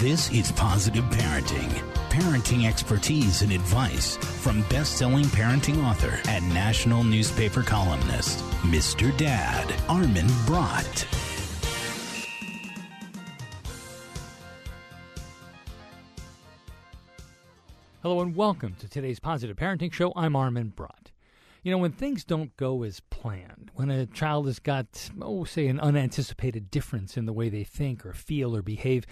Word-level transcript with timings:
This 0.00 0.30
is 0.30 0.52
Positive 0.52 1.04
Parenting. 1.04 1.70
Parenting 2.10 2.68
expertise 2.68 3.40
and 3.40 3.50
advice 3.50 4.18
from 4.18 4.60
best-selling 4.68 5.24
parenting 5.24 5.82
author 5.82 6.20
and 6.28 6.46
national 6.52 7.02
newspaper 7.02 7.62
columnist, 7.62 8.40
Mr. 8.60 9.16
Dad, 9.16 9.74
Armin 9.88 10.26
Brott. 10.44 11.06
Hello 18.02 18.20
and 18.20 18.36
welcome 18.36 18.74
to 18.78 18.90
today's 18.90 19.18
Positive 19.18 19.56
Parenting 19.56 19.94
Show. 19.94 20.12
I'm 20.14 20.36
Armin 20.36 20.74
Brott. 20.76 21.10
You 21.66 21.72
know, 21.72 21.78
when 21.78 21.90
things 21.90 22.22
don't 22.22 22.56
go 22.56 22.84
as 22.84 23.00
planned, 23.00 23.72
when 23.74 23.90
a 23.90 24.06
child 24.06 24.46
has 24.46 24.60
got, 24.60 25.10
oh, 25.20 25.42
say, 25.42 25.66
an 25.66 25.80
unanticipated 25.80 26.70
difference 26.70 27.16
in 27.16 27.26
the 27.26 27.32
way 27.32 27.48
they 27.48 27.64
think 27.64 28.06
or 28.06 28.12
feel 28.12 28.54
or 28.54 28.62
behave, 28.62 29.04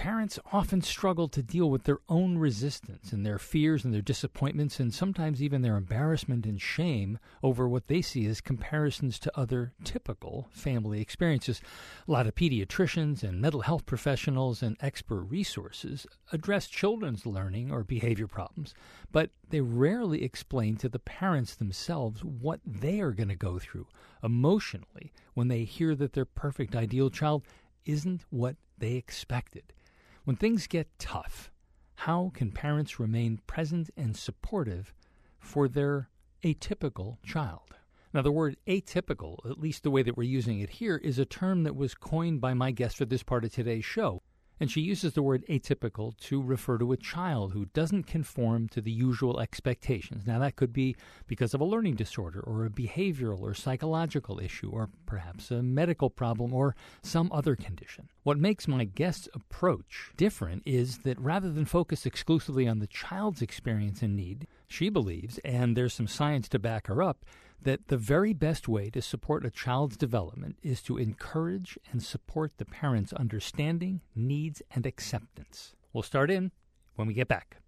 parents 0.00 0.38
often 0.50 0.80
struggle 0.80 1.28
to 1.28 1.42
deal 1.42 1.68
with 1.68 1.84
their 1.84 1.98
own 2.08 2.38
resistance 2.38 3.12
and 3.12 3.26
their 3.26 3.38
fears 3.38 3.84
and 3.84 3.92
their 3.92 4.00
disappointments 4.00 4.80
and 4.80 4.94
sometimes 4.94 5.42
even 5.42 5.60
their 5.60 5.76
embarrassment 5.76 6.46
and 6.46 6.58
shame 6.58 7.18
over 7.42 7.68
what 7.68 7.86
they 7.86 8.00
see 8.00 8.24
as 8.24 8.40
comparisons 8.40 9.18
to 9.18 9.38
other 9.38 9.74
typical 9.84 10.48
family 10.52 11.02
experiences. 11.02 11.60
A 12.08 12.10
lot 12.10 12.26
of 12.26 12.34
pediatricians 12.34 13.22
and 13.22 13.42
mental 13.42 13.60
health 13.60 13.84
professionals 13.84 14.62
and 14.62 14.78
expert 14.80 15.20
resources 15.24 16.06
address 16.32 16.66
children's 16.66 17.26
learning 17.26 17.70
or 17.70 17.84
behavior 17.84 18.26
problems, 18.26 18.72
but 19.12 19.28
they 19.50 19.60
rarely 19.60 20.24
explain 20.24 20.76
to 20.76 20.88
the 20.88 20.98
parents 20.98 21.54
themselves 21.54 22.24
what 22.24 22.60
they 22.64 23.02
are 23.02 23.12
going 23.12 23.28
to 23.28 23.36
go 23.36 23.58
through 23.58 23.86
emotionally 24.22 25.12
when 25.34 25.48
they 25.48 25.64
hear 25.64 25.94
that 25.94 26.14
their 26.14 26.24
perfect 26.24 26.74
ideal 26.74 27.10
child 27.10 27.42
isn't 27.84 28.24
what 28.30 28.56
they 28.78 28.94
expected. 28.94 29.74
When 30.24 30.36
things 30.36 30.66
get 30.66 30.98
tough, 30.98 31.50
how 31.94 32.30
can 32.34 32.52
parents 32.52 33.00
remain 33.00 33.40
present 33.46 33.90
and 33.96 34.16
supportive 34.16 34.92
for 35.38 35.66
their 35.66 36.10
atypical 36.44 37.16
child? 37.22 37.76
Now, 38.12 38.22
the 38.22 38.32
word 38.32 38.56
atypical, 38.66 39.38
at 39.48 39.60
least 39.60 39.82
the 39.82 39.90
way 39.90 40.02
that 40.02 40.16
we're 40.16 40.24
using 40.24 40.60
it 40.60 40.70
here, 40.70 40.96
is 40.96 41.18
a 41.18 41.24
term 41.24 41.62
that 41.62 41.76
was 41.76 41.94
coined 41.94 42.40
by 42.40 42.54
my 42.54 42.70
guest 42.70 42.96
for 42.96 43.04
this 43.04 43.22
part 43.22 43.44
of 43.44 43.52
today's 43.52 43.84
show 43.84 44.22
and 44.60 44.70
she 44.70 44.82
uses 44.82 45.14
the 45.14 45.22
word 45.22 45.44
atypical 45.48 46.16
to 46.18 46.40
refer 46.40 46.76
to 46.78 46.92
a 46.92 46.96
child 46.96 47.52
who 47.52 47.64
doesn't 47.66 48.04
conform 48.04 48.68
to 48.68 48.82
the 48.82 48.92
usual 48.92 49.40
expectations. 49.40 50.26
Now, 50.26 50.38
that 50.38 50.56
could 50.56 50.72
be 50.72 50.94
because 51.26 51.54
of 51.54 51.62
a 51.62 51.64
learning 51.64 51.96
disorder 51.96 52.40
or 52.40 52.66
a 52.66 52.70
behavioral 52.70 53.40
or 53.40 53.54
psychological 53.54 54.38
issue 54.38 54.70
or 54.70 54.90
perhaps 55.06 55.50
a 55.50 55.62
medical 55.62 56.10
problem 56.10 56.52
or 56.52 56.76
some 57.02 57.30
other 57.32 57.56
condition. 57.56 58.08
What 58.22 58.38
makes 58.38 58.68
my 58.68 58.84
guest's 58.84 59.28
approach 59.32 60.12
different 60.16 60.62
is 60.66 60.98
that 60.98 61.18
rather 61.18 61.50
than 61.50 61.64
focus 61.64 62.04
exclusively 62.04 62.68
on 62.68 62.78
the 62.78 62.86
child's 62.86 63.40
experience 63.40 64.02
and 64.02 64.14
need, 64.14 64.46
she 64.68 64.90
believes, 64.90 65.38
and 65.38 65.76
there's 65.76 65.94
some 65.94 66.06
science 66.06 66.48
to 66.50 66.58
back 66.58 66.86
her 66.86 67.02
up, 67.02 67.24
that 67.62 67.88
the 67.88 67.96
very 67.96 68.32
best 68.32 68.68
way 68.68 68.90
to 68.90 69.02
support 69.02 69.44
a 69.44 69.50
child's 69.50 69.96
development 69.96 70.56
is 70.62 70.82
to 70.82 70.98
encourage 70.98 71.78
and 71.90 72.02
support 72.02 72.52
the 72.56 72.64
parent's 72.64 73.12
understanding, 73.12 74.00
needs, 74.14 74.62
and 74.74 74.86
acceptance. 74.86 75.74
We'll 75.92 76.02
start 76.02 76.30
in 76.30 76.52
when 76.96 77.08
we 77.08 77.14
get 77.14 77.28
back. 77.28 77.58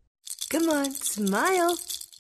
Come 0.49 0.69
on, 0.69 0.93
smile. 0.93 1.77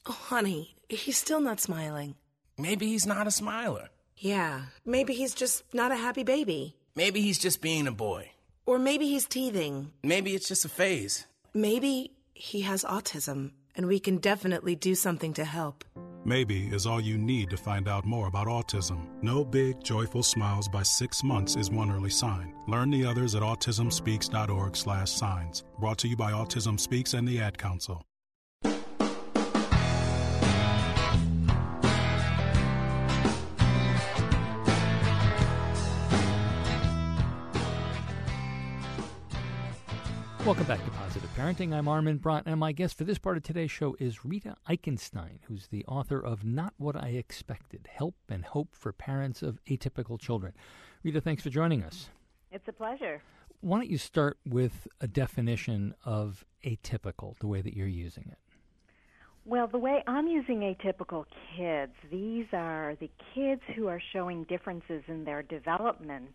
Oh, 0.06 0.12
honey, 0.12 0.76
he's 0.88 1.16
still 1.16 1.40
not 1.40 1.60
smiling. 1.60 2.16
Maybe 2.58 2.86
he's 2.86 3.06
not 3.06 3.26
a 3.26 3.30
smiler. 3.30 3.88
Yeah, 4.16 4.62
maybe 4.84 5.14
he's 5.14 5.34
just 5.34 5.64
not 5.74 5.92
a 5.92 5.96
happy 5.96 6.22
baby. 6.22 6.76
Maybe 6.94 7.22
he's 7.22 7.38
just 7.38 7.60
being 7.60 7.86
a 7.86 7.92
boy. 7.92 8.32
Or 8.66 8.78
maybe 8.78 9.06
he's 9.08 9.26
teething. 9.26 9.92
Maybe 10.04 10.34
it's 10.34 10.48
just 10.48 10.64
a 10.64 10.68
phase. 10.68 11.26
Maybe 11.54 12.12
he 12.34 12.60
has 12.62 12.84
autism, 12.84 13.52
and 13.74 13.86
we 13.86 13.98
can 13.98 14.18
definitely 14.18 14.76
do 14.76 14.94
something 14.94 15.32
to 15.34 15.44
help. 15.44 15.84
Maybe 16.24 16.68
is 16.68 16.86
all 16.86 17.00
you 17.00 17.18
need 17.18 17.50
to 17.50 17.56
find 17.56 17.88
out 17.88 18.04
more 18.04 18.28
about 18.28 18.46
autism. 18.46 19.06
No 19.22 19.44
big, 19.44 19.82
joyful 19.82 20.22
smiles 20.22 20.68
by 20.68 20.82
six 20.82 21.24
months 21.24 21.56
is 21.56 21.70
one 21.70 21.90
early 21.90 22.10
sign. 22.10 22.54
Learn 22.68 22.90
the 22.90 23.04
others 23.04 23.34
at 23.34 23.42
autismspeaks.org 23.42 24.76
slash 24.76 25.10
signs. 25.10 25.64
Brought 25.80 25.98
to 25.98 26.08
you 26.08 26.16
by 26.16 26.32
Autism 26.32 26.78
Speaks 26.78 27.14
and 27.14 27.26
the 27.26 27.40
Ad 27.40 27.58
Council. 27.58 28.04
Welcome 40.44 40.64
back 40.64 40.84
to 40.84 40.90
Positive 40.90 41.30
Parenting. 41.36 41.72
I'm 41.72 41.86
Armin 41.86 42.18
Brott, 42.18 42.42
and 42.46 42.58
my 42.58 42.72
guest 42.72 42.98
for 42.98 43.04
this 43.04 43.16
part 43.16 43.36
of 43.36 43.44
today's 43.44 43.70
show 43.70 43.94
is 44.00 44.24
Rita 44.24 44.56
Eichenstein, 44.68 45.38
who's 45.44 45.68
the 45.68 45.84
author 45.86 46.18
of 46.18 46.44
Not 46.44 46.74
What 46.78 46.96
I 46.96 47.10
Expected 47.10 47.88
Help 47.88 48.16
and 48.28 48.44
Hope 48.44 48.74
for 48.74 48.92
Parents 48.92 49.42
of 49.42 49.60
Atypical 49.66 50.18
Children. 50.18 50.52
Rita, 51.04 51.20
thanks 51.20 51.44
for 51.44 51.50
joining 51.50 51.84
us. 51.84 52.08
It's 52.50 52.66
a 52.66 52.72
pleasure. 52.72 53.22
Why 53.60 53.78
don't 53.78 53.88
you 53.88 53.98
start 53.98 54.36
with 54.44 54.88
a 55.00 55.06
definition 55.06 55.94
of 56.04 56.44
atypical, 56.66 57.38
the 57.38 57.46
way 57.46 57.62
that 57.62 57.76
you're 57.76 57.86
using 57.86 58.24
it? 58.28 58.38
Well, 59.44 59.68
the 59.68 59.78
way 59.78 60.02
I'm 60.08 60.26
using 60.26 60.58
atypical 60.60 61.24
kids, 61.56 61.92
these 62.10 62.46
are 62.52 62.96
the 62.98 63.10
kids 63.32 63.62
who 63.76 63.86
are 63.86 64.02
showing 64.12 64.42
differences 64.44 65.04
in 65.06 65.22
their 65.22 65.44
development 65.44 66.34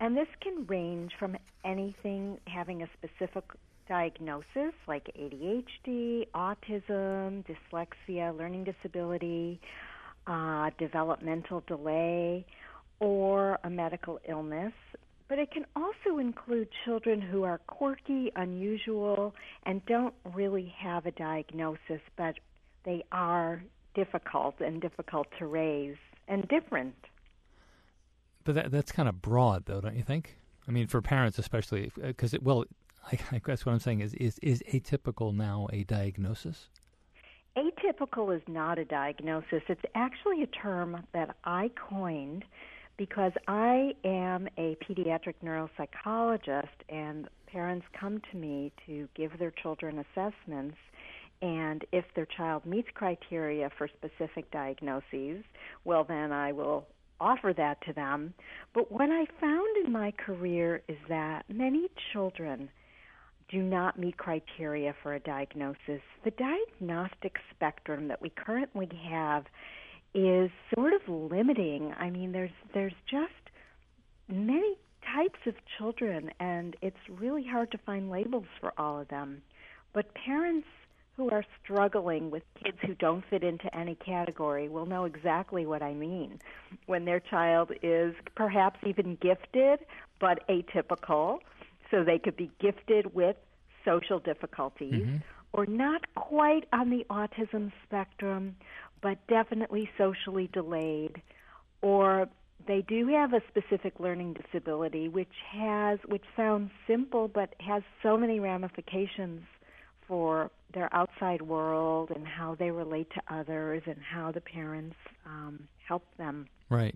and 0.00 0.16
this 0.16 0.28
can 0.40 0.66
range 0.66 1.12
from 1.18 1.36
anything 1.64 2.38
having 2.46 2.82
a 2.82 2.88
specific 2.98 3.44
diagnosis 3.88 4.72
like 4.88 5.10
ADHD, 5.18 6.26
autism, 6.34 7.44
dyslexia, 7.46 8.36
learning 8.36 8.64
disability, 8.64 9.60
uh, 10.26 10.70
developmental 10.78 11.62
delay, 11.66 12.46
or 13.00 13.58
a 13.64 13.70
medical 13.70 14.20
illness. 14.28 14.72
But 15.28 15.38
it 15.38 15.50
can 15.50 15.64
also 15.74 16.18
include 16.18 16.68
children 16.84 17.20
who 17.20 17.42
are 17.44 17.58
quirky, 17.66 18.30
unusual, 18.36 19.34
and 19.64 19.84
don't 19.86 20.14
really 20.34 20.72
have 20.78 21.06
a 21.06 21.10
diagnosis, 21.12 22.00
but 22.16 22.34
they 22.84 23.04
are 23.12 23.62
difficult 23.94 24.56
and 24.60 24.80
difficult 24.80 25.26
to 25.38 25.46
raise 25.46 25.96
and 26.28 26.46
different. 26.48 26.94
But 28.44 28.54
that, 28.56 28.70
that's 28.70 28.92
kind 28.92 29.08
of 29.08 29.22
broad, 29.22 29.66
though, 29.66 29.80
don't 29.80 29.96
you 29.96 30.02
think? 30.02 30.36
I 30.66 30.70
mean, 30.70 30.86
for 30.86 31.02
parents 31.02 31.38
especially, 31.38 31.90
because 32.00 32.34
uh, 32.34 32.36
it 32.36 32.42
well, 32.42 32.64
I, 33.10 33.18
I 33.32 33.40
guess 33.44 33.66
what 33.66 33.72
I'm 33.72 33.80
saying 33.80 34.00
is, 34.00 34.14
is 34.14 34.38
is 34.40 34.62
atypical 34.72 35.34
now 35.34 35.68
a 35.72 35.84
diagnosis? 35.84 36.68
Atypical 37.56 38.34
is 38.34 38.42
not 38.48 38.78
a 38.78 38.84
diagnosis. 38.84 39.62
It's 39.68 39.82
actually 39.94 40.42
a 40.42 40.46
term 40.46 41.04
that 41.12 41.36
I 41.44 41.70
coined 41.76 42.44
because 42.96 43.32
I 43.48 43.94
am 44.04 44.48
a 44.56 44.76
pediatric 44.76 45.34
neuropsychologist, 45.44 46.68
and 46.88 47.28
parents 47.46 47.86
come 47.98 48.22
to 48.30 48.36
me 48.36 48.72
to 48.86 49.08
give 49.14 49.38
their 49.38 49.50
children 49.50 50.04
assessments. 50.14 50.76
And 51.42 51.84
if 51.90 52.04
their 52.14 52.26
child 52.26 52.64
meets 52.64 52.88
criteria 52.94 53.70
for 53.76 53.88
specific 53.88 54.50
diagnoses, 54.52 55.42
well, 55.84 56.04
then 56.04 56.30
I 56.30 56.52
will 56.52 56.86
offer 57.22 57.52
that 57.56 57.80
to 57.86 57.92
them. 57.92 58.34
But 58.74 58.90
what 58.90 59.08
I 59.08 59.26
found 59.40 59.86
in 59.86 59.92
my 59.92 60.12
career 60.12 60.82
is 60.88 60.98
that 61.08 61.44
many 61.48 61.88
children 62.12 62.68
do 63.50 63.62
not 63.62 63.98
meet 63.98 64.16
criteria 64.16 64.94
for 65.02 65.14
a 65.14 65.20
diagnosis. 65.20 66.00
The 66.24 66.32
diagnostic 66.32 67.36
spectrum 67.54 68.08
that 68.08 68.20
we 68.20 68.30
currently 68.30 68.88
have 69.10 69.44
is 70.14 70.50
sort 70.74 70.92
of 70.94 71.00
limiting. 71.08 71.92
I 71.98 72.10
mean, 72.10 72.32
there's 72.32 72.50
there's 72.74 72.94
just 73.10 73.32
many 74.28 74.76
types 75.14 75.38
of 75.46 75.54
children 75.78 76.30
and 76.40 76.76
it's 76.80 76.96
really 77.08 77.44
hard 77.46 77.70
to 77.72 77.78
find 77.78 78.10
labels 78.10 78.46
for 78.60 78.72
all 78.78 79.00
of 79.00 79.08
them. 79.08 79.42
But 79.92 80.14
parents 80.14 80.66
who 81.16 81.30
are 81.30 81.44
struggling 81.62 82.30
with 82.30 82.42
kids 82.62 82.78
who 82.86 82.94
don't 82.94 83.24
fit 83.28 83.44
into 83.44 83.74
any 83.76 83.94
category 83.94 84.68
will 84.68 84.86
know 84.86 85.04
exactly 85.04 85.66
what 85.66 85.82
I 85.82 85.92
mean. 85.92 86.38
When 86.86 87.04
their 87.04 87.20
child 87.20 87.72
is 87.82 88.14
perhaps 88.34 88.80
even 88.86 89.18
gifted 89.20 89.80
but 90.20 90.46
atypical, 90.48 91.38
so 91.90 92.02
they 92.02 92.18
could 92.18 92.36
be 92.36 92.50
gifted 92.60 93.14
with 93.14 93.36
social 93.84 94.18
difficulties, 94.18 94.94
mm-hmm. 94.94 95.16
or 95.52 95.66
not 95.66 96.02
quite 96.14 96.64
on 96.72 96.88
the 96.88 97.04
autism 97.10 97.72
spectrum, 97.84 98.56
but 99.02 99.18
definitely 99.26 99.90
socially 99.98 100.48
delayed, 100.52 101.20
or 101.82 102.28
they 102.66 102.82
do 102.82 103.08
have 103.08 103.32
a 103.34 103.42
specific 103.48 103.98
learning 103.98 104.34
disability 104.34 105.08
which 105.08 105.32
has 105.50 105.98
which 106.06 106.22
sounds 106.36 106.70
simple 106.86 107.28
but 107.28 107.54
has 107.58 107.82
so 108.02 108.16
many 108.16 108.38
ramifications 108.38 109.42
for 110.12 110.50
their 110.74 110.94
outside 110.94 111.40
world 111.40 112.10
and 112.14 112.28
how 112.28 112.54
they 112.54 112.70
relate 112.70 113.08
to 113.14 113.34
others 113.34 113.82
and 113.86 113.96
how 113.98 114.30
the 114.30 114.42
parents 114.42 114.94
um, 115.24 115.66
help 115.88 116.04
them. 116.18 116.44
Right. 116.68 116.94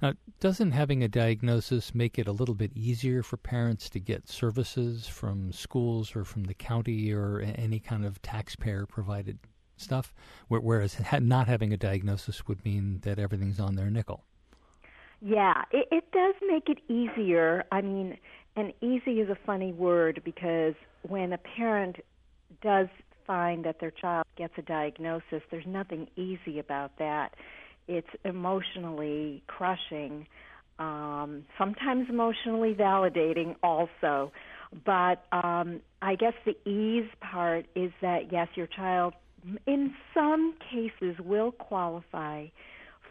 Now, 0.00 0.14
doesn't 0.40 0.70
having 0.70 1.02
a 1.02 1.08
diagnosis 1.08 1.94
make 1.94 2.18
it 2.18 2.26
a 2.26 2.32
little 2.32 2.54
bit 2.54 2.70
easier 2.74 3.22
for 3.22 3.36
parents 3.36 3.90
to 3.90 4.00
get 4.00 4.30
services 4.30 5.06
from 5.06 5.52
schools 5.52 6.16
or 6.16 6.24
from 6.24 6.44
the 6.44 6.54
county 6.54 7.12
or 7.12 7.40
any 7.40 7.80
kind 7.80 8.06
of 8.06 8.22
taxpayer 8.22 8.86
provided 8.86 9.38
stuff? 9.76 10.14
Whereas 10.48 10.96
not 11.20 11.48
having 11.48 11.74
a 11.74 11.76
diagnosis 11.76 12.48
would 12.48 12.64
mean 12.64 13.00
that 13.02 13.18
everything's 13.18 13.60
on 13.60 13.74
their 13.74 13.90
nickel. 13.90 14.24
Yeah, 15.20 15.64
it, 15.70 15.86
it 15.90 16.10
does 16.12 16.34
make 16.48 16.70
it 16.70 16.78
easier. 16.90 17.64
I 17.70 17.82
mean, 17.82 18.16
and 18.56 18.72
easy 18.80 19.20
is 19.20 19.28
a 19.28 19.36
funny 19.44 19.74
word 19.74 20.22
because 20.24 20.74
when 21.02 21.34
a 21.34 21.38
parent 21.38 21.96
does 22.62 22.88
find 23.26 23.64
that 23.64 23.80
their 23.80 23.90
child 23.90 24.24
gets 24.36 24.54
a 24.56 24.62
diagnosis, 24.62 25.42
there's 25.50 25.66
nothing 25.66 26.08
easy 26.16 26.58
about 26.58 26.92
that. 26.98 27.34
It's 27.86 28.08
emotionally 28.24 29.42
crushing, 29.46 30.26
um, 30.78 31.44
sometimes 31.58 32.06
emotionally 32.08 32.74
validating 32.74 33.54
also. 33.62 34.32
But 34.84 35.24
um, 35.32 35.80
I 36.02 36.14
guess 36.14 36.34
the 36.44 36.56
ease 36.68 37.08
part 37.20 37.66
is 37.74 37.90
that, 38.02 38.30
yes, 38.30 38.48
your 38.54 38.66
child, 38.66 39.14
in 39.66 39.94
some 40.12 40.54
cases, 40.70 41.16
will 41.24 41.52
qualify 41.52 42.46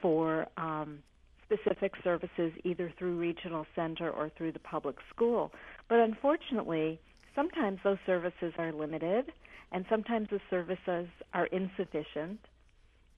for 0.01 0.48
um, 0.57 1.00
specific 1.45 1.94
services 2.04 2.51
either 2.63 2.94
through 3.00 3.18
regional 3.18 3.66
center 3.75 4.10
or 4.10 4.31
through 4.38 4.51
the 4.51 4.60
public 4.60 4.98
school. 5.13 5.51
But 5.90 6.00
unfortunately, 6.00 7.00
sometimes 7.38 7.80
those 7.84 8.00
services 8.06 8.51
are 8.57 8.74
limited 8.74 9.31
and 9.72 9.86
sometimes 9.89 10.28
the 10.30 10.42
services 10.50 11.07
are 11.34 11.45
insufficient. 11.48 12.39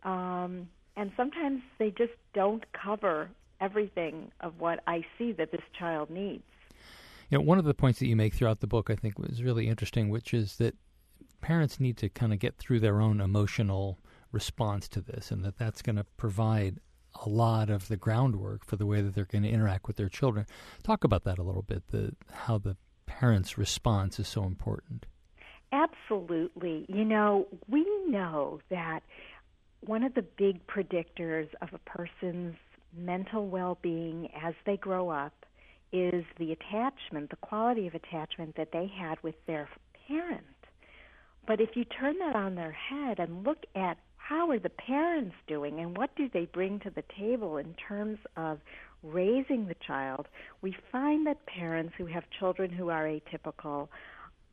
Um, 0.04 0.68
and 0.98 1.12
sometimes 1.16 1.62
they 1.78 1.92
just 1.92 2.14
don't 2.34 2.66
cover 2.74 3.30
everything 3.62 4.32
of 4.42 4.60
what 4.60 4.84
I 4.86 5.06
see 5.18 5.32
that 5.34 5.52
this 5.52 5.62
child 5.78 6.10
needs. 6.10 6.44
You 7.30 7.38
know, 7.38 7.44
one 7.44 7.60
of 7.60 7.66
the 7.66 7.74
points 7.74 8.00
that 8.00 8.08
you 8.08 8.16
make 8.16 8.34
throughout 8.34 8.60
the 8.60 8.68
book, 8.68 8.90
I 8.90 8.96
think, 8.96 9.18
was 9.18 9.42
really 9.42 9.68
interesting, 9.68 10.10
which 10.10 10.34
is 10.34 10.58
that 10.58 10.76
parents 11.42 11.80
need 11.80 11.96
to 11.98 12.10
kind 12.10 12.34
of 12.34 12.40
get 12.40 12.58
through 12.58 12.82
their 12.82 13.00
own 13.00 13.22
emotional 13.22 14.00
response 14.32 14.88
to 14.90 15.02
this, 15.02 15.32
and 15.32 15.46
that 15.46 15.58
that's 15.58 15.82
going 15.82 15.96
to 15.96 16.06
provide 16.18 16.80
a 17.26 17.30
lot 17.30 17.70
of 17.70 17.88
the 17.88 17.98
groundwork 17.98 18.66
for 18.66 18.76
the 18.76 18.86
way 18.86 19.02
that 19.02 19.14
they're 19.14 19.26
going 19.26 19.44
to 19.44 19.50
interact 19.50 19.88
with 19.88 19.96
their 19.96 20.10
children. 20.10 20.46
Talk 20.84 21.04
about 21.04 21.24
that 21.24 21.38
a 21.38 21.44
little 21.44 21.62
bit. 21.62 21.88
The 21.90 22.16
how 22.32 22.58
the 22.58 22.76
parents' 23.10 23.58
response 23.58 24.20
is 24.20 24.28
so 24.28 24.44
important. 24.44 25.08
Absolutely. 25.72 26.86
You 26.88 27.06
know, 27.06 27.48
we 27.68 27.86
know 28.08 28.60
that 28.70 29.02
one 29.82 30.04
of 30.04 30.14
the 30.14 30.22
big 30.22 30.66
predictors 30.68 31.48
of 31.62 31.70
a 31.74 31.80
person's 31.80 32.56
mental 32.96 33.48
well 33.48 33.78
being 33.82 34.30
as 34.42 34.54
they 34.66 34.78
grow 34.78 35.10
up 35.10 35.34
is 35.92 36.24
the 36.38 36.52
attachment, 36.52 37.32
the 37.32 37.36
quality 37.38 37.88
of 37.88 37.96
attachment 37.96 38.56
that 38.56 38.72
they 38.72 38.92
had 38.96 39.22
with 39.24 39.36
their 39.48 39.68
parent. 40.08 40.46
But 41.48 41.60
if 41.60 41.76
you 41.76 41.84
turn 41.86 42.20
that 42.20 42.36
on 42.36 42.56
their 42.56 42.72
head 42.72 43.20
and 43.20 43.44
look 43.44 43.64
at 43.76 43.98
how 44.18 44.52
are 44.52 44.60
the 44.60 44.70
parents 44.70 45.36
doing 45.48 45.80
and 45.80 45.98
what 45.98 46.16
do 46.16 46.30
they 46.32 46.46
bring 46.46 46.80
to 46.82 46.92
the 46.92 47.04
table 47.18 47.58
in 47.58 47.74
terms 47.74 48.20
of 48.38 48.60
raising 49.04 49.68
the 49.68 49.76
child, 49.86 50.28
we 50.62 50.76
find 50.92 51.26
that 51.28 51.46
parents 51.46 51.94
who 51.98 52.06
have 52.06 52.24
children 52.40 52.70
who 52.72 52.90
are 52.90 53.06
atypical 53.06 53.88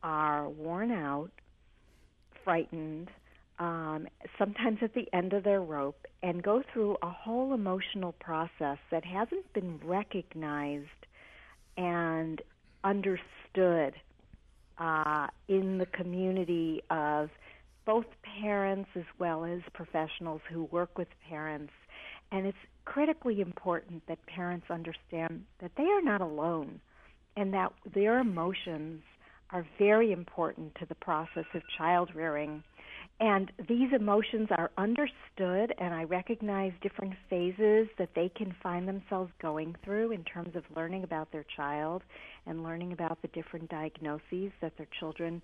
are 0.03 0.49
worn 0.49 0.93
out, 0.93 1.31
frightened, 2.45 3.11
um, 3.59 4.07
sometimes 4.39 4.79
at 4.83 4.95
the 4.95 5.09
end 5.13 5.33
of 5.33 5.43
their 5.43 5.63
rope, 5.63 6.07
and 6.23 6.43
go 6.43 6.63
through 6.73 6.97
a 7.03 7.11
whole 7.11 7.55
emotional 7.55 8.13
process 8.13 8.79
that 8.91 9.05
hasn't 9.05 9.51
been 9.53 9.81
recognized 9.83 10.87
and 11.77 12.43
understood 12.85 13.95
uh, 14.79 15.27
in 15.49 15.79
the 15.79 15.87
community 15.87 16.83
of 16.91 17.31
both 17.87 18.07
parents 18.41 18.91
as 18.95 19.05
well 19.19 19.45
as 19.45 19.61
professionals 19.73 20.41
who 20.51 20.65
work 20.65 20.99
with 20.99 21.09
parents. 21.29 21.73
And 22.33 22.47
it's 22.47 22.59
critically 22.85 23.41
important 23.41 24.03
that 24.09 24.25
parents 24.27 24.67
understand 24.71 25.45
that 25.61 25.73
they 25.77 25.85
are 25.85 26.03
not 26.03 26.21
alone 26.21 26.81
and 27.37 27.53
that 27.55 27.73
their 27.95 28.19
emotions 28.19 29.03
are 29.51 29.67
very 29.79 30.13
important 30.13 30.75
to 30.77 30.87
the 30.87 30.95
process 30.97 31.45
of 31.55 31.63
child 31.79 32.11
rearing. 32.15 32.63
And 33.21 33.51
these 33.69 33.93
emotions 33.95 34.49
are 34.51 34.71
understood, 34.77 35.73
and 35.79 35.95
I 35.95 36.05
recognize 36.05 36.73
different 36.83 37.15
phases 37.31 37.89
that 37.99 38.11
they 38.15 38.31
can 38.37 38.55
find 38.63 38.87
themselves 38.87 39.31
going 39.41 39.75
through 39.85 40.13
in 40.13 40.25
terms 40.25 40.55
of 40.55 40.65
learning 40.75 41.05
about 41.05 41.31
their 41.33 41.47
child 41.57 42.03
and 42.47 42.63
learning 42.63 42.93
about 42.93 43.23
the 43.23 43.29
different 43.29 43.71
diagnoses 43.71 44.53
that 44.61 44.77
their 44.77 44.89
children 44.99 45.41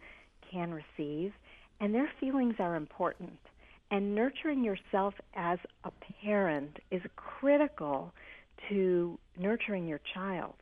can 0.51 0.73
receive. 0.73 1.33
And 1.81 1.95
their 1.95 2.11
feelings 2.21 2.57
are 2.59 2.77
important. 2.77 3.39
And 3.93 4.15
nurturing 4.15 4.65
yourself 4.65 5.13
as 5.35 5.59
a 5.85 5.93
parent 6.25 6.79
is 6.91 7.03
critical 7.15 8.15
to 8.71 9.19
nurturing 9.39 9.87
your 9.87 10.01
child. 10.15 10.55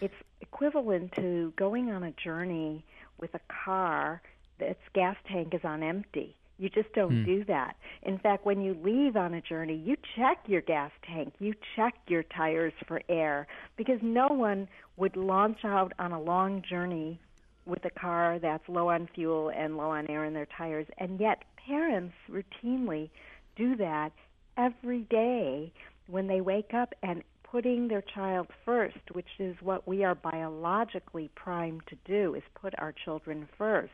It's 0.00 0.14
equivalent 0.40 1.12
to 1.16 1.52
going 1.56 1.90
on 1.90 2.02
a 2.02 2.12
journey 2.12 2.82
with 3.20 3.34
a 3.34 3.40
car 3.64 4.22
that's 4.58 4.80
gas 4.94 5.16
tank 5.30 5.52
is 5.52 5.60
on 5.64 5.82
empty. 5.82 6.34
You 6.56 6.70
just 6.70 6.90
don't 6.94 7.12
hmm. 7.12 7.24
do 7.24 7.44
that. 7.44 7.76
In 8.04 8.18
fact, 8.18 8.46
when 8.46 8.62
you 8.62 8.74
leave 8.82 9.16
on 9.16 9.34
a 9.34 9.42
journey, 9.42 9.76
you 9.76 9.96
check 10.16 10.38
your 10.46 10.62
gas 10.62 10.92
tank, 11.06 11.34
you 11.40 11.52
check 11.76 11.94
your 12.06 12.22
tires 12.22 12.72
for 12.88 13.02
air, 13.10 13.46
because 13.76 13.98
no 14.00 14.28
one 14.28 14.66
would 14.96 15.16
launch 15.16 15.58
out 15.64 15.92
on 15.98 16.12
a 16.12 16.20
long 16.20 16.62
journey 16.62 17.20
with 17.66 17.84
a 17.84 17.90
car 17.90 18.38
that's 18.38 18.66
low 18.68 18.88
on 18.88 19.08
fuel 19.14 19.50
and 19.54 19.76
low 19.76 19.90
on 19.90 20.06
air 20.08 20.24
in 20.24 20.32
their 20.32 20.48
tires. 20.56 20.86
And 20.98 21.20
yet, 21.20 21.42
parents 21.66 22.14
routinely 22.30 23.10
do 23.56 23.76
that 23.76 24.12
every 24.56 25.02
day 25.02 25.72
when 26.06 26.26
they 26.26 26.40
wake 26.40 26.74
up 26.74 26.94
and 27.02 27.22
putting 27.42 27.88
their 27.88 28.02
child 28.02 28.48
first, 28.64 28.98
which 29.12 29.28
is 29.38 29.56
what 29.60 29.86
we 29.86 30.02
are 30.02 30.14
biologically 30.14 31.30
primed 31.36 31.82
to 31.86 31.96
do, 32.04 32.34
is 32.34 32.42
put 32.60 32.74
our 32.78 32.92
children 33.04 33.48
first. 33.56 33.92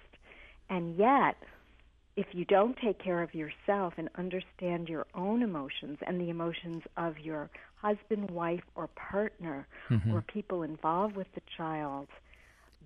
And 0.71 0.97
yet, 0.97 1.37
if 2.17 2.27
you 2.33 2.45
don't 2.45 2.77
take 2.83 3.03
care 3.03 3.23
of 3.23 3.35
yourself 3.35 3.95
and 3.97 4.09
understand 4.17 4.89
your 4.89 5.07
own 5.15 5.43
emotions 5.43 5.99
and 6.07 6.21
the 6.21 6.31
emotions 6.31 6.83
of 6.97 7.19
your 7.19 7.51
husband, 7.77 8.31
wife, 8.31 8.63
or 8.75 8.89
partner, 8.89 9.67
mm-hmm. 9.91 10.13
or 10.13 10.23
people 10.23 10.63
involved 10.63 11.17
with 11.17 11.29
the 11.35 11.43
child, 11.57 12.09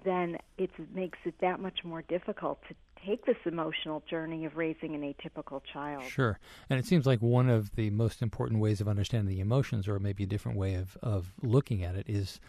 then 0.02 0.38
it 0.58 0.70
makes 0.94 1.18
it 1.24 1.34
that 1.40 1.60
much 1.60 1.84
more 1.84 2.02
difficult 2.02 2.60
to 2.68 2.74
take 3.06 3.24
this 3.26 3.36
emotional 3.44 4.02
journey 4.08 4.44
of 4.44 4.56
raising 4.56 4.94
an 4.94 5.02
atypical 5.02 5.60
child. 5.72 6.04
Sure. 6.04 6.38
And 6.70 6.78
it 6.78 6.86
seems 6.86 7.06
like 7.06 7.20
one 7.20 7.48
of 7.48 7.74
the 7.76 7.90
most 7.90 8.22
important 8.22 8.60
ways 8.60 8.80
of 8.80 8.88
understanding 8.88 9.34
the 9.34 9.40
emotions, 9.40 9.86
or 9.88 9.98
maybe 9.98 10.24
a 10.24 10.26
different 10.26 10.58
way 10.58 10.74
of, 10.74 10.96
of 11.02 11.32
looking 11.42 11.84
at 11.84 11.94
it, 11.94 12.06
is 12.08 12.40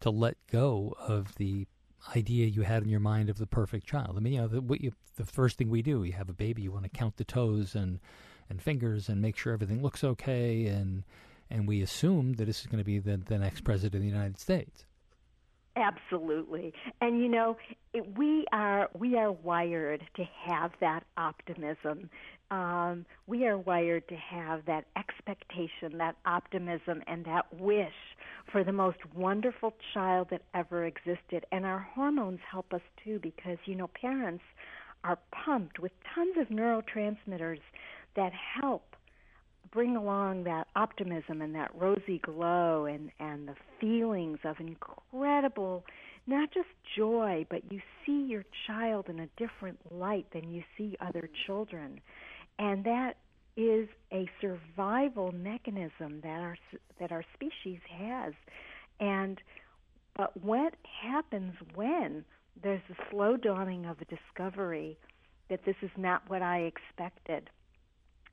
to 0.00 0.10
let 0.10 0.36
go 0.50 0.94
of 0.98 1.34
the 1.36 1.66
idea 2.16 2.46
you 2.46 2.62
had 2.62 2.82
in 2.82 2.88
your 2.88 3.00
mind 3.00 3.28
of 3.30 3.38
the 3.38 3.46
perfect 3.46 3.86
child. 3.86 4.16
I 4.16 4.20
mean, 4.20 4.34
you 4.34 4.40
know, 4.40 4.48
the, 4.48 4.78
you, 4.80 4.92
the 5.16 5.24
first 5.24 5.56
thing 5.56 5.70
we 5.70 5.82
do, 5.82 6.04
you 6.04 6.12
have 6.12 6.28
a 6.28 6.34
baby, 6.34 6.62
you 6.62 6.72
want 6.72 6.84
to 6.84 6.90
count 6.90 7.16
the 7.16 7.24
toes 7.24 7.74
and, 7.74 8.00
and 8.50 8.60
fingers 8.60 9.08
and 9.08 9.22
make 9.22 9.36
sure 9.36 9.52
everything 9.52 9.82
looks 9.82 10.04
okay, 10.04 10.66
and 10.66 11.04
and 11.50 11.68
we 11.68 11.82
assume 11.82 12.34
that 12.34 12.46
this 12.46 12.60
is 12.60 12.66
going 12.66 12.78
to 12.78 12.84
be 12.84 12.98
the, 12.98 13.18
the 13.18 13.38
next 13.38 13.62
president 13.62 13.94
of 13.96 14.00
the 14.00 14.08
United 14.08 14.40
States. 14.40 14.86
Absolutely. 15.76 16.72
And 17.00 17.18
you 17.20 17.28
know, 17.28 17.56
it, 17.94 18.16
we 18.18 18.44
are 18.52 18.90
we 18.98 19.16
are 19.16 19.32
wired 19.32 20.04
to 20.16 20.24
have 20.46 20.72
that 20.80 21.02
optimism. 21.16 22.10
Um, 22.50 23.06
we 23.26 23.46
are 23.46 23.56
wired 23.56 24.06
to 24.08 24.16
have 24.16 24.66
that 24.66 24.84
expectation, 24.98 25.96
that 25.96 26.16
optimism, 26.26 27.02
and 27.06 27.24
that 27.24 27.46
wish 27.58 27.94
for 28.50 28.64
the 28.64 28.72
most 28.72 28.98
wonderful 29.14 29.72
child 29.94 30.28
that 30.30 30.42
ever 30.52 30.84
existed. 30.84 31.46
And 31.52 31.64
our 31.64 31.78
hormones 31.94 32.40
help 32.50 32.74
us 32.74 32.82
too, 33.02 33.18
because 33.22 33.56
you 33.64 33.74
know, 33.74 33.88
parents 33.98 34.44
are 35.04 35.18
pumped 35.44 35.78
with 35.78 35.92
tons 36.14 36.36
of 36.38 36.48
neurotransmitters 36.48 37.60
that 38.14 38.32
help 38.60 38.91
bring 39.72 39.96
along 39.96 40.44
that 40.44 40.68
optimism 40.76 41.40
and 41.40 41.54
that 41.54 41.70
rosy 41.74 42.18
glow 42.22 42.84
and, 42.84 43.10
and 43.18 43.48
the 43.48 43.54
feelings 43.80 44.38
of 44.44 44.56
incredible, 44.60 45.84
not 46.26 46.52
just 46.52 46.68
joy, 46.96 47.46
but 47.50 47.62
you 47.72 47.80
see 48.04 48.26
your 48.26 48.44
child 48.66 49.08
in 49.08 49.20
a 49.20 49.28
different 49.36 49.78
light 49.90 50.26
than 50.32 50.50
you 50.50 50.62
see 50.76 50.96
other 51.00 51.28
children. 51.46 52.00
And 52.58 52.84
that 52.84 53.14
is 53.56 53.88
a 54.12 54.28
survival 54.40 55.32
mechanism 55.32 56.20
that 56.22 56.40
our 56.40 56.56
that 56.98 57.12
our 57.12 57.24
species 57.34 57.80
has. 57.98 58.32
And 59.00 59.40
but 60.16 60.36
what 60.42 60.74
happens 61.02 61.54
when 61.74 62.24
there's 62.62 62.82
a 62.90 63.10
slow 63.10 63.36
dawning 63.36 63.86
of 63.86 63.96
a 64.00 64.04
discovery 64.04 64.98
that 65.48 65.64
this 65.64 65.76
is 65.82 65.90
not 65.96 66.22
what 66.28 66.42
I 66.42 66.60
expected? 66.60 67.50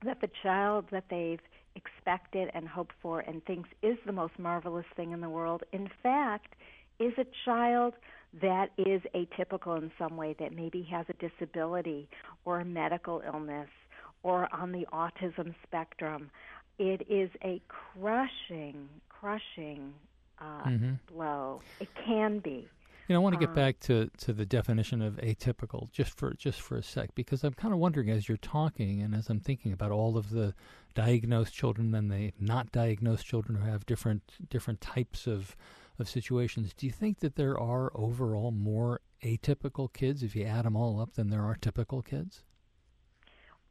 That 0.05 0.21
the 0.21 0.29
child 0.43 0.85
that 0.91 1.05
they've 1.09 1.39
expected 1.75 2.49
and 2.53 2.67
hoped 2.67 2.93
for 3.01 3.21
and 3.21 3.43
thinks 3.45 3.69
is 3.81 3.97
the 4.05 4.11
most 4.11 4.37
marvelous 4.37 4.85
thing 4.95 5.11
in 5.11 5.21
the 5.21 5.29
world, 5.29 5.63
in 5.71 5.89
fact, 6.01 6.55
is 6.99 7.13
a 7.17 7.25
child 7.45 7.93
that 8.41 8.69
is 8.77 9.01
atypical 9.15 9.77
in 9.77 9.91
some 9.97 10.17
way, 10.17 10.35
that 10.39 10.53
maybe 10.53 10.83
has 10.83 11.05
a 11.09 11.13
disability 11.13 12.07
or 12.45 12.59
a 12.59 12.65
medical 12.65 13.21
illness 13.25 13.69
or 14.23 14.53
on 14.53 14.71
the 14.71 14.85
autism 14.93 15.53
spectrum. 15.63 16.29
It 16.77 17.05
is 17.09 17.29
a 17.43 17.61
crushing, 17.67 18.87
crushing 19.09 19.93
uh, 20.39 20.63
mm-hmm. 20.65 20.91
blow. 21.13 21.61
It 21.79 21.89
can 22.05 22.39
be. 22.39 22.67
You 23.09 23.15
know, 23.15 23.21
I 23.21 23.23
want 23.23 23.33
to 23.33 23.39
get 23.39 23.49
uh, 23.49 23.53
back 23.53 23.79
to, 23.81 24.11
to 24.19 24.33
the 24.33 24.45
definition 24.45 25.01
of 25.01 25.15
atypical 25.15 25.91
just 25.91 26.15
for 26.15 26.31
just 26.35 26.61
for 26.61 26.77
a 26.77 26.83
sec 26.83 27.15
because 27.15 27.43
I'm 27.43 27.55
kind 27.55 27.73
of 27.73 27.79
wondering 27.79 28.11
as 28.11 28.29
you're 28.29 28.37
talking 28.37 29.01
and 29.01 29.15
as 29.15 29.29
I'm 29.29 29.39
thinking 29.39 29.73
about 29.73 29.89
all 29.89 30.15
of 30.15 30.29
the 30.29 30.53
diagnosed 30.93 31.51
children 31.51 31.95
and 31.95 32.11
the 32.11 32.33
not 32.39 32.71
diagnosed 32.71 33.25
children 33.25 33.57
who 33.57 33.67
have 33.67 33.87
different 33.87 34.21
different 34.51 34.79
types 34.79 35.25
of 35.25 35.55
of 35.97 36.07
situations. 36.07 36.71
Do 36.75 36.85
you 36.85 36.91
think 36.91 37.17
that 37.21 37.35
there 37.35 37.59
are 37.59 37.91
overall 37.95 38.51
more 38.51 39.01
atypical 39.23 39.91
kids 39.91 40.21
if 40.21 40.35
you 40.35 40.45
add 40.45 40.65
them 40.65 40.75
all 40.75 41.01
up 41.01 41.13
than 41.13 41.31
there 41.31 41.43
are 41.43 41.55
typical 41.55 42.03
kids? 42.03 42.43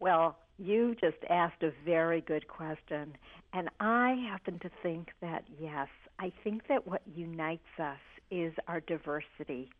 Well, 0.01 0.37
you 0.59 0.97
just 1.01 1.19
asked 1.31 1.63
a 1.63 1.71
very 1.85 2.23
good 2.23 2.49
question. 2.49 3.17
And 3.53 3.71
I 3.79 4.17
happen 4.29 4.59
to 4.59 4.71
think 4.83 5.11
that, 5.21 5.45
yes, 5.61 5.87
I 6.19 6.33
think 6.43 6.67
that 6.67 6.89
what 6.89 7.03
unites 7.07 7.63
us 7.79 7.99
is 8.31 8.53
our 8.67 8.81
diversity, 8.81 9.71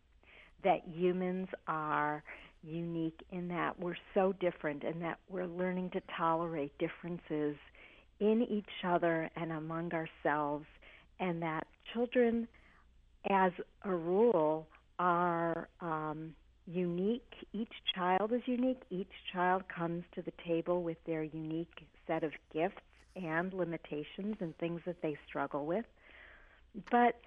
that 0.63 0.81
humans 0.93 1.47
are 1.67 2.23
unique 2.63 3.19
in 3.31 3.47
that 3.47 3.79
we're 3.79 3.95
so 4.13 4.33
different 4.39 4.83
and 4.83 5.01
that 5.01 5.19
we're 5.29 5.45
learning 5.45 5.89
to 5.91 6.01
tolerate 6.17 6.77
differences 6.77 7.55
in 8.19 8.45
each 8.49 8.83
other 8.83 9.29
and 9.35 9.51
among 9.51 9.91
ourselves, 9.93 10.65
and 11.19 11.41
that 11.41 11.65
children, 11.93 12.47
as 13.29 13.51
a 13.83 13.93
rule, 13.93 14.67
are 14.99 15.69
um, 15.79 16.33
unique. 16.67 17.33
Each 17.53 17.71
child 17.95 18.33
is 18.33 18.41
unique. 18.45 18.81
Each 18.89 19.07
child 19.31 19.63
comes 19.73 20.03
to 20.15 20.21
the 20.21 20.33
table 20.45 20.83
with 20.83 20.97
their 21.05 21.23
unique 21.23 21.87
set 22.07 22.23
of 22.23 22.31
gifts 22.53 22.81
and 23.15 23.53
limitations 23.53 24.35
and 24.39 24.57
things 24.57 24.81
that 24.85 25.01
they 25.01 25.17
struggle 25.27 25.65
with. 25.65 25.85
But 26.91 27.19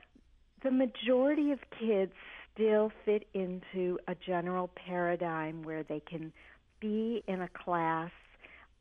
the 0.63 0.71
majority 0.71 1.53
of 1.53 1.59
kids 1.79 2.13
still 2.55 2.93
fit 3.05 3.27
into 3.35 3.99
a 4.09 4.15
general 4.15 4.71
paradigm 4.87 5.63
where 5.63 5.83
they 5.83 6.01
can 6.01 6.33
be 6.81 7.23
in 7.27 7.43
a 7.43 7.49
class, 7.49 8.11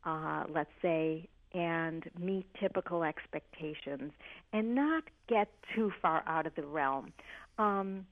uh, 0.05 0.43
let's 0.49 0.69
say, 0.81 1.27
and 1.53 2.09
meet 2.19 2.45
typical 2.59 3.03
expectations 3.03 4.11
and 4.53 4.73
not 4.73 5.03
get 5.27 5.49
too 5.75 5.91
far 6.01 6.23
out 6.25 6.47
of 6.47 6.55
the 6.55 6.63
realm. 6.63 7.11
Um, 7.57 8.05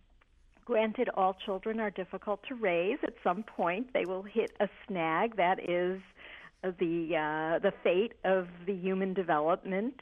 granted, 0.66 1.10
all 1.16 1.36
children 1.46 1.80
are 1.80 1.90
difficult 1.90 2.42
to 2.50 2.56
raise. 2.56 2.98
At 3.04 3.14
some 3.24 3.44
point, 3.44 3.94
they 3.94 4.06
will 4.06 4.24
hit 4.24 4.52
a 4.60 4.68
snag 4.88 5.38
that 5.38 5.60
is 5.70 6.02
the 6.62 7.16
uh, 7.16 7.60
the 7.60 7.72
fate 7.84 8.14
of 8.26 8.48
the 8.66 8.74
human 8.74 9.14
development. 9.14 10.02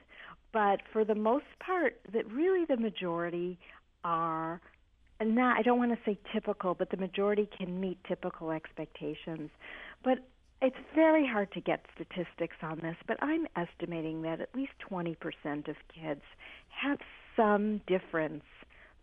But 0.51 0.81
for 0.91 1.03
the 1.03 1.15
most 1.15 1.45
part, 1.59 1.99
that 2.13 2.31
really 2.31 2.65
the 2.65 2.77
majority 2.77 3.59
are 4.03 4.61
not. 5.23 5.57
I 5.57 5.61
don't 5.61 5.79
want 5.79 5.91
to 5.91 5.99
say 6.05 6.17
typical, 6.33 6.73
but 6.73 6.89
the 6.89 6.97
majority 6.97 7.49
can 7.57 7.79
meet 7.79 7.97
typical 8.07 8.51
expectations. 8.51 9.49
But 10.03 10.19
it's 10.61 10.77
very 10.95 11.27
hard 11.27 11.51
to 11.53 11.61
get 11.61 11.85
statistics 11.93 12.55
on 12.61 12.79
this, 12.79 12.95
but 13.07 13.21
I'm 13.21 13.45
estimating 13.55 14.23
that 14.23 14.41
at 14.41 14.49
least 14.55 14.71
20% 14.89 15.15
of 15.67 15.75
kids 15.93 16.21
have 16.69 16.99
some 17.35 17.81
difference 17.85 18.43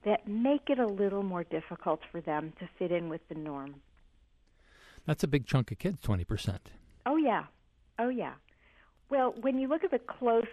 that 0.05 0.27
make 0.27 0.69
it 0.69 0.79
a 0.79 0.87
little 0.87 1.23
more 1.23 1.45
difficult 1.45 2.01
for 2.11 2.21
them 2.21 2.53
to 2.59 2.69
fit 2.79 2.91
in 2.91 3.09
with 3.09 3.21
the 3.29 3.35
norm. 3.35 3.77
That's 5.07 5.23
a 5.23 5.29
big 5.29 5.47
chunk 5.47 5.71
of 5.71 5.79
kids, 5.79 5.99
20%. 6.03 6.59
Oh, 7.07 7.17
yeah. 7.17 7.45
Oh, 7.99 8.09
yeah. 8.09 8.35
Well, 9.11 9.35
when 9.41 9.59
you 9.59 9.69
look 9.69 9.85
at 9.85 9.91
the 9.91 9.99
close 9.99 10.45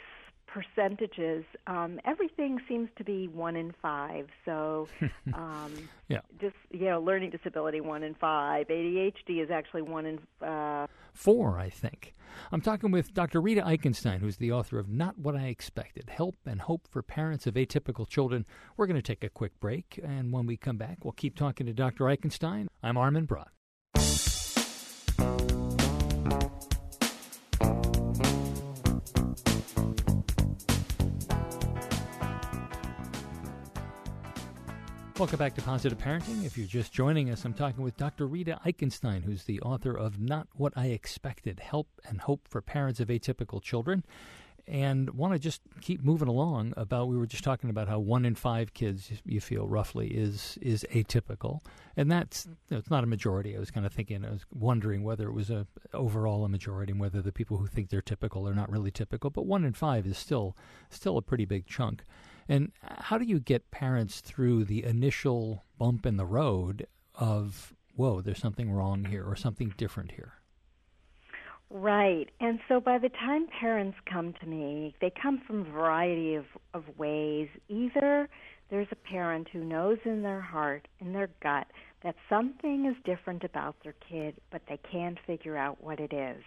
percentages, 0.53 1.45
um, 1.67 1.99
everything 2.05 2.59
seems 2.67 2.89
to 2.97 3.03
be 3.03 3.27
one 3.27 3.55
in 3.55 3.73
five. 3.81 4.27
So, 4.45 4.87
um, 5.33 5.89
yeah, 6.07 6.21
just 6.39 6.55
you 6.71 6.85
know, 6.85 7.01
learning 7.01 7.31
disability 7.31 7.81
one 7.81 8.03
in 8.03 8.15
five. 8.15 8.67
ADHD 8.67 9.43
is 9.43 9.49
actually 9.49 9.81
one 9.81 10.05
in 10.05 10.47
uh, 10.47 10.87
four, 11.13 11.59
I 11.59 11.69
think. 11.69 12.15
I'm 12.51 12.61
talking 12.61 12.91
with 12.91 13.13
Dr. 13.13 13.41
Rita 13.41 13.61
Eichenstein, 13.61 14.19
who's 14.19 14.37
the 14.37 14.51
author 14.51 14.79
of 14.79 14.87
Not 14.87 15.17
What 15.17 15.35
I 15.35 15.47
Expected 15.47 16.09
Help 16.09 16.35
and 16.45 16.61
Hope 16.61 16.87
for 16.89 17.01
Parents 17.01 17.45
of 17.45 17.55
Atypical 17.55 18.07
Children. 18.07 18.45
We're 18.77 18.87
going 18.87 18.95
to 18.95 19.01
take 19.01 19.23
a 19.23 19.29
quick 19.29 19.59
break, 19.59 19.99
and 20.01 20.31
when 20.31 20.45
we 20.45 20.55
come 20.55 20.77
back, 20.77 21.03
we'll 21.03 21.11
keep 21.11 21.35
talking 21.35 21.65
to 21.65 21.73
Dr. 21.73 22.05
Eichenstein. 22.05 22.67
I'm 22.81 22.97
Armin 22.97 23.25
Brott. 23.25 23.49
Welcome 35.21 35.37
back 35.37 35.53
to 35.53 35.61
Positive 35.61 35.99
Parenting. 35.99 36.45
If 36.45 36.57
you're 36.57 36.65
just 36.65 36.91
joining 36.91 37.29
us, 37.29 37.45
I'm 37.45 37.53
talking 37.53 37.83
with 37.83 37.95
Dr. 37.95 38.25
Rita 38.25 38.59
Eichenstein, 38.65 39.23
who's 39.23 39.43
the 39.43 39.61
author 39.61 39.95
of 39.95 40.19
Not 40.19 40.47
What 40.55 40.73
I 40.75 40.87
Expected 40.87 41.59
Help 41.59 41.87
and 42.09 42.21
Hope 42.21 42.47
for 42.47 42.59
Parents 42.59 42.99
of 42.99 43.09
Atypical 43.09 43.61
Children. 43.61 44.03
And 44.67 45.11
want 45.11 45.33
to 45.33 45.39
just 45.39 45.61
keep 45.79 46.03
moving 46.03 46.27
along 46.27 46.73
about 46.75 47.07
we 47.07 47.17
were 47.17 47.27
just 47.27 47.43
talking 47.43 47.69
about 47.69 47.87
how 47.87 47.99
one 47.99 48.25
in 48.25 48.33
five 48.33 48.73
kids 48.73 49.11
you 49.23 49.39
feel 49.39 49.67
roughly 49.67 50.07
is 50.07 50.57
is 50.59 50.87
atypical, 50.91 51.59
and 51.95 52.11
that's 52.11 52.47
it's 52.71 52.89
not 52.89 53.03
a 53.03 53.07
majority. 53.07 53.55
I 53.55 53.59
was 53.59 53.69
kind 53.69 53.85
of 53.85 53.93
thinking, 53.93 54.25
I 54.25 54.31
was 54.31 54.45
wondering 54.51 55.03
whether 55.03 55.27
it 55.27 55.33
was 55.33 55.51
a 55.51 55.67
overall 55.93 56.43
a 56.45 56.49
majority 56.49 56.93
and 56.93 56.99
whether 56.99 57.21
the 57.21 57.31
people 57.31 57.57
who 57.57 57.67
think 57.67 57.89
they're 57.89 58.01
typical 58.01 58.47
are 58.47 58.55
not 58.55 58.71
really 58.71 58.91
typical. 58.91 59.29
But 59.29 59.45
one 59.45 59.65
in 59.65 59.73
five 59.73 60.07
is 60.07 60.17
still 60.17 60.57
still 60.89 61.17
a 61.17 61.21
pretty 61.21 61.45
big 61.45 61.67
chunk. 61.67 62.03
And 62.51 62.73
how 62.83 63.17
do 63.17 63.23
you 63.23 63.39
get 63.39 63.71
parents 63.71 64.19
through 64.19 64.65
the 64.65 64.83
initial 64.83 65.63
bump 65.77 66.05
in 66.05 66.17
the 66.17 66.25
road 66.25 66.85
of, 67.15 67.73
whoa, 67.95 68.19
there's 68.19 68.41
something 68.41 68.69
wrong 68.69 69.05
here 69.05 69.23
or 69.23 69.37
something 69.37 69.73
different 69.77 70.11
here? 70.11 70.33
Right. 71.69 72.27
And 72.41 72.59
so 72.67 72.81
by 72.81 72.97
the 72.97 73.07
time 73.07 73.47
parents 73.57 73.97
come 74.05 74.33
to 74.41 74.45
me, 74.45 74.93
they 74.99 75.09
come 75.11 75.39
from 75.47 75.61
a 75.61 75.71
variety 75.71 76.35
of, 76.35 76.43
of 76.73 76.83
ways. 76.97 77.47
Either 77.69 78.27
there's 78.69 78.89
a 78.91 78.97
parent 78.97 79.47
who 79.53 79.63
knows 79.63 79.99
in 80.03 80.21
their 80.21 80.41
heart, 80.41 80.89
in 80.99 81.13
their 81.13 81.29
gut, 81.41 81.67
that 82.03 82.15
something 82.27 82.85
is 82.85 83.01
different 83.05 83.45
about 83.45 83.77
their 83.81 83.95
kid, 84.09 84.35
but 84.51 84.61
they 84.67 84.79
can't 84.91 85.17
figure 85.25 85.55
out 85.55 85.81
what 85.81 86.01
it 86.01 86.11
is 86.11 86.43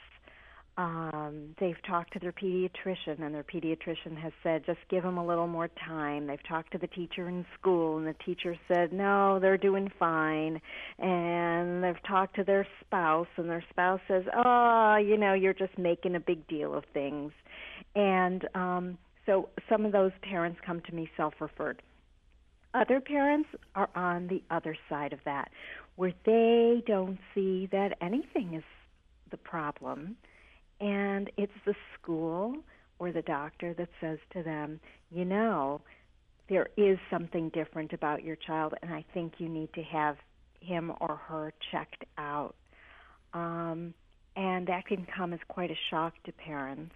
um, 0.77 1.55
they've 1.61 1.81
talked 1.87 2.13
to 2.15 2.19
their 2.19 2.33
pediatrician, 2.33 3.23
and 3.23 3.33
their 3.35 3.45
pediatrician 3.45 4.17
has 4.21 4.33
said, 4.43 4.67
just 4.67 4.81
give 4.91 5.05
them 5.05 5.19
a 5.19 5.25
little 5.25 5.47
more 5.47 5.69
time. 5.87 6.27
They've 6.27 6.49
talked 6.49 6.73
to 6.73 6.79
the 6.79 6.89
teacher 6.89 7.29
in 7.29 7.47
school, 7.59 7.99
and 7.99 8.07
the 8.07 8.17
teacher 8.25 8.57
said, 8.67 8.93
no, 8.93 9.39
they're 9.39 9.57
doing 9.57 9.89
fine. 9.99 10.61
And 10.99 11.85
they've 11.85 12.03
talked 12.09 12.35
to 12.37 12.45
their 12.45 12.67
spouse, 12.81 13.29
and 13.37 13.49
their 13.49 13.65
spouse 13.71 14.01
says, 14.09 14.25
oh, 14.35 14.97
you 14.97 15.17
know, 15.17 15.35
you're 15.35 15.55
just 15.55 15.79
making 15.79 16.17
a 16.17 16.21
big 16.21 16.47
deal 16.49 16.75
of 16.75 16.85
things. 16.93 17.31
And 17.95 18.49
um, 18.55 18.99
so 19.27 19.49
some 19.69 19.87
of 19.87 19.93
those 19.93 20.13
parents 20.23 20.59
come 20.67 20.81
to 20.83 20.95
me 20.95 21.09
self 21.17 21.35
referred. 21.41 21.83
Other 22.75 23.01
parents 23.01 23.49
are 23.77 23.91
on 23.95 24.27
the 24.27 24.43
other 24.51 24.77
side 24.89 25.13
of 25.13 25.21
that, 25.25 25.51
where 25.95 26.13
they 26.27 26.83
don't 26.85 27.19
see 27.33 27.69
that 27.71 27.97
anything 28.01 28.55
is 28.55 28.65
the 29.31 29.37
problem 29.37 30.17
and 30.81 31.31
it's 31.37 31.53
the 31.65 31.75
school 31.95 32.57
or 32.99 33.13
the 33.13 33.23
doctor 33.23 33.75
that 33.75 33.89
says 34.01 34.19
to 34.33 34.43
them, 34.43 34.81
you 35.11 35.25
know, 35.25 35.81
there 36.49 36.69
is 36.77 36.99
something 37.11 37.49
different 37.51 37.93
about 37.93 38.23
your 38.23 38.37
child, 38.37 38.75
and 38.83 38.93
I 38.93 39.05
think 39.15 39.35
you 39.39 39.49
need 39.49 39.73
to 39.75 39.83
have 39.83 40.17
him 40.61 40.93
or 41.01 41.17
her 41.17 41.53
checked 41.73 42.05
out. 42.19 42.55
Um, 43.33 43.95
and 44.37 44.67
that 44.67 44.87
can 44.87 45.07
come 45.17 45.33
as 45.33 45.41
quite 45.49 45.71
a 45.71 45.77
shock 45.91 46.15
to 46.25 46.33
parents. 46.33 46.95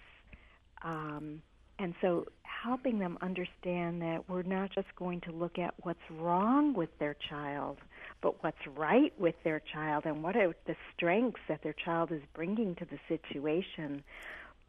Um, 0.83 1.43
and 1.79 1.95
so 2.01 2.27
helping 2.43 2.99
them 2.99 3.19
understand 3.23 4.03
that 4.03 4.25
we're 4.29 4.43
not 4.43 4.71
just 4.75 4.89
going 4.97 5.21
to 5.23 5.33
look 5.33 5.59
at 5.59 5.75
what's 5.83 5.99
wrong 6.11 6.75
with 6.75 6.91
their 6.99 7.17
child, 7.29 7.79
but 8.21 8.43
what's 8.43 8.67
right 8.77 9.13
with 9.19 9.35
their 9.45 9.61
child 9.73 10.05
and 10.07 10.23
what 10.23 10.37
are 10.37 10.55
the 10.67 10.77
strengths 10.95 11.41
that 11.49 11.63
their 11.63 11.75
child 11.85 12.11
is 12.13 12.23
bringing 12.35 12.75
to 12.77 12.85
the 12.85 12.99
situation. 13.09 14.03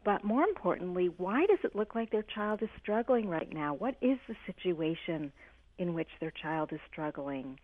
But 0.04 0.24
more 0.24 0.44
importantly, 0.44 1.10
why 1.16 1.46
does 1.46 1.58
it 1.64 1.76
look 1.76 1.94
like 1.94 2.10
their 2.10 2.24
child 2.34 2.62
is 2.62 2.68
struggling 2.80 3.28
right 3.28 3.52
now? 3.52 3.74
What 3.74 3.96
is 4.00 4.18
the 4.28 4.36
situation 4.46 5.32
in 5.78 5.94
which 5.94 6.08
their 6.20 6.32
child 6.42 6.72
is 6.72 6.80
struggling? 6.90 7.58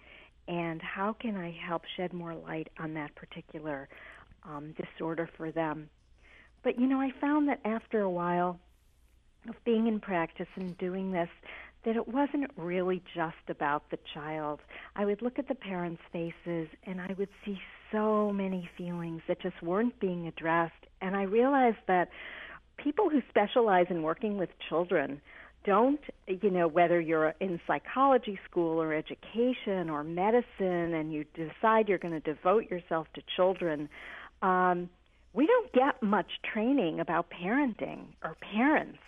And 0.48 0.80
how 0.82 1.14
can 1.14 1.36
I 1.36 1.50
help 1.66 1.82
shed 1.96 2.12
more 2.12 2.34
light 2.34 2.68
on 2.78 2.94
that 2.94 3.14
particular 3.14 3.88
um, 4.44 4.74
disorder 4.76 5.28
for 5.36 5.50
them? 5.50 5.88
But 6.62 6.78
you 6.78 6.86
know, 6.86 7.00
I 7.00 7.10
found 7.20 7.48
that 7.48 7.60
after 7.64 8.02
a 8.02 8.10
while 8.10 8.58
of 9.48 9.54
being 9.64 9.86
in 9.86 10.00
practice 10.00 10.48
and 10.56 10.76
doing 10.78 11.12
this, 11.12 11.28
that 11.86 11.94
it 11.94 12.08
wasn't 12.08 12.50
really 12.56 13.00
just 13.14 13.36
about 13.48 13.84
the 13.90 13.98
child. 14.12 14.58
I 14.96 15.04
would 15.04 15.22
look 15.22 15.38
at 15.38 15.46
the 15.46 15.54
parents' 15.54 16.02
faces 16.12 16.68
and 16.84 17.00
I 17.00 17.14
would 17.16 17.28
see 17.44 17.58
so 17.92 18.32
many 18.32 18.68
feelings 18.76 19.22
that 19.28 19.40
just 19.40 19.62
weren't 19.62 19.98
being 20.00 20.26
addressed. 20.26 20.74
And 21.00 21.16
I 21.16 21.22
realized 21.22 21.78
that 21.86 22.08
people 22.76 23.08
who 23.08 23.20
specialize 23.28 23.86
in 23.88 24.02
working 24.02 24.36
with 24.36 24.50
children 24.68 25.20
don't, 25.64 26.00
you 26.26 26.50
know, 26.50 26.66
whether 26.66 27.00
you're 27.00 27.34
in 27.40 27.60
psychology 27.68 28.38
school 28.50 28.82
or 28.82 28.92
education 28.92 29.88
or 29.88 30.02
medicine 30.02 30.92
and 30.94 31.12
you 31.12 31.24
decide 31.34 31.88
you're 31.88 31.98
going 31.98 32.20
to 32.20 32.34
devote 32.34 32.68
yourself 32.68 33.06
to 33.14 33.22
children, 33.36 33.88
um, 34.42 34.90
we 35.34 35.46
don't 35.46 35.72
get 35.72 36.02
much 36.02 36.30
training 36.52 36.98
about 36.98 37.26
parenting 37.30 38.06
or 38.24 38.36
parents 38.52 38.98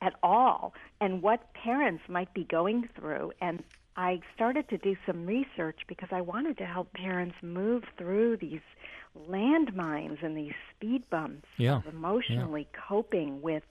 at 0.00 0.14
all 0.22 0.74
and 1.00 1.22
what 1.22 1.52
parents 1.54 2.02
might 2.08 2.32
be 2.34 2.44
going 2.44 2.88
through. 2.94 3.32
And 3.40 3.62
I 3.96 4.20
started 4.34 4.68
to 4.68 4.78
do 4.78 4.96
some 5.06 5.26
research 5.26 5.80
because 5.88 6.08
I 6.12 6.20
wanted 6.20 6.58
to 6.58 6.66
help 6.66 6.92
parents 6.92 7.34
move 7.42 7.82
through 7.96 8.36
these 8.36 8.60
landmines 9.28 10.22
and 10.22 10.36
these 10.36 10.52
speed 10.74 11.02
bumps 11.10 11.48
yeah. 11.56 11.76
of 11.76 11.86
emotionally 11.86 12.68
yeah. 12.72 12.80
coping 12.88 13.42
with, 13.42 13.64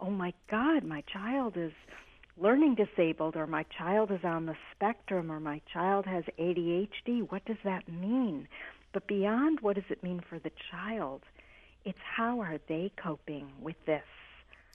oh 0.00 0.10
my 0.10 0.32
God, 0.50 0.84
my 0.84 1.02
child 1.02 1.56
is 1.56 1.72
learning 2.38 2.74
disabled, 2.74 3.36
or 3.36 3.46
my 3.46 3.64
child 3.78 4.10
is 4.10 4.20
on 4.22 4.46
the 4.46 4.56
spectrum, 4.74 5.32
or 5.32 5.40
my 5.40 5.60
child 5.72 6.04
has 6.06 6.24
ADHD. 6.38 7.30
What 7.30 7.44
does 7.44 7.56
that 7.64 7.88
mean? 7.88 8.46
But 8.92 9.06
beyond 9.06 9.60
what 9.60 9.76
does 9.76 9.90
it 9.90 10.02
mean 10.02 10.22
for 10.28 10.38
the 10.38 10.52
child, 10.70 11.22
it's 11.84 11.98
how 12.16 12.40
are 12.40 12.58
they 12.68 12.92
coping 12.96 13.52
with 13.60 13.76
this? 13.86 14.02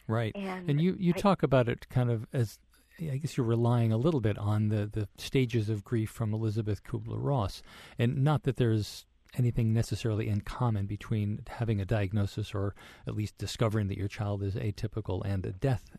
Right. 0.08 0.36
And, 0.36 0.70
and 0.70 0.82
you, 0.82 0.96
you 1.00 1.14
I, 1.16 1.20
talk 1.20 1.44
about 1.44 1.70
it 1.70 1.88
kind 1.90 2.10
of 2.10 2.28
as 2.34 2.60
I 3.00 3.18
guess 3.18 3.38
you're 3.38 3.46
relying 3.46 3.92
a 3.92 3.98
little 3.98 4.22
bit 4.22 4.38
on 4.38 4.68
the, 4.68 4.86
the 4.92 5.08
stages 5.18 5.70
of 5.70 5.84
grief 5.84 6.10
from 6.10 6.34
Elisabeth 6.34 6.84
Kubler 6.84 7.18
Ross. 7.18 7.64
And 7.98 8.24
not 8.24 8.44
that 8.44 8.58
there's 8.58 9.06
anything 9.38 9.74
necessarily 9.74 10.28
in 10.28 10.42
common 10.42 10.86
between 10.86 11.42
having 11.48 11.80
a 11.80 11.86
diagnosis 11.86 12.54
or 12.54 12.76
at 13.08 13.16
least 13.16 13.38
discovering 13.38 13.88
that 13.88 13.98
your 13.98 14.08
child 14.08 14.44
is 14.44 14.56
atypical 14.56 15.24
and 15.26 15.46
a 15.46 15.52
death, 15.52 15.98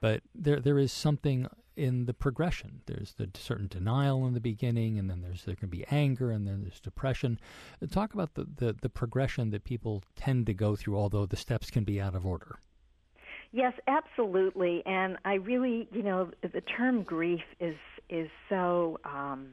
but 0.00 0.22
there 0.34 0.60
there 0.60 0.78
is 0.78 0.92
something 0.92 1.46
in 1.76 2.04
the 2.06 2.14
progression. 2.14 2.82
There's 2.86 3.14
the 3.14 3.30
certain 3.34 3.68
denial 3.68 4.26
in 4.26 4.34
the 4.34 4.40
beginning, 4.40 4.98
and 4.98 5.08
then 5.08 5.22
there's 5.22 5.44
there 5.44 5.54
can 5.54 5.68
be 5.68 5.84
anger, 5.90 6.30
and 6.30 6.46
then 6.46 6.62
there's 6.62 6.80
depression. 6.80 7.38
Talk 7.90 8.12
about 8.14 8.34
the, 8.34 8.46
the, 8.56 8.76
the 8.80 8.90
progression 8.90 9.50
that 9.50 9.64
people 9.64 10.02
tend 10.16 10.46
to 10.46 10.54
go 10.54 10.76
through, 10.76 10.96
although 10.96 11.26
the 11.26 11.36
steps 11.36 11.70
can 11.70 11.84
be 11.84 12.00
out 12.00 12.14
of 12.14 12.26
order. 12.26 12.58
Yes, 13.52 13.74
absolutely. 13.86 14.82
And 14.86 15.18
I 15.24 15.34
really, 15.34 15.86
you 15.92 16.02
know, 16.02 16.30
the 16.42 16.62
term 16.62 17.02
grief 17.02 17.42
is 17.60 17.76
is 18.08 18.28
so 18.48 18.98
um, 19.04 19.48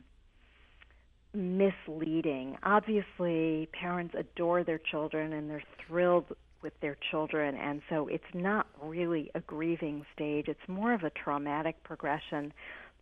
misleading. 1.34 2.58
Obviously, 2.64 3.68
parents 3.74 4.16
adore 4.18 4.64
their 4.64 4.80
children 4.80 5.34
and 5.34 5.50
they're 5.50 5.64
thrilled 5.88 6.26
with 6.62 6.74
their 6.82 6.98
children, 7.12 7.56
and 7.56 7.82
so 7.90 8.08
it's 8.08 8.24
not 8.34 8.68
really 8.82 9.32
a 9.36 9.40
grieving 9.42 10.06
stage. 10.14 10.48
It's 10.48 10.68
more 10.68 10.94
of 10.94 11.04
a 11.04 11.10
traumatic 11.12 11.82
progression 11.84 12.54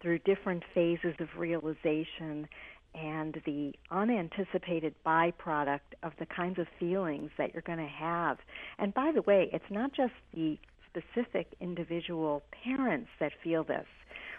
through 0.02 0.20
different 0.20 0.64
phases 0.76 1.16
of 1.20 1.28
realization 1.38 2.48
and 2.94 3.42
the 3.46 3.74
unanticipated 3.92 4.94
byproduct 5.06 5.80
of 6.04 6.14
the 6.20 6.26
kinds 6.28 6.60
of 6.60 6.68
feelings 6.80 7.32
that 7.38 7.54
you're 7.54 7.64
going 7.64 7.80
to 7.80 7.86
have. 7.86 8.38
And 8.80 8.94
by 8.94 9.12
the 9.14 9.22
way, 9.24 9.50
it's 9.52 9.66
not 9.72 9.92
just 9.94 10.14
the 10.34 10.58
specific 10.98 11.48
individual 11.60 12.44
parents 12.64 13.10
that 13.20 13.32
feel 13.44 13.64
this. 13.64 13.86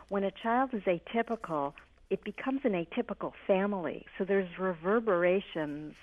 When 0.09 0.25
a 0.25 0.31
child 0.43 0.71
is 0.73 0.83
atypical, 0.83 1.75
it 2.11 2.25
becomes 2.25 2.61
an 2.65 2.73
atypical 2.73 3.33
family. 3.47 4.07
So 4.17 4.25
there's 4.25 4.49
reverberations 4.59 5.95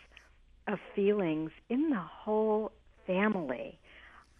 of 0.67 0.79
feelings 0.95 1.51
in 1.69 1.89
the 1.89 2.01
whole 2.01 2.71
family. 3.07 3.79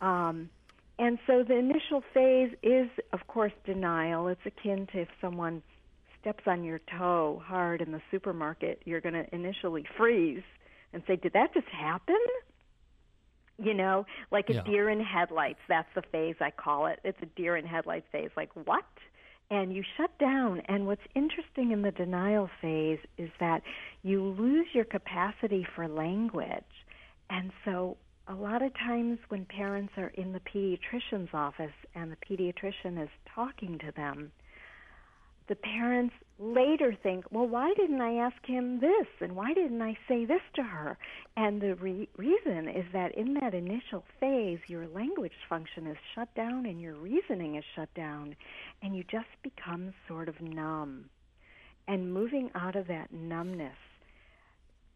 Um, 0.01 0.49
and 0.97 1.19
so 1.27 1.43
the 1.43 1.57
initial 1.57 2.03
phase 2.13 2.51
is, 2.63 2.89
of 3.11 3.27
course, 3.27 3.51
denial. 3.65 4.27
It's 4.27 4.41
akin 4.45 4.87
to 4.93 5.01
if 5.01 5.07
someone 5.19 5.61
steps 6.21 6.43
on 6.47 6.63
your 6.63 6.79
toe 6.97 7.41
hard 7.45 7.81
in 7.81 7.91
the 7.91 8.01
supermarket, 8.11 8.81
you're 8.85 9.01
going 9.01 9.13
to 9.13 9.35
initially 9.35 9.85
freeze 9.97 10.43
and 10.93 11.03
say, 11.05 11.15
Did 11.17 11.33
that 11.33 11.53
just 11.53 11.67
happen? 11.67 12.15
You 13.57 13.73
know, 13.73 14.05
like 14.31 14.49
a 14.49 14.55
yeah. 14.55 14.63
deer 14.63 14.89
in 14.89 14.99
headlights. 14.99 15.59
That's 15.67 15.87
the 15.95 16.03
phase 16.11 16.35
I 16.41 16.51
call 16.51 16.87
it. 16.87 16.99
It's 17.03 17.17
a 17.21 17.27
deer 17.37 17.57
in 17.57 17.65
headlights 17.65 18.07
phase. 18.11 18.29
Like, 18.35 18.49
what? 18.65 18.85
And 19.49 19.73
you 19.73 19.83
shut 19.97 20.17
down. 20.17 20.61
And 20.67 20.87
what's 20.87 21.01
interesting 21.15 21.71
in 21.71 21.81
the 21.81 21.91
denial 21.91 22.49
phase 22.61 22.99
is 23.17 23.29
that 23.39 23.61
you 24.03 24.23
lose 24.23 24.67
your 24.73 24.85
capacity 24.85 25.65
for 25.75 25.87
language. 25.87 26.63
And 27.29 27.51
so, 27.63 27.97
a 28.27 28.33
lot 28.33 28.63
of 28.63 28.73
times 28.73 29.19
when 29.29 29.45
parents 29.45 29.93
are 29.97 30.07
in 30.15 30.33
the 30.33 30.39
pediatrician's 30.39 31.29
office 31.31 31.73
and 31.93 32.11
the 32.11 32.17
pediatrician 32.17 33.01
is 33.01 33.09
talking 33.33 33.77
to 33.79 33.91
them, 33.95 34.31
the 35.47 35.55
parents 35.55 36.15
later 36.39 36.95
think, 37.01 37.25
well, 37.31 37.47
why 37.47 37.73
didn't 37.75 38.01
I 38.01 38.15
ask 38.15 38.45
him 38.45 38.79
this? 38.79 39.07
And 39.21 39.35
why 39.35 39.53
didn't 39.53 39.81
I 39.81 39.97
say 40.07 40.25
this 40.25 40.41
to 40.55 40.63
her? 40.63 40.97
And 41.37 41.61
the 41.61 41.75
re- 41.75 42.09
reason 42.17 42.67
is 42.67 42.85
that 42.93 43.15
in 43.15 43.35
that 43.35 43.53
initial 43.53 44.03
phase, 44.19 44.59
your 44.67 44.87
language 44.87 45.33
function 45.47 45.87
is 45.87 45.97
shut 46.13 46.33
down 46.35 46.65
and 46.65 46.81
your 46.81 46.95
reasoning 46.95 47.55
is 47.55 47.63
shut 47.75 47.93
down, 47.93 48.35
and 48.81 48.95
you 48.95 49.03
just 49.03 49.27
become 49.43 49.93
sort 50.07 50.27
of 50.27 50.41
numb. 50.41 51.05
And 51.87 52.13
moving 52.13 52.49
out 52.55 52.75
of 52.75 52.87
that 52.87 53.13
numbness, 53.13 53.77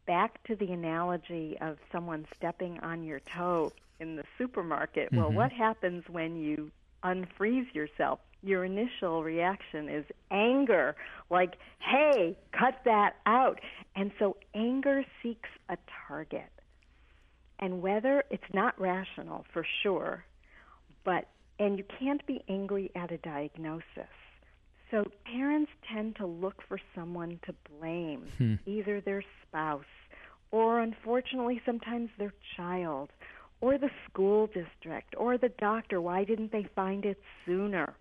back 0.07 0.43
to 0.45 0.55
the 0.55 0.71
analogy 0.71 1.55
of 1.61 1.77
someone 1.91 2.25
stepping 2.35 2.79
on 2.79 3.03
your 3.03 3.19
toe 3.19 3.71
in 3.99 4.15
the 4.15 4.23
supermarket. 4.37 5.07
Mm-hmm. 5.07 5.17
Well, 5.17 5.31
what 5.31 5.51
happens 5.51 6.03
when 6.09 6.35
you 6.35 6.71
unfreeze 7.03 7.73
yourself? 7.73 8.19
Your 8.41 8.65
initial 8.65 9.23
reaction 9.23 9.89
is 9.89 10.05
anger, 10.31 10.95
like, 11.29 11.55
hey, 11.79 12.37
cut 12.57 12.75
that 12.85 13.15
out. 13.25 13.59
And 13.95 14.11
so 14.19 14.37
anger 14.55 15.03
seeks 15.21 15.49
a 15.69 15.77
target. 16.07 16.49
And 17.59 17.81
whether 17.81 18.23
it's 18.29 18.43
not 18.53 18.79
rational 18.79 19.45
for 19.51 19.65
sure, 19.83 20.23
but, 21.03 21.27
and 21.59 21.77
you 21.77 21.83
can't 21.99 22.25
be 22.25 22.41
angry 22.47 22.91
at 22.95 23.11
a 23.11 23.17
diagnosis. 23.17 23.83
So 24.91 25.03
parents 25.25 25.71
tend 25.93 26.15
to 26.15 26.25
look 26.25 26.63
for 26.67 26.79
someone 26.95 27.39
to 27.45 27.53
blame, 27.77 28.27
hmm. 28.37 28.55
either 28.65 29.01
their 29.01 29.23
spouse 29.47 29.83
or 30.51 30.79
unfortunately 30.79 31.61
sometimes 31.65 32.09
their 32.17 32.33
child 32.57 33.09
or 33.61 33.77
the 33.77 33.89
school 34.09 34.47
district 34.47 35.13
or 35.17 35.37
the 35.37 35.51
doctor. 35.59 36.01
Why 36.01 36.23
didn't 36.23 36.51
they 36.51 36.67
find 36.75 37.05
it 37.05 37.19
sooner? 37.45 37.95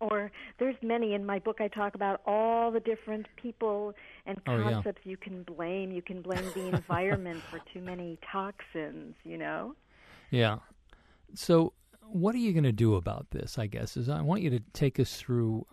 Or 0.00 0.30
there's 0.58 0.76
many 0.82 1.14
in 1.14 1.24
my 1.24 1.38
book 1.38 1.60
i 1.60 1.68
talk 1.68 1.94
about 1.94 2.20
all 2.26 2.70
the 2.70 2.80
different 2.80 3.26
people 3.36 3.94
and 4.26 4.42
concepts 4.44 5.00
oh, 5.00 5.02
yeah. 5.04 5.10
you 5.10 5.16
can 5.16 5.42
blame. 5.42 5.90
You 5.90 6.02
can 6.02 6.22
blame 6.22 6.44
the 6.54 6.68
environment 6.68 7.42
for 7.50 7.60
too 7.72 7.80
many 7.80 8.18
toxins 8.30 9.14
you 9.24 9.38
know? 9.38 9.74
Yeah. 10.30 10.58
So 11.34 11.72
what 12.08 12.34
are 12.34 12.38
you 12.38 12.52
going 12.52 12.64
to 12.64 12.72
do 12.72 12.94
about 12.96 13.30
this 13.30 13.58
i 13.58 13.66
guess 13.66 13.96
is 13.96 14.08
i 14.08 14.20
want 14.20 14.42
you 14.42 14.50
to 14.50 14.60
take 14.72 15.00
us 15.00 15.16
through 15.16 15.66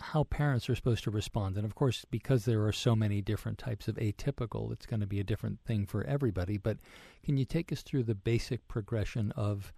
how 0.00 0.24
parents 0.24 0.68
are 0.68 0.74
supposed 0.74 1.04
to 1.04 1.10
respond. 1.10 1.56
And 1.56 1.64
of 1.64 1.74
course 1.74 2.04
because 2.10 2.44
there 2.44 2.64
are 2.66 2.72
so 2.72 2.96
many 2.96 3.20
different 3.20 3.58
types 3.58 3.88
of 3.88 3.96
atypical 3.96 4.72
it's 4.72 4.86
going 4.86 5.00
to 5.00 5.06
be 5.06 5.20
a 5.20 5.24
different 5.24 5.60
thing 5.60 5.86
for 5.86 6.04
everybody. 6.04 6.58
But 6.58 6.78
can 7.24 7.36
you 7.36 7.44
take 7.44 7.72
us 7.72 7.82
through 7.82 8.04
the 8.04 8.14
basic 8.14 8.66
progression 8.68 9.32
of 9.32 9.72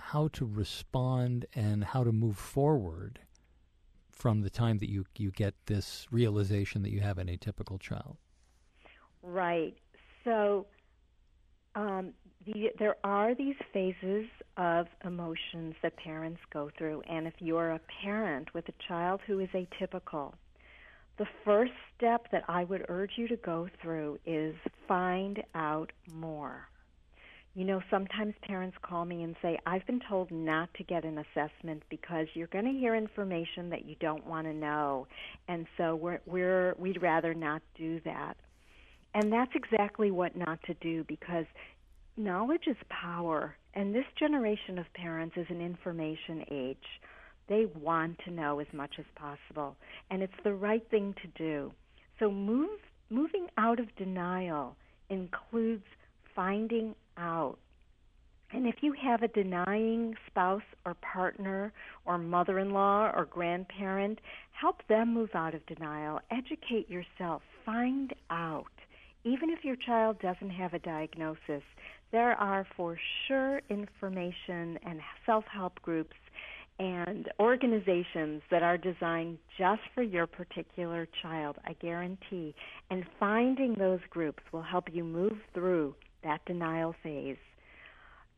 how 0.00 0.28
to 0.28 0.44
respond 0.44 1.46
and 1.54 1.84
how 1.84 2.02
to 2.04 2.12
move 2.12 2.36
forward 2.36 3.20
from 4.22 4.42
the 4.42 4.50
time 4.50 4.78
that 4.78 4.88
you, 4.88 5.04
you 5.18 5.32
get 5.32 5.52
this 5.66 6.06
realization 6.12 6.82
that 6.82 6.92
you 6.92 7.00
have 7.00 7.18
an 7.18 7.26
atypical 7.26 7.80
child? 7.80 8.16
Right. 9.20 9.74
So 10.22 10.66
um, 11.74 12.12
the, 12.46 12.70
there 12.78 12.94
are 13.02 13.34
these 13.34 13.56
phases 13.72 14.26
of 14.56 14.86
emotions 15.04 15.74
that 15.82 15.96
parents 15.96 16.38
go 16.52 16.70
through, 16.78 17.02
and 17.10 17.26
if 17.26 17.34
you're 17.40 17.72
a 17.72 17.80
parent 18.04 18.54
with 18.54 18.68
a 18.68 18.74
child 18.86 19.20
who 19.26 19.40
is 19.40 19.48
atypical, 19.48 20.34
the 21.18 21.26
first 21.44 21.72
step 21.96 22.28
that 22.30 22.44
I 22.46 22.62
would 22.62 22.86
urge 22.88 23.14
you 23.16 23.26
to 23.26 23.36
go 23.36 23.68
through 23.82 24.20
is 24.24 24.54
find 24.86 25.42
out 25.56 25.90
more. 26.14 26.68
You 27.54 27.64
know, 27.64 27.82
sometimes 27.90 28.34
parents 28.42 28.76
call 28.80 29.04
me 29.04 29.22
and 29.22 29.36
say, 29.42 29.58
I've 29.66 29.86
been 29.86 30.00
told 30.08 30.30
not 30.30 30.72
to 30.74 30.84
get 30.84 31.04
an 31.04 31.18
assessment 31.18 31.82
because 31.90 32.26
you're 32.32 32.46
going 32.46 32.64
to 32.64 32.70
hear 32.72 32.94
information 32.94 33.68
that 33.70 33.84
you 33.84 33.94
don't 34.00 34.26
want 34.26 34.46
to 34.46 34.54
know. 34.54 35.06
And 35.48 35.66
so 35.76 35.94
we're, 35.94 36.20
we're, 36.24 36.74
we'd 36.78 37.02
rather 37.02 37.34
not 37.34 37.60
do 37.76 38.00
that. 38.06 38.36
And 39.14 39.30
that's 39.30 39.52
exactly 39.54 40.10
what 40.10 40.34
not 40.34 40.62
to 40.64 40.74
do 40.74 41.04
because 41.04 41.44
knowledge 42.16 42.66
is 42.66 42.76
power, 42.88 43.54
and 43.74 43.94
this 43.94 44.06
generation 44.18 44.78
of 44.78 44.86
parents 44.94 45.36
is 45.36 45.46
an 45.50 45.60
information 45.60 46.44
age. 46.50 46.76
They 47.48 47.66
want 47.78 48.18
to 48.24 48.30
know 48.30 48.60
as 48.60 48.66
much 48.72 48.94
as 48.98 49.04
possible, 49.14 49.76
and 50.10 50.22
it's 50.22 50.32
the 50.44 50.54
right 50.54 50.86
thing 50.90 51.14
to 51.20 51.28
do. 51.36 51.72
So 52.18 52.30
move, 52.30 52.78
moving 53.10 53.48
out 53.58 53.78
of 53.80 53.94
denial 53.96 54.76
includes 55.10 55.84
finding 56.34 56.94
out. 57.16 57.58
And 58.52 58.66
if 58.66 58.76
you 58.82 58.94
have 59.02 59.22
a 59.22 59.28
denying 59.28 60.14
spouse 60.26 60.62
or 60.84 60.94
partner 60.94 61.72
or 62.04 62.18
mother 62.18 62.58
in 62.58 62.70
law 62.70 63.10
or 63.14 63.24
grandparent, 63.24 64.18
help 64.52 64.86
them 64.88 65.14
move 65.14 65.30
out 65.34 65.54
of 65.54 65.64
denial. 65.66 66.20
Educate 66.30 66.90
yourself. 66.90 67.40
Find 67.64 68.12
out. 68.30 68.66
Even 69.24 69.50
if 69.50 69.64
your 69.64 69.76
child 69.76 70.18
doesn't 70.20 70.50
have 70.50 70.74
a 70.74 70.78
diagnosis, 70.80 71.62
there 72.10 72.32
are 72.32 72.66
for 72.76 72.98
sure 73.26 73.62
information 73.70 74.78
and 74.84 75.00
self 75.24 75.44
help 75.50 75.80
groups 75.80 76.16
and 76.78 77.28
organizations 77.38 78.42
that 78.50 78.62
are 78.62 78.76
designed 78.76 79.38
just 79.56 79.82
for 79.94 80.02
your 80.02 80.26
particular 80.26 81.06
child, 81.22 81.56
I 81.64 81.74
guarantee. 81.74 82.54
And 82.90 83.04
finding 83.18 83.74
those 83.74 84.00
groups 84.10 84.42
will 84.52 84.62
help 84.62 84.88
you 84.92 85.04
move 85.04 85.38
through 85.54 85.94
that 86.24 86.44
denial 86.46 86.94
phase. 87.02 87.36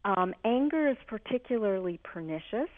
Um, 0.05 0.35
anger 0.45 0.89
is 0.89 0.97
particularly 1.07 1.99
pernicious 2.03 2.69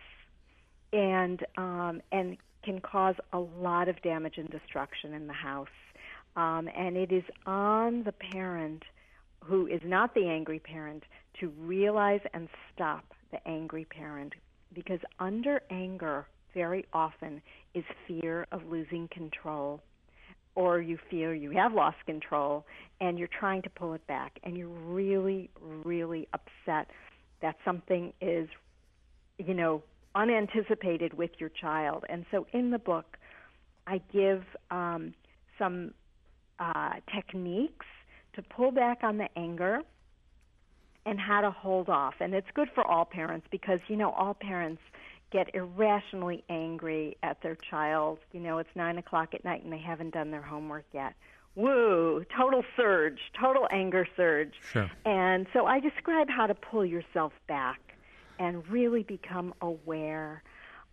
and 0.92 1.44
um, 1.56 2.00
and 2.12 2.36
can 2.64 2.80
cause 2.80 3.14
a 3.32 3.38
lot 3.38 3.88
of 3.88 4.00
damage 4.02 4.34
and 4.38 4.50
destruction 4.50 5.14
in 5.14 5.26
the 5.26 5.32
house. 5.32 5.68
Um, 6.34 6.68
and 6.76 6.96
it 6.96 7.12
is 7.12 7.24
on 7.46 8.02
the 8.04 8.12
parent 8.12 8.82
who 9.44 9.66
is 9.66 9.80
not 9.84 10.14
the 10.14 10.26
angry 10.26 10.58
parent 10.58 11.04
to 11.40 11.48
realize 11.60 12.20
and 12.34 12.48
stop 12.74 13.04
the 13.30 13.38
angry 13.48 13.84
parent 13.84 14.32
because 14.74 15.00
under 15.20 15.62
anger 15.70 16.26
very 16.54 16.84
often 16.92 17.40
is 17.74 17.84
fear 18.06 18.46
of 18.50 18.62
losing 18.68 19.08
control 19.08 19.80
or 20.56 20.80
you 20.80 20.98
feel 21.08 21.32
you 21.32 21.50
have 21.52 21.72
lost 21.72 21.96
control 22.06 22.66
and 23.00 23.18
you're 23.18 23.28
trying 23.38 23.62
to 23.62 23.70
pull 23.70 23.94
it 23.94 24.04
back 24.08 24.38
and 24.42 24.56
you're 24.56 24.68
really 24.68 25.48
really 25.84 26.26
upset 26.32 26.88
that 27.40 27.54
something 27.64 28.12
is 28.20 28.48
you 29.38 29.54
know 29.54 29.82
unanticipated 30.14 31.14
with 31.14 31.30
your 31.38 31.50
child 31.50 32.04
and 32.08 32.26
so 32.30 32.46
in 32.52 32.70
the 32.70 32.78
book 32.78 33.16
i 33.86 34.00
give 34.12 34.42
um, 34.70 35.14
some 35.58 35.92
uh, 36.58 36.94
techniques 37.14 37.86
to 38.34 38.42
pull 38.42 38.70
back 38.70 38.98
on 39.02 39.18
the 39.18 39.28
anger 39.36 39.80
and 41.06 41.20
how 41.20 41.40
to 41.40 41.50
hold 41.50 41.88
off. 41.88 42.14
And 42.20 42.34
it's 42.34 42.46
good 42.54 42.68
for 42.74 42.84
all 42.84 43.04
parents 43.04 43.46
because, 43.50 43.78
you 43.88 43.96
know, 43.96 44.10
all 44.10 44.34
parents 44.34 44.82
get 45.36 45.54
irrationally 45.54 46.42
angry 46.48 47.18
at 47.22 47.42
their 47.42 47.56
child. 47.56 48.18
You 48.32 48.40
know, 48.40 48.56
it's 48.56 48.70
nine 48.74 48.96
o'clock 48.96 49.34
at 49.34 49.44
night 49.44 49.62
and 49.62 49.70
they 49.70 49.78
haven't 49.78 50.14
done 50.14 50.30
their 50.30 50.40
homework 50.40 50.86
yet. 50.94 51.14
Woo, 51.56 52.24
total 52.34 52.62
surge, 52.74 53.18
total 53.38 53.68
anger 53.70 54.06
surge. 54.16 54.54
Sure. 54.72 54.90
And 55.04 55.46
so 55.52 55.66
I 55.66 55.80
describe 55.80 56.30
how 56.30 56.46
to 56.46 56.54
pull 56.54 56.86
yourself 56.86 57.32
back 57.48 57.80
and 58.38 58.66
really 58.68 59.02
become 59.02 59.52
aware. 59.60 60.42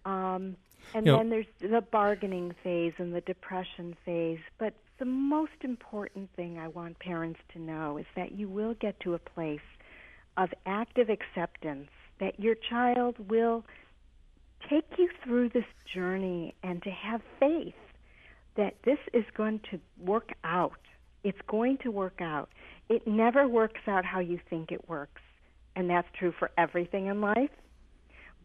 Um, 0.03 0.57
and 0.93 1.05
You 1.05 1.13
know- 1.13 1.17
then 1.19 1.29
there's 1.29 1.45
the 1.59 1.81
bargaining 1.81 2.53
phase 2.63 2.93
and 2.97 3.15
the 3.15 3.21
depression 3.21 3.95
phase. 4.05 4.39
But 4.57 4.73
the 4.97 5.05
most 5.05 5.59
important 5.61 6.29
thing 6.35 6.59
I 6.59 6.67
want 6.67 6.99
parents 6.99 7.39
to 7.53 7.59
know 7.59 7.97
is 7.97 8.05
that 8.15 8.33
you 8.33 8.49
will 8.49 8.73
get 8.73 8.99
to 9.01 9.13
a 9.13 9.19
place 9.19 9.67
of 10.35 10.53
active 10.65 11.09
acceptance 11.09 11.89
that 12.19 12.39
your 12.39 12.55
child 12.55 13.15
will 13.29 13.63
take 14.73 14.97
you 14.97 15.09
through 15.23 15.49
this 15.49 15.65
journey 15.93 16.55
and 16.63 16.81
to 16.83 16.89
have 16.89 17.21
faith 17.39 17.73
that 18.55 18.75
this 18.85 18.97
is 19.13 19.23
going 19.35 19.59
to 19.71 19.79
work 19.99 20.31
out. 20.43 20.79
It's 21.23 21.37
going 21.47 21.77
to 21.83 21.91
work 21.91 22.21
out. 22.21 22.49
It 22.89 23.07
never 23.07 23.47
works 23.47 23.81
out 23.87 24.05
how 24.05 24.19
you 24.19 24.39
think 24.49 24.71
it 24.71 24.89
works. 24.89 25.21
And 25.75 25.89
that's 25.89 26.07
true 26.17 26.33
for 26.37 26.51
everything 26.57 27.07
in 27.07 27.21
life. 27.21 27.49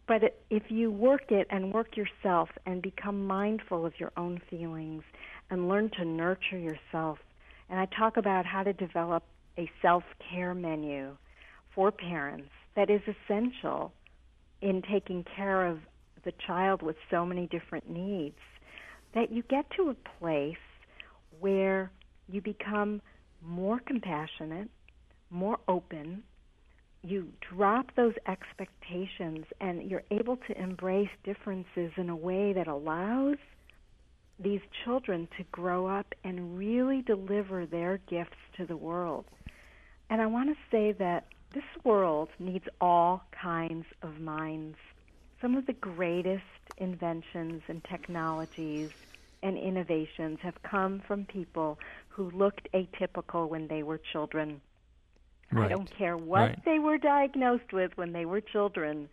But 0.07 0.39
if 0.49 0.63
you 0.69 0.91
work 0.91 1.31
it 1.31 1.47
and 1.51 1.73
work 1.73 1.95
yourself 1.95 2.49
and 2.65 2.81
become 2.81 3.27
mindful 3.27 3.85
of 3.85 3.93
your 3.99 4.11
own 4.17 4.41
feelings 4.49 5.03
and 5.51 5.69
learn 5.69 5.91
to 5.97 6.05
nurture 6.05 6.57
yourself, 6.57 7.19
and 7.69 7.79
I 7.79 7.85
talk 7.85 8.17
about 8.17 8.45
how 8.45 8.63
to 8.63 8.73
develop 8.73 9.23
a 9.57 9.69
self 9.81 10.03
care 10.31 10.55
menu 10.55 11.15
for 11.75 11.91
parents 11.91 12.49
that 12.75 12.89
is 12.89 13.01
essential 13.07 13.93
in 14.61 14.81
taking 14.91 15.23
care 15.35 15.67
of 15.67 15.79
the 16.23 16.33
child 16.45 16.81
with 16.81 16.95
so 17.09 17.25
many 17.25 17.47
different 17.47 17.89
needs, 17.89 18.39
that 19.13 19.31
you 19.31 19.43
get 19.43 19.65
to 19.77 19.89
a 19.89 20.19
place 20.19 20.55
where 21.39 21.91
you 22.31 22.41
become 22.41 23.01
more 23.41 23.79
compassionate, 23.79 24.69
more 25.29 25.59
open, 25.67 26.23
you 27.01 27.27
drop 27.55 27.95
those 27.95 28.13
expectations 28.27 29.45
and 29.61 29.89
you're 29.89 30.03
able 30.11 30.37
to 30.47 30.61
embrace 30.61 31.09
differences 31.23 31.91
in 31.95 32.09
a 32.09 32.15
way 32.15 32.53
that 32.53 32.67
allows 32.67 33.37
these 34.37 34.61
children 34.83 35.27
to 35.37 35.43
grow 35.51 35.85
up 35.85 36.13
and 36.23 36.57
really 36.57 37.01
deliver 37.01 37.65
their 37.65 37.99
gifts 38.09 38.37
to 38.57 38.65
the 38.65 38.77
world. 38.77 39.25
And 40.09 40.21
I 40.21 40.25
want 40.25 40.49
to 40.49 40.55
say 40.71 40.93
that 40.93 41.27
this 41.53 41.63
world 41.83 42.29
needs 42.39 42.65
all 42.79 43.23
kinds 43.41 43.85
of 44.01 44.19
minds. 44.19 44.77
Some 45.41 45.55
of 45.55 45.65
the 45.65 45.73
greatest 45.73 46.43
inventions 46.77 47.61
and 47.67 47.83
technologies 47.85 48.89
and 49.41 49.57
innovations 49.57 50.39
have 50.41 50.61
come 50.63 51.01
from 51.07 51.25
people 51.25 51.79
who 52.09 52.29
looked 52.31 52.67
atypical 52.73 53.47
when 53.47 53.67
they 53.67 53.83
were 53.83 53.99
children. 54.11 54.61
I 55.55 55.67
don't 55.67 55.89
care 55.97 56.17
what 56.17 56.39
Right. 56.39 56.63
they 56.65 56.79
were 56.79 56.97
diagnosed 56.97 57.73
with 57.73 57.97
when 57.97 58.11
they 58.11 58.25
were 58.25 58.41
children. 58.41 59.09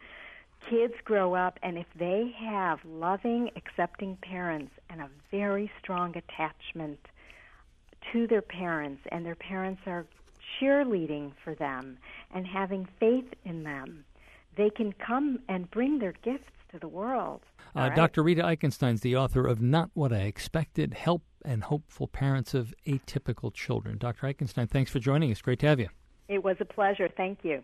Kids 0.69 0.95
grow 1.05 1.35
up, 1.35 1.59
and 1.63 1.79
if 1.79 1.87
they 1.95 2.29
have 2.39 2.85
loving, 2.85 3.51
accepting 3.57 4.17
parents 4.17 4.73
and 4.91 5.01
a 5.01 5.11
very 5.31 5.71
strong 5.79 6.17
attachment 6.17 6.99
to 8.13 8.27
their 8.27 8.43
parents, 8.43 9.03
and 9.13 9.25
their 9.25 9.37
parents 9.37 9.81
are 9.87 10.07
cheerleading 10.59 11.33
for 11.45 11.55
them 11.55 11.99
and 12.33 12.47
having 12.47 12.87
faith 12.99 13.33
in 13.45 13.63
them, 13.63 14.05
they 14.57 14.71
can 14.71 14.93
come 14.95 15.39
and 15.49 15.71
bring 15.71 15.99
their 15.99 16.15
gifts 16.25 16.51
to 16.73 16.79
the 16.79 16.89
world. 16.89 17.43
Uh, 17.75 17.81
right? 17.81 17.97
Dr. 17.97 18.23
Rita 18.23 18.43
Eichenstein's 18.43 19.03
the 19.03 19.17
author 19.17 19.47
of 19.47 19.61
Not 19.61 19.91
What 19.95 20.13
I 20.13 20.21
Expected 20.21 20.95
Help 20.95 21.23
and 21.45 21.65
Hope 21.65 21.85
for 21.89 22.09
Parents 22.09 22.55
of 22.55 22.75
Atypical 22.87 23.53
Children. 23.53 23.99
Dr. 23.99 24.27
Eichenstein, 24.27 24.69
thanks 24.69 24.91
for 24.91 24.99
joining 24.99 25.31
us. 25.31 25.43
Great 25.43 25.61
to 25.61 25.67
have 25.67 25.79
you. 25.79 25.89
It 26.29 26.43
was 26.43 26.57
a 26.61 26.65
pleasure. 26.65 27.09
Thank 27.17 27.41
you. 27.45 27.63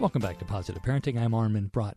Welcome 0.00 0.20
back 0.20 0.38
to 0.40 0.44
Positive 0.44 0.82
Parenting. 0.82 1.18
I'm 1.18 1.32
Armin 1.32 1.68
Brott. 1.68 1.94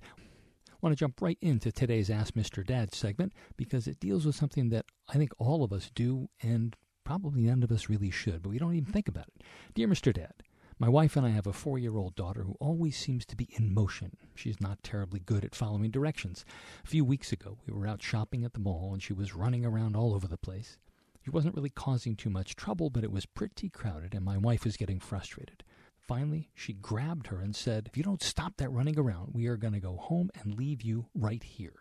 Want 0.81 0.91
to 0.91 0.99
jump 0.99 1.21
right 1.21 1.37
into 1.41 1.71
today's 1.71 2.09
Ask 2.09 2.33
Mr. 2.33 2.65
Dad 2.65 2.93
segment 2.93 3.33
because 3.55 3.87
it 3.87 3.99
deals 3.99 4.25
with 4.25 4.35
something 4.35 4.69
that 4.69 4.85
I 5.09 5.17
think 5.17 5.31
all 5.37 5.63
of 5.63 5.73
us 5.73 5.91
do 5.93 6.29
and 6.41 6.75
probably 7.03 7.43
none 7.43 7.63
of 7.63 7.71
us 7.71 7.89
really 7.89 8.11
should, 8.11 8.43
but 8.43 8.49
we 8.49 8.59
don't 8.59 8.75
even 8.75 8.91
think 8.91 9.07
about 9.07 9.27
it. 9.27 9.43
Dear 9.73 9.87
Mr. 9.87 10.13
Dad, 10.13 10.33
my 10.79 10.89
wife 10.89 11.15
and 11.15 11.25
I 11.25 11.29
have 11.29 11.47
a 11.47 11.53
four 11.53 11.79
year 11.79 11.97
old 11.97 12.15
daughter 12.15 12.43
who 12.43 12.55
always 12.59 12.95
seems 12.97 13.25
to 13.27 13.35
be 13.35 13.49
in 13.57 13.73
motion. 13.73 14.17
She's 14.35 14.61
not 14.61 14.83
terribly 14.83 15.19
good 15.19 15.43
at 15.43 15.55
following 15.55 15.89
directions. 15.89 16.45
A 16.83 16.87
few 16.87 17.03
weeks 17.03 17.31
ago, 17.31 17.57
we 17.65 17.73
were 17.73 17.87
out 17.87 18.03
shopping 18.03 18.43
at 18.43 18.53
the 18.53 18.59
mall 18.59 18.91
and 18.93 19.01
she 19.01 19.13
was 19.13 19.33
running 19.33 19.65
around 19.65 19.95
all 19.95 20.13
over 20.13 20.27
the 20.27 20.37
place. 20.37 20.77
She 21.23 21.31
wasn't 21.31 21.55
really 21.55 21.71
causing 21.71 22.15
too 22.15 22.29
much 22.29 22.55
trouble, 22.55 22.89
but 22.89 23.03
it 23.03 23.11
was 23.11 23.25
pretty 23.25 23.69
crowded 23.69 24.13
and 24.13 24.23
my 24.23 24.37
wife 24.37 24.63
was 24.63 24.77
getting 24.77 24.99
frustrated. 24.99 25.63
Finally, 26.07 26.49
she 26.55 26.73
grabbed 26.73 27.27
her 27.27 27.39
and 27.39 27.55
said, 27.55 27.87
If 27.87 27.97
you 27.97 28.03
don't 28.03 28.23
stop 28.23 28.57
that 28.57 28.71
running 28.71 28.97
around, 28.97 29.31
we 29.33 29.47
are 29.47 29.57
going 29.57 29.73
to 29.73 29.79
go 29.79 29.97
home 29.97 30.29
and 30.39 30.57
leave 30.57 30.81
you 30.81 31.07
right 31.13 31.43
here. 31.43 31.73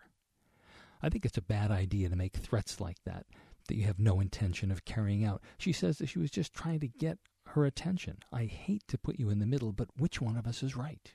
I 1.01 1.09
think 1.09 1.25
it's 1.25 1.37
a 1.37 1.41
bad 1.41 1.71
idea 1.71 2.09
to 2.09 2.15
make 2.15 2.35
threats 2.35 2.81
like 2.81 2.97
that 3.05 3.25
that 3.67 3.75
you 3.75 3.85
have 3.85 3.99
no 3.99 4.19
intention 4.19 4.71
of 4.71 4.85
carrying 4.85 5.23
out. 5.23 5.41
She 5.57 5.71
says 5.71 5.97
that 5.97 6.07
she 6.07 6.19
was 6.19 6.31
just 6.31 6.53
trying 6.53 6.79
to 6.81 6.87
get 6.87 7.19
her 7.47 7.65
attention. 7.65 8.17
I 8.31 8.45
hate 8.45 8.83
to 8.87 8.97
put 8.97 9.19
you 9.19 9.29
in 9.29 9.39
the 9.39 9.45
middle, 9.45 9.71
but 9.71 9.89
which 9.97 10.21
one 10.21 10.37
of 10.37 10.47
us 10.47 10.63
is 10.63 10.75
right? 10.75 11.13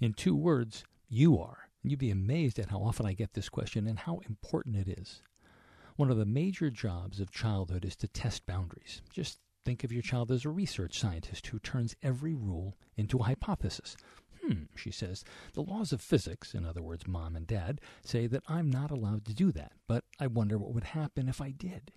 In 0.00 0.12
two 0.12 0.36
words, 0.36 0.84
you 1.08 1.38
are. 1.38 1.68
You'd 1.82 1.98
be 1.98 2.10
amazed 2.10 2.58
at 2.58 2.70
how 2.70 2.78
often 2.78 3.06
I 3.06 3.12
get 3.12 3.34
this 3.34 3.48
question 3.48 3.86
and 3.86 4.00
how 4.00 4.20
important 4.28 4.76
it 4.76 4.88
is. 4.88 5.22
One 5.96 6.10
of 6.10 6.16
the 6.16 6.26
major 6.26 6.70
jobs 6.70 7.18
of 7.18 7.30
childhood 7.30 7.84
is 7.84 7.96
to 7.96 8.08
test 8.08 8.46
boundaries. 8.46 9.02
Just 9.12 9.38
think 9.64 9.84
of 9.84 9.92
your 9.92 10.02
child 10.02 10.30
as 10.30 10.44
a 10.44 10.50
research 10.50 10.98
scientist 10.98 11.46
who 11.48 11.58
turns 11.58 11.96
every 12.02 12.34
rule 12.34 12.76
into 12.96 13.18
a 13.18 13.24
hypothesis. 13.24 13.96
Hmm, 14.42 14.64
she 14.74 14.90
says, 14.90 15.24
the 15.54 15.62
laws 15.62 15.92
of 15.92 16.00
physics, 16.00 16.54
in 16.54 16.64
other 16.64 16.82
words, 16.82 17.06
mom 17.06 17.36
and 17.36 17.46
dad, 17.46 17.80
say 18.02 18.26
that 18.28 18.44
I'm 18.48 18.70
not 18.70 18.90
allowed 18.90 19.24
to 19.26 19.34
do 19.34 19.52
that, 19.52 19.72
but 19.86 20.04
I 20.20 20.26
wonder 20.26 20.58
what 20.58 20.72
would 20.72 20.84
happen 20.84 21.28
if 21.28 21.40
I 21.40 21.50
did. 21.50 21.92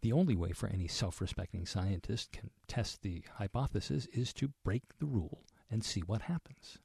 The 0.00 0.12
only 0.12 0.36
way 0.36 0.52
for 0.52 0.68
any 0.68 0.86
self 0.86 1.20
respecting 1.20 1.66
scientist 1.66 2.30
can 2.32 2.50
test 2.68 3.02
the 3.02 3.24
hypothesis 3.34 4.06
is 4.12 4.32
to 4.34 4.52
break 4.64 4.82
the 4.98 5.06
rule 5.06 5.42
and 5.70 5.84
see 5.84 6.00
what 6.00 6.22
happens. 6.22 6.78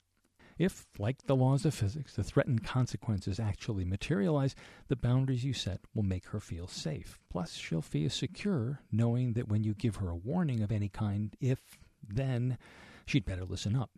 If, 0.57 0.85
like 0.99 1.25
the 1.25 1.35
laws 1.35 1.65
of 1.65 1.73
physics, 1.73 2.15
the 2.15 2.23
threatened 2.23 2.63
consequences 2.63 3.39
actually 3.39 3.85
materialize, 3.85 4.55
the 4.87 4.95
boundaries 4.95 5.43
you 5.43 5.53
set 5.53 5.81
will 5.93 6.03
make 6.03 6.27
her 6.27 6.39
feel 6.39 6.67
safe. 6.67 7.19
Plus, 7.29 7.53
she'll 7.53 7.81
feel 7.81 8.09
secure 8.09 8.79
knowing 8.91 9.33
that 9.33 9.47
when 9.47 9.63
you 9.63 9.73
give 9.73 9.97
her 9.97 10.09
a 10.09 10.15
warning 10.15 10.61
of 10.61 10.71
any 10.71 10.89
kind, 10.89 11.35
if, 11.39 11.59
then, 12.07 12.57
she'd 13.05 13.25
better 13.25 13.45
listen 13.45 13.75
up. 13.75 13.91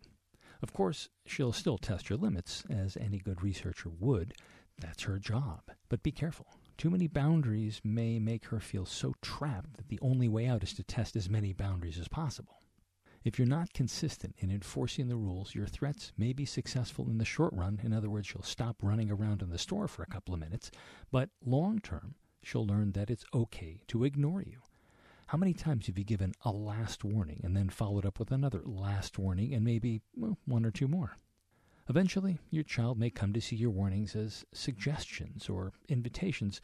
Of 0.62 0.72
course, 0.72 1.10
she'll 1.26 1.52
still 1.52 1.78
test 1.78 2.08
your 2.08 2.18
limits, 2.18 2.64
as 2.70 2.96
any 2.96 3.18
good 3.18 3.42
researcher 3.42 3.90
would. 3.90 4.34
That's 4.78 5.02
her 5.04 5.18
job. 5.18 5.60
But 5.88 6.02
be 6.02 6.12
careful. 6.12 6.46
Too 6.78 6.90
many 6.90 7.06
boundaries 7.06 7.80
may 7.84 8.18
make 8.18 8.46
her 8.46 8.60
feel 8.60 8.84
so 8.84 9.14
trapped 9.22 9.76
that 9.76 9.88
the 9.88 9.98
only 10.02 10.28
way 10.28 10.46
out 10.46 10.62
is 10.62 10.74
to 10.74 10.82
test 10.82 11.16
as 11.16 11.28
many 11.28 11.52
boundaries 11.52 11.98
as 11.98 12.08
possible. 12.08 12.60
If 13.26 13.40
you're 13.40 13.48
not 13.48 13.72
consistent 13.72 14.36
in 14.38 14.52
enforcing 14.52 15.08
the 15.08 15.16
rules, 15.16 15.52
your 15.52 15.66
threats 15.66 16.12
may 16.16 16.32
be 16.32 16.44
successful 16.44 17.08
in 17.10 17.18
the 17.18 17.24
short 17.24 17.52
run. 17.52 17.80
In 17.82 17.92
other 17.92 18.08
words, 18.08 18.28
she'll 18.28 18.42
stop 18.42 18.76
running 18.80 19.10
around 19.10 19.42
in 19.42 19.50
the 19.50 19.58
store 19.58 19.88
for 19.88 20.04
a 20.04 20.06
couple 20.06 20.32
of 20.32 20.38
minutes. 20.38 20.70
But 21.10 21.30
long 21.44 21.80
term, 21.80 22.14
she'll 22.44 22.64
learn 22.64 22.92
that 22.92 23.10
it's 23.10 23.24
okay 23.34 23.82
to 23.88 24.04
ignore 24.04 24.42
you. 24.42 24.60
How 25.26 25.38
many 25.38 25.54
times 25.54 25.88
have 25.88 25.98
you 25.98 26.04
given 26.04 26.34
a 26.44 26.52
last 26.52 27.02
warning 27.02 27.40
and 27.42 27.56
then 27.56 27.68
followed 27.68 28.06
up 28.06 28.20
with 28.20 28.30
another 28.30 28.62
last 28.64 29.18
warning 29.18 29.52
and 29.52 29.64
maybe 29.64 30.02
well, 30.14 30.38
one 30.44 30.64
or 30.64 30.70
two 30.70 30.86
more? 30.86 31.16
Eventually, 31.88 32.38
your 32.52 32.62
child 32.62 32.96
may 32.96 33.10
come 33.10 33.32
to 33.32 33.40
see 33.40 33.56
your 33.56 33.70
warnings 33.70 34.14
as 34.14 34.44
suggestions 34.54 35.48
or 35.48 35.72
invitations 35.88 36.60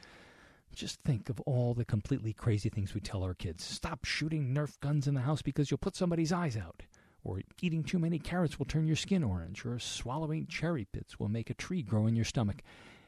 just 0.74 1.00
think 1.02 1.28
of 1.28 1.40
all 1.40 1.74
the 1.74 1.84
completely 1.84 2.32
crazy 2.32 2.68
things 2.68 2.94
we 2.94 3.00
tell 3.00 3.22
our 3.22 3.34
kids. 3.34 3.64
Stop 3.64 4.04
shooting 4.04 4.54
Nerf 4.54 4.78
guns 4.80 5.06
in 5.06 5.14
the 5.14 5.20
house 5.20 5.42
because 5.42 5.70
you'll 5.70 5.78
put 5.78 5.96
somebody's 5.96 6.32
eyes 6.32 6.56
out. 6.56 6.82
Or 7.24 7.40
eating 7.60 7.84
too 7.84 7.98
many 7.98 8.18
carrots 8.18 8.58
will 8.58 8.66
turn 8.66 8.86
your 8.86 8.96
skin 8.96 9.22
orange. 9.22 9.64
Or 9.64 9.78
swallowing 9.78 10.46
cherry 10.46 10.84
pits 10.84 11.18
will 11.18 11.28
make 11.28 11.50
a 11.50 11.54
tree 11.54 11.82
grow 11.82 12.06
in 12.06 12.16
your 12.16 12.24
stomach. 12.24 12.62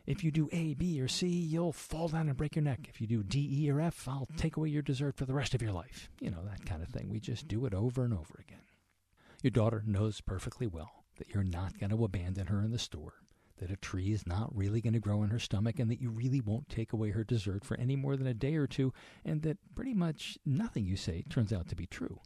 If 0.06 0.22
you 0.22 0.30
do 0.30 0.48
A, 0.52 0.74
B, 0.74 1.00
or 1.00 1.08
C, 1.08 1.26
you'll 1.26 1.72
fall 1.72 2.08
down 2.08 2.28
and 2.28 2.36
break 2.36 2.56
your 2.56 2.62
neck. 2.62 2.86
If 2.88 3.00
you 3.00 3.06
do 3.06 3.22
D, 3.22 3.64
E, 3.64 3.70
or 3.70 3.80
F, 3.80 4.06
I'll 4.06 4.28
take 4.36 4.56
away 4.56 4.68
your 4.68 4.82
dessert 4.82 5.16
for 5.16 5.24
the 5.24 5.34
rest 5.34 5.54
of 5.54 5.62
your 5.62 5.72
life. 5.72 6.10
You 6.20 6.30
know, 6.30 6.44
that 6.44 6.66
kind 6.66 6.82
of 6.82 6.88
thing. 6.88 7.08
We 7.08 7.20
just 7.20 7.48
do 7.48 7.64
it 7.64 7.72
over 7.72 8.04
and 8.04 8.12
over 8.12 8.38
again. 8.46 8.60
Your 9.42 9.50
daughter 9.50 9.82
knows 9.86 10.20
perfectly 10.20 10.66
well 10.66 11.04
that 11.16 11.30
you're 11.30 11.42
not 11.42 11.78
going 11.78 11.90
to 11.90 12.04
abandon 12.04 12.48
her 12.48 12.62
in 12.62 12.70
the 12.70 12.78
store 12.78 13.14
that 13.58 13.70
a 13.70 13.76
tree 13.76 14.12
is 14.12 14.26
not 14.26 14.54
really 14.54 14.80
going 14.80 14.92
to 14.94 15.00
grow 15.00 15.22
in 15.22 15.30
her 15.30 15.38
stomach 15.38 15.78
and 15.78 15.90
that 15.90 16.00
you 16.00 16.10
really 16.10 16.40
won't 16.40 16.68
take 16.68 16.92
away 16.92 17.10
her 17.10 17.24
dessert 17.24 17.64
for 17.64 17.78
any 17.78 17.96
more 17.96 18.16
than 18.16 18.26
a 18.26 18.34
day 18.34 18.56
or 18.56 18.66
two, 18.66 18.92
and 19.24 19.42
that 19.42 19.58
pretty 19.74 19.94
much 19.94 20.38
nothing 20.44 20.86
you 20.86 20.96
say 20.96 21.24
turns 21.28 21.52
out 21.52 21.68
to 21.68 21.76
be 21.76 21.86
true. 21.86 22.20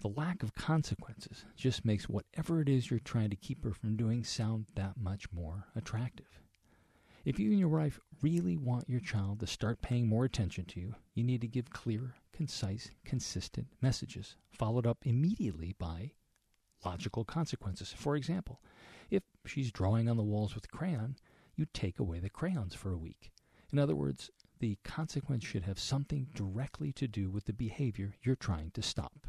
The 0.00 0.08
lack 0.08 0.42
of 0.42 0.54
consequences 0.54 1.44
just 1.56 1.84
makes 1.84 2.08
whatever 2.08 2.60
it 2.60 2.68
is 2.68 2.90
you're 2.90 3.00
trying 3.00 3.30
to 3.30 3.36
keep 3.36 3.64
her 3.64 3.72
from 3.72 3.96
doing 3.96 4.22
sound 4.22 4.66
that 4.76 4.96
much 4.96 5.32
more 5.32 5.66
attractive. 5.74 6.40
If 7.24 7.38
you 7.38 7.50
and 7.50 7.58
your 7.58 7.68
wife 7.68 7.98
really 8.22 8.56
want 8.56 8.88
your 8.88 9.00
child 9.00 9.40
to 9.40 9.46
start 9.46 9.82
paying 9.82 10.06
more 10.06 10.24
attention 10.24 10.64
to 10.66 10.80
you, 10.80 10.94
you 11.14 11.24
need 11.24 11.40
to 11.40 11.48
give 11.48 11.68
clear, 11.68 12.14
concise, 12.32 12.90
consistent 13.04 13.66
messages, 13.82 14.36
followed 14.50 14.86
up 14.86 14.98
immediately 15.04 15.74
by 15.78 16.12
logical 16.84 17.24
consequences. 17.24 17.92
For 17.92 18.14
example, 18.14 18.62
she's 19.48 19.72
drawing 19.72 20.08
on 20.08 20.16
the 20.16 20.22
walls 20.22 20.54
with 20.54 20.70
crayon, 20.70 21.16
you 21.56 21.66
take 21.72 21.98
away 21.98 22.20
the 22.20 22.30
crayons 22.30 22.74
for 22.74 22.92
a 22.92 22.98
week. 22.98 23.32
In 23.72 23.78
other 23.78 23.96
words, 23.96 24.30
the 24.60 24.78
consequence 24.84 25.44
should 25.44 25.64
have 25.64 25.78
something 25.78 26.28
directly 26.34 26.92
to 26.92 27.08
do 27.08 27.30
with 27.30 27.44
the 27.44 27.52
behavior 27.52 28.14
you're 28.22 28.36
trying 28.36 28.70
to 28.72 28.82
stop. 28.82 29.26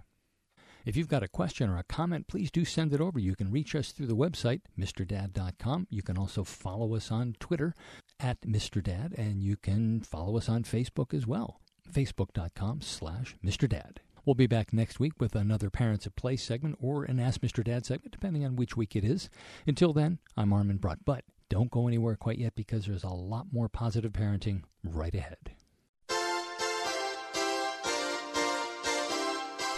If 0.85 0.95
you've 0.95 1.07
got 1.09 1.23
a 1.23 1.27
question 1.27 1.69
or 1.69 1.77
a 1.77 1.83
comment, 1.83 2.27
please 2.27 2.49
do 2.49 2.63
send 2.65 2.93
it 2.93 3.01
over. 3.01 3.19
You 3.19 3.35
can 3.35 3.51
reach 3.51 3.75
us 3.75 3.91
through 3.91 4.07
the 4.07 4.15
website, 4.15 4.61
MrDad.com. 4.77 5.87
You 5.89 6.01
can 6.01 6.17
also 6.17 6.43
follow 6.43 6.95
us 6.95 7.11
on 7.11 7.35
Twitter 7.39 7.75
at 8.19 8.41
MrDad, 8.41 9.17
and 9.17 9.43
you 9.43 9.57
can 9.57 10.01
follow 10.01 10.37
us 10.37 10.47
on 10.49 10.63
Facebook 10.63 11.13
as 11.13 11.27
well, 11.27 11.59
Facebook.com 11.91 12.81
slash 12.81 13.35
MrDad. 13.43 13.97
We'll 14.29 14.35
be 14.35 14.45
back 14.45 14.71
next 14.73 14.99
week 14.99 15.13
with 15.19 15.33
another 15.33 15.71
Parents 15.71 16.05
at 16.05 16.15
Play 16.15 16.35
segment 16.35 16.77
or 16.79 17.03
an 17.03 17.19
Ask 17.19 17.41
Mr. 17.41 17.63
Dad 17.63 17.83
segment, 17.87 18.11
depending 18.11 18.45
on 18.45 18.55
which 18.55 18.77
week 18.77 18.95
it 18.95 19.03
is. 19.03 19.27
Until 19.65 19.91
then, 19.91 20.19
I'm 20.37 20.53
Armin 20.53 20.77
Brott, 20.77 20.99
but 21.03 21.23
don't 21.49 21.71
go 21.71 21.87
anywhere 21.87 22.15
quite 22.15 22.37
yet 22.37 22.53
because 22.53 22.85
there's 22.85 23.03
a 23.03 23.09
lot 23.09 23.47
more 23.51 23.67
positive 23.67 24.11
parenting 24.11 24.61
right 24.83 25.15
ahead. 25.15 25.53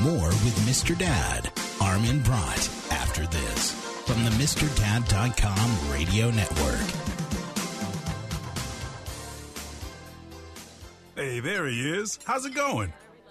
More 0.01 0.27
with 0.27 0.65
Mr. 0.67 0.97
Dad, 0.97 1.49
Armin 1.79 2.19
Brott, 2.19 2.91
after 2.91 3.25
this 3.27 3.71
from 4.05 4.21
the 4.25 4.31
MrDad.com 4.31 5.93
radio 5.93 6.29
network. 6.29 6.81
Hey, 11.15 11.39
there 11.39 11.67
he 11.67 11.89
is. 11.89 12.19
How's 12.25 12.45
it 12.45 12.53
going? 12.53 12.91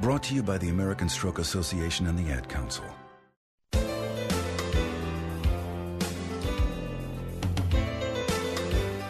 Brought 0.00 0.22
to 0.24 0.34
you 0.34 0.42
by 0.42 0.56
the 0.56 0.70
American 0.70 1.10
Stroke 1.10 1.38
Association 1.38 2.06
and 2.06 2.18
the 2.18 2.32
Ad 2.32 2.48
Council. 2.48 2.84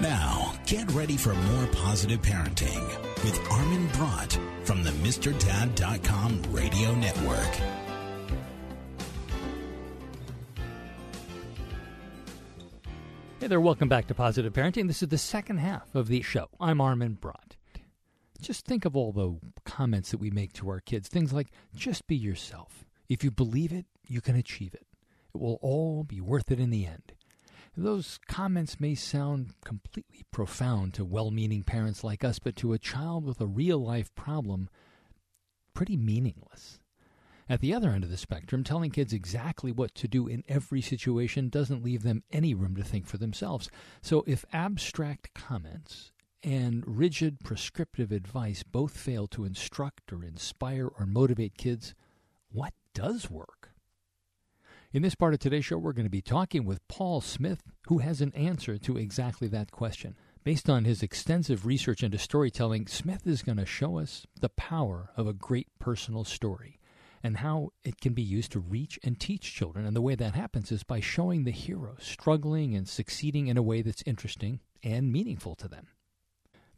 Now, 0.01 0.53
get 0.67 0.91
ready 0.91 1.17
for 1.17 1.33
more 1.33 1.67
positive 1.69 2.21
parenting 2.23 2.85
with 3.23 3.39
Armin 3.53 3.87
Brott 3.89 4.37
from 4.65 4.83
the 4.83 4.91
MrDad.com 4.91 6.43
radio 6.51 6.93
network. 6.97 7.61
Hey 13.39 13.47
there, 13.47 13.61
welcome 13.61 13.89
back 13.89 14.09
to 14.09 14.15
Positive 14.15 14.53
Parenting. 14.53 14.89
This 14.89 15.03
is 15.03 15.09
the 15.09 15.19
second 15.19 15.59
half 15.59 15.95
of 15.95 16.09
the 16.09 16.21
show. 16.23 16.49
I'm 16.59 16.81
Armin 16.81 17.15
Brott. 17.15 17.57
Just 18.41 18.65
think 18.65 18.85
of 18.85 18.97
all 18.97 19.13
the 19.13 19.39
comments 19.65 20.11
that 20.11 20.19
we 20.19 20.31
make 20.31 20.53
to 20.55 20.69
our 20.69 20.81
kids. 20.81 21.09
Things 21.09 21.33
like, 21.33 21.49
just 21.75 22.07
be 22.07 22.17
yourself. 22.17 22.85
If 23.09 23.23
you 23.25 23.31
believe 23.31 23.73
it, 23.73 23.87
you 24.07 24.21
can 24.21 24.37
achieve 24.37 24.75
it. 24.75 24.87
It 25.35 25.39
will 25.39 25.59
all 25.63 26.05
be 26.05 26.21
worth 26.21 26.51
it 26.51 26.61
in 26.61 26.71
the 26.71 26.87
end. 26.87 27.13
Those 27.77 28.19
comments 28.27 28.81
may 28.81 28.95
sound 28.95 29.55
completely 29.65 30.25
profound 30.33 30.95
to 30.95 31.05
well 31.05 31.31
meaning 31.31 31.63
parents 31.63 32.03
like 32.03 32.25
us, 32.25 32.39
but 32.39 32.57
to 32.57 32.73
a 32.73 32.79
child 32.79 33.25
with 33.25 33.41
a 33.41 33.47
real 33.47 33.79
life 33.79 34.13
problem, 34.15 34.69
pretty 35.73 35.97
meaningless. 35.97 36.81
At 37.49 37.61
the 37.61 37.75
other 37.75 37.91
end 37.91 38.05
of 38.05 38.11
the 38.11 38.17
spectrum, 38.17 38.63
telling 38.63 38.91
kids 38.91 39.13
exactly 39.13 39.73
what 39.73 39.95
to 39.97 40.09
do 40.09 40.29
in 40.29 40.45
every 40.49 40.81
situation 40.81 41.49
doesn't 41.49 41.83
leave 41.83 42.03
them 42.03 42.23
any 42.31 42.55
room 42.55 42.77
to 42.77 42.85
think 42.85 43.07
for 43.07 43.19
themselves. 43.19 43.69
So 44.03 44.25
if 44.27 44.45
abstract 44.53 45.35
comments 45.35 46.13
and 46.43 46.83
rigid 46.87 47.41
prescriptive 47.41 48.13
advice 48.13 48.63
both 48.63 48.97
fail 48.97 49.27
to 49.29 49.45
instruct 49.45 50.13
or 50.13 50.25
inspire 50.25 50.87
or 50.87 51.07
motivate 51.07 51.57
kids, 51.57 51.95
what 52.51 52.73
does 52.95 53.31
work? 53.31 53.71
In 54.93 55.03
this 55.03 55.15
part 55.15 55.35
of 55.35 55.41
today's 55.41 55.65
show, 55.65 55.79
we're 55.79 55.93
going 55.93 56.07
to 56.07 56.11
be 56.11 56.23
talking 56.23 56.65
with 56.65 56.87
Paul 56.89 57.21
Smith, 57.21 57.63
who 57.87 57.99
has 57.99 58.21
an 58.21 58.33
answer 58.35 58.77
to 58.79 58.97
exactly 58.97 59.47
that 59.49 59.71
question. 59.71 60.17
Based 60.43 60.69
on 60.69 60.85
his 60.85 61.03
extensive 61.03 61.65
research 61.67 62.03
into 62.03 62.19
storytelling, 62.19 62.87
Smith 62.87 63.27
is 63.27 63.43
going 63.43 63.59
to 63.59 63.67
show 63.67 63.99
us 63.99 64.27
the 64.41 64.49
power 64.49 65.11
of 65.17 65.29
a 65.29 65.33
great 65.33 65.69
personal 65.79 66.25
story 66.25 66.81
and 67.23 67.37
how 67.37 67.71
it 67.85 68.01
can 68.01 68.15
be 68.15 68.23
used 68.23 68.51
to 68.53 68.59
reach 68.59 68.99
and 69.05 69.21
teach 69.21 69.55
children. 69.55 69.87
And 69.87 69.95
the 69.95 70.01
way 70.01 70.15
that 70.15 70.35
happens 70.35 70.73
is 70.73 70.83
by 70.83 71.01
showing 71.01 71.45
the 71.45 71.51
hero 71.51 71.97
struggling 72.01 72.75
and 72.75 72.89
succeeding 72.89 73.47
in 73.47 73.57
a 73.57 73.63
way 73.63 73.83
that's 73.83 74.03
interesting 74.07 74.61
and 74.83 75.13
meaningful 75.13 75.55
to 75.57 75.69
them. 75.69 75.89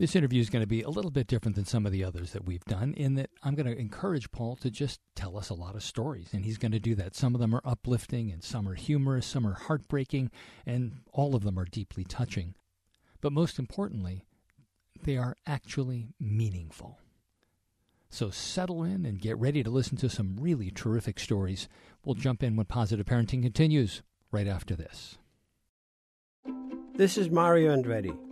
This 0.02 0.16
interview 0.16 0.40
is 0.40 0.50
going 0.50 0.64
to 0.64 0.68
be 0.68 0.82
a 0.82 0.90
little 0.90 1.12
bit 1.12 1.28
different 1.28 1.54
than 1.54 1.64
some 1.64 1.86
of 1.86 1.92
the 1.92 2.02
others 2.02 2.32
that 2.32 2.44
we've 2.44 2.64
done 2.64 2.92
in 2.94 3.14
that 3.14 3.30
I'm 3.44 3.54
going 3.54 3.72
to 3.72 3.78
encourage 3.78 4.32
Paul 4.32 4.56
to 4.56 4.68
just 4.68 4.98
tell 5.14 5.38
us 5.38 5.48
a 5.48 5.54
lot 5.54 5.76
of 5.76 5.84
stories, 5.84 6.30
and 6.32 6.44
he's 6.44 6.58
going 6.58 6.72
to 6.72 6.80
do 6.80 6.96
that. 6.96 7.14
Some 7.14 7.36
of 7.36 7.40
them 7.40 7.54
are 7.54 7.62
uplifting, 7.64 8.32
and 8.32 8.42
some 8.42 8.68
are 8.68 8.74
humorous, 8.74 9.26
some 9.26 9.46
are 9.46 9.54
heartbreaking, 9.54 10.32
and 10.66 11.02
all 11.12 11.36
of 11.36 11.44
them 11.44 11.56
are 11.56 11.64
deeply 11.66 12.02
touching. 12.02 12.56
But 13.20 13.32
most 13.32 13.60
importantly, 13.60 14.24
they 15.04 15.16
are 15.16 15.36
actually 15.46 16.08
meaningful. 16.18 16.98
So 18.10 18.30
settle 18.30 18.82
in 18.82 19.06
and 19.06 19.20
get 19.20 19.38
ready 19.38 19.62
to 19.62 19.70
listen 19.70 19.96
to 19.98 20.08
some 20.08 20.36
really 20.36 20.72
terrific 20.72 21.20
stories. 21.20 21.68
We'll 22.04 22.16
jump 22.16 22.42
in 22.42 22.56
when 22.56 22.66
Positive 22.66 23.06
Parenting 23.06 23.44
continues 23.44 24.02
right 24.32 24.48
after 24.48 24.74
this. 24.74 25.18
This 26.96 27.16
is 27.16 27.30
Mario 27.30 27.72
Andretti. 27.72 28.31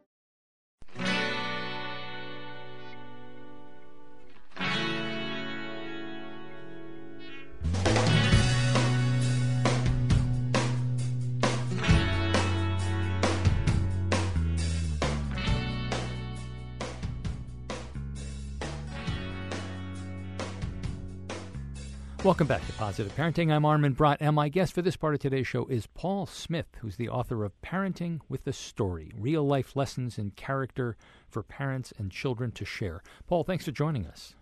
Welcome 22.23 22.45
back 22.45 22.63
to 22.67 22.73
Positive 22.73 23.15
Parenting. 23.15 23.51
I'm 23.51 23.65
Armin 23.65 23.95
Brott, 23.95 24.17
and 24.19 24.35
my 24.35 24.47
guest 24.47 24.73
for 24.73 24.83
this 24.83 24.95
part 24.95 25.15
of 25.15 25.19
today's 25.19 25.47
show 25.47 25.65
is 25.65 25.87
Paul 25.87 26.27
Smith, 26.27 26.67
who's 26.77 26.95
the 26.95 27.09
author 27.09 27.43
of 27.43 27.59
Parenting 27.63 28.19
with 28.29 28.45
a 28.45 28.53
Story 28.53 29.11
Real 29.17 29.43
Life 29.43 29.75
Lessons 29.75 30.19
in 30.19 30.29
Character 30.29 30.95
for 31.27 31.41
Parents 31.41 31.91
and 31.97 32.11
Children 32.11 32.51
to 32.51 32.63
Share. 32.63 33.01
Paul, 33.25 33.43
thanks 33.43 33.65
for 33.65 33.71
joining 33.71 34.05
us. 34.05 34.35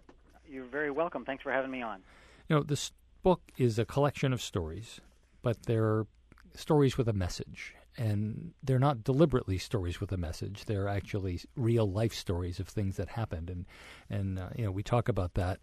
You're 0.45 0.65
very 0.65 0.91
welcome. 0.91 1.23
Thanks 1.23 1.41
for 1.41 1.53
having 1.53 1.71
me 1.71 1.81
on. 1.81 2.01
You 2.49 2.57
know, 2.57 2.63
this 2.63 2.91
book 3.23 3.43
is 3.57 3.79
a 3.79 3.85
collection 3.85 4.33
of 4.33 4.41
stories, 4.41 4.99
but 5.41 5.63
they're 5.63 6.05
stories 6.53 6.97
with 6.97 7.07
a 7.07 7.13
message. 7.13 7.75
And 7.97 8.51
they're 8.61 8.77
not 8.77 9.05
deliberately 9.05 9.57
stories 9.57 10.01
with 10.01 10.11
a 10.11 10.17
message. 10.17 10.65
They're 10.65 10.89
actually 10.89 11.39
real 11.55 11.89
life 11.89 12.13
stories 12.13 12.59
of 12.59 12.67
things 12.67 12.97
that 12.97 13.07
happened. 13.07 13.49
And, 13.49 13.65
and 14.09 14.37
uh, 14.37 14.49
you 14.57 14.65
know, 14.65 14.71
we 14.71 14.83
talk 14.83 15.07
about 15.07 15.35
that 15.35 15.59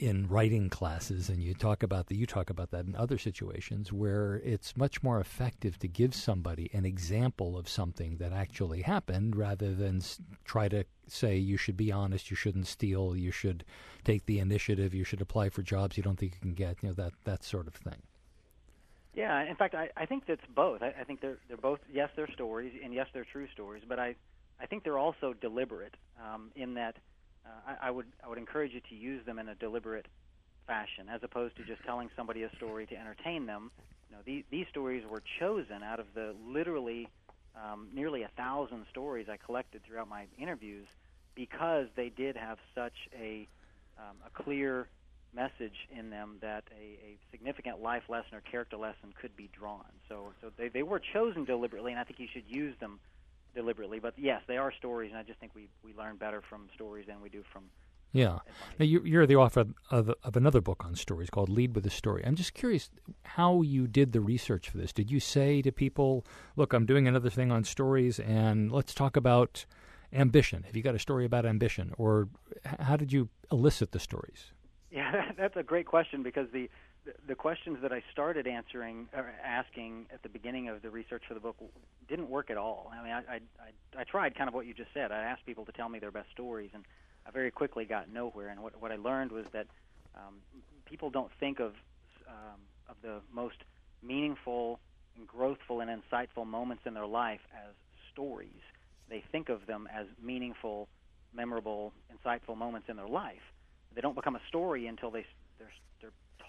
in 0.00 0.26
writing 0.28 0.70
classes 0.70 1.28
and 1.28 1.42
you 1.42 1.52
talk 1.52 1.82
about 1.82 2.06
that 2.06 2.16
you 2.16 2.26
talk 2.26 2.48
about 2.48 2.70
that 2.70 2.86
in 2.86 2.96
other 2.96 3.18
situations 3.18 3.92
where 3.92 4.40
it's 4.42 4.74
much 4.74 5.02
more 5.02 5.20
effective 5.20 5.78
to 5.78 5.86
give 5.86 6.14
somebody 6.14 6.70
an 6.72 6.86
example 6.86 7.56
of 7.58 7.68
something 7.68 8.16
that 8.16 8.32
actually 8.32 8.80
happened 8.80 9.36
rather 9.36 9.74
than 9.74 10.00
try 10.42 10.68
to 10.68 10.82
say 11.06 11.36
you 11.36 11.58
should 11.58 11.76
be 11.76 11.92
honest 11.92 12.30
you 12.30 12.36
shouldn't 12.36 12.66
steal 12.66 13.14
you 13.14 13.30
should 13.30 13.62
take 14.02 14.24
the 14.24 14.38
initiative 14.38 14.94
you 14.94 15.04
should 15.04 15.20
apply 15.20 15.50
for 15.50 15.62
jobs 15.62 15.98
you 15.98 16.02
don't 16.02 16.18
think 16.18 16.32
you 16.32 16.40
can 16.40 16.54
get 16.54 16.76
you 16.82 16.88
know 16.88 16.94
that 16.94 17.12
that 17.24 17.44
sort 17.44 17.66
of 17.66 17.74
thing 17.74 18.02
Yeah, 19.12 19.42
in 19.42 19.56
fact, 19.56 19.74
I, 19.74 19.90
I 19.96 20.06
think 20.06 20.24
that's 20.26 20.46
both. 20.54 20.82
I, 20.82 20.94
I 21.00 21.04
think 21.04 21.20
they're 21.20 21.38
they're 21.48 21.56
both. 21.56 21.80
Yes, 21.92 22.10
they're 22.14 22.30
stories, 22.30 22.72
and 22.82 22.94
yes, 22.94 23.08
they're 23.12 23.26
true 23.30 23.48
stories. 23.52 23.82
But 23.86 23.98
I, 23.98 24.14
I 24.60 24.66
think 24.66 24.84
they're 24.84 24.98
also 24.98 25.34
deliberate 25.34 25.96
um, 26.24 26.52
in 26.54 26.74
that 26.74 26.96
I, 27.66 27.88
I 27.88 27.90
would 27.90 28.06
I 28.24 28.28
would 28.28 28.38
encourage 28.38 28.72
you 28.72 28.80
to 28.88 28.94
use 28.94 29.24
them 29.26 29.38
in 29.38 29.48
a 29.48 29.54
deliberate 29.54 30.06
fashion, 30.66 31.08
as 31.12 31.20
opposed 31.22 31.56
to 31.56 31.64
just 31.64 31.82
telling 31.84 32.08
somebody 32.16 32.42
a 32.42 32.50
story 32.56 32.86
to 32.86 32.96
entertain 32.96 33.46
them. 33.46 33.70
You 34.08 34.16
know, 34.16 34.22
these 34.24 34.44
these 34.50 34.66
stories 34.70 35.04
were 35.10 35.22
chosen 35.38 35.82
out 35.82 36.00
of 36.00 36.06
the 36.14 36.34
literally 36.46 37.08
um, 37.56 37.88
nearly 37.94 38.22
a 38.22 38.30
thousand 38.36 38.86
stories 38.90 39.26
I 39.30 39.36
collected 39.36 39.82
throughout 39.84 40.08
my 40.08 40.26
interviews 40.38 40.86
because 41.34 41.86
they 41.96 42.08
did 42.08 42.36
have 42.36 42.58
such 42.74 42.94
a 43.18 43.48
um, 43.98 44.16
a 44.26 44.42
clear 44.42 44.88
message 45.34 45.86
in 45.96 46.10
them 46.10 46.36
that 46.40 46.64
a, 46.76 46.82
a 46.82 47.18
significant 47.30 47.80
life 47.80 48.02
lesson 48.08 48.34
or 48.34 48.40
character 48.40 48.76
lesson 48.76 49.12
could 49.20 49.36
be 49.36 49.48
drawn. 49.56 49.84
So, 50.08 50.32
so 50.40 50.50
they, 50.56 50.68
they 50.68 50.82
were 50.82 51.00
chosen 51.12 51.44
deliberately, 51.44 51.92
and 51.92 52.00
I 52.00 52.04
think 52.04 52.18
you 52.18 52.26
should 52.32 52.48
use 52.48 52.74
them 52.80 52.98
deliberately. 53.54 53.98
But 53.98 54.14
yes, 54.16 54.42
they 54.46 54.56
are 54.56 54.72
stories, 54.72 55.10
and 55.10 55.18
I 55.18 55.22
just 55.22 55.38
think 55.40 55.54
we, 55.54 55.68
we 55.84 55.94
learn 55.94 56.16
better 56.16 56.42
from 56.48 56.68
stories 56.74 57.06
than 57.06 57.20
we 57.20 57.28
do 57.28 57.42
from. 57.52 57.64
yeah. 58.12 58.38
now 58.78 58.84
you, 58.84 59.02
you're 59.04 59.26
the 59.26 59.36
author 59.36 59.60
of, 59.60 59.74
of, 59.90 60.14
of 60.24 60.36
another 60.36 60.60
book 60.60 60.84
on 60.84 60.94
stories 60.94 61.30
called 61.30 61.48
lead 61.48 61.74
with 61.74 61.86
a 61.86 61.90
story. 61.90 62.24
I'm 62.24 62.36
just 62.36 62.54
curious 62.54 62.90
how 63.22 63.62
you 63.62 63.86
did 63.86 64.12
the 64.12 64.20
research 64.20 64.68
for 64.68 64.78
this. 64.78 64.92
Did 64.92 65.10
you 65.10 65.20
say 65.20 65.62
to 65.62 65.72
people 65.72 66.24
look 66.56 66.72
i'm 66.72 66.86
doing 66.86 67.06
another 67.06 67.30
thing 67.30 67.52
on 67.52 67.64
stories 67.64 68.18
and 68.18 68.72
let's 68.72 68.94
talk 68.94 69.16
about 69.16 69.64
ambition. 70.12 70.64
Have 70.64 70.76
you 70.76 70.82
got 70.82 70.94
a 70.94 70.98
story 70.98 71.24
about 71.24 71.46
ambition? 71.46 71.92
Or 71.96 72.28
how 72.64 72.96
did 72.96 73.12
you 73.12 73.28
elicit 73.50 73.92
the 73.92 74.00
stories? 74.00 74.52
Yeah, 74.92 75.30
that's 75.38 75.56
a 75.56 75.62
great 75.62 75.86
question 75.86 76.24
because 76.24 76.48
the 76.52 76.68
the 77.26 77.34
questions 77.34 77.78
that 77.82 77.92
I 77.92 78.02
started 78.12 78.46
answering 78.46 79.08
or 79.14 79.32
asking 79.44 80.06
at 80.12 80.22
the 80.22 80.28
beginning 80.28 80.68
of 80.68 80.82
the 80.82 80.90
research 80.90 81.22
for 81.26 81.34
the 81.34 81.40
book 81.40 81.56
didn't 82.08 82.28
work 82.28 82.50
at 82.50 82.56
all. 82.56 82.90
I 82.92 83.02
mean, 83.02 83.12
I 83.12 83.34
I, 83.34 84.00
I, 84.00 84.04
tried 84.04 84.36
kind 84.36 84.48
of 84.48 84.54
what 84.54 84.66
you 84.66 84.74
just 84.74 84.92
said. 84.92 85.12
I 85.12 85.18
asked 85.18 85.46
people 85.46 85.64
to 85.64 85.72
tell 85.72 85.88
me 85.88 85.98
their 85.98 86.10
best 86.10 86.30
stories, 86.30 86.70
and 86.74 86.84
I 87.26 87.30
very 87.30 87.50
quickly 87.50 87.84
got 87.84 88.10
nowhere. 88.12 88.48
And 88.48 88.62
what 88.62 88.80
what 88.80 88.92
I 88.92 88.96
learned 88.96 89.32
was 89.32 89.46
that 89.52 89.66
um, 90.14 90.36
people 90.84 91.10
don't 91.10 91.30
think 91.40 91.60
of 91.60 91.72
um, 92.28 92.60
of 92.88 92.96
the 93.02 93.20
most 93.32 93.56
meaningful 94.02 94.80
and 95.16 95.26
growthful 95.26 95.82
and 95.82 95.90
insightful 96.02 96.46
moments 96.46 96.84
in 96.86 96.94
their 96.94 97.06
life 97.06 97.40
as 97.54 97.74
stories. 98.12 98.62
They 99.08 99.24
think 99.32 99.48
of 99.48 99.66
them 99.66 99.88
as 99.92 100.06
meaningful, 100.22 100.88
memorable, 101.34 101.92
insightful 102.14 102.56
moments 102.56 102.88
in 102.88 102.96
their 102.96 103.08
life. 103.08 103.42
They 103.94 104.00
don't 104.00 104.14
become 104.14 104.36
a 104.36 104.42
story 104.48 104.86
until 104.86 105.10
they 105.10 105.24
they're 105.58 105.72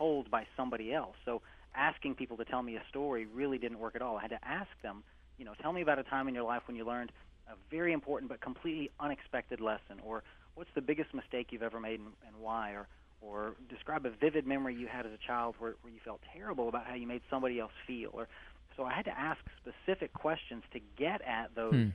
told 0.01 0.31
by 0.31 0.43
somebody 0.57 0.87
else. 0.91 1.15
So 1.25 1.41
asking 1.75 2.15
people 2.15 2.37
to 2.37 2.45
tell 2.45 2.63
me 2.63 2.75
a 2.75 2.83
story 2.89 3.27
really 3.27 3.59
didn't 3.59 3.79
work 3.85 3.95
at 3.95 4.01
all. 4.01 4.17
I 4.17 4.21
had 4.21 4.31
to 4.31 4.43
ask 4.43 4.71
them, 4.81 5.03
you 5.37 5.45
know, 5.45 5.53
tell 5.61 5.73
me 5.73 5.81
about 5.81 5.99
a 5.99 6.03
time 6.03 6.27
in 6.27 6.33
your 6.33 6.43
life 6.43 6.63
when 6.67 6.75
you 6.75 6.85
learned 6.85 7.11
a 7.47 7.55
very 7.69 7.93
important 7.93 8.27
but 8.29 8.41
completely 8.41 8.89
unexpected 8.99 9.59
lesson, 9.61 9.97
or 10.03 10.23
what's 10.55 10.69
the 10.73 10.81
biggest 10.81 11.13
mistake 11.13 11.47
you've 11.51 11.61
ever 11.71 11.79
made 11.79 11.99
and, 11.99 12.09
and 12.27 12.35
why, 12.39 12.71
or 12.71 12.87
or 13.21 13.53
describe 13.69 14.03
a 14.07 14.09
vivid 14.09 14.47
memory 14.47 14.73
you 14.73 14.87
had 14.87 15.05
as 15.05 15.11
a 15.11 15.27
child 15.27 15.53
where, 15.59 15.75
where 15.81 15.93
you 15.93 15.99
felt 16.03 16.21
terrible 16.33 16.67
about 16.67 16.87
how 16.87 16.95
you 16.95 17.05
made 17.05 17.21
somebody 17.29 17.59
else 17.59 17.71
feel. 17.85 18.09
Or 18.13 18.27
so 18.75 18.83
I 18.83 18.93
had 18.93 19.05
to 19.05 19.15
ask 19.29 19.39
specific 19.61 20.11
questions 20.13 20.63
to 20.73 20.79
get 20.97 21.21
at 21.21 21.53
those 21.55 21.75
Hmm. 21.75 21.89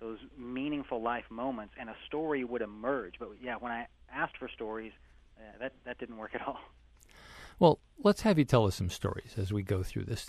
those 0.00 0.18
meaningful 0.38 1.02
life 1.02 1.28
moments, 1.30 1.74
and 1.78 1.90
a 1.90 1.96
story 2.06 2.42
would 2.42 2.62
emerge. 2.62 3.14
But 3.18 3.28
yeah, 3.42 3.56
when 3.56 3.70
I 3.70 3.86
asked 4.10 4.38
for 4.38 4.48
stories, 4.48 4.92
uh, 5.36 5.58
that 5.60 5.72
that 5.84 5.98
didn't 5.98 6.16
work 6.16 6.34
at 6.34 6.40
all. 6.46 6.60
Well, 7.60 7.78
let's 8.02 8.22
have 8.22 8.38
you 8.38 8.46
tell 8.46 8.66
us 8.66 8.74
some 8.74 8.88
stories 8.88 9.34
as 9.36 9.52
we 9.52 9.62
go 9.62 9.82
through 9.82 10.04
this. 10.04 10.26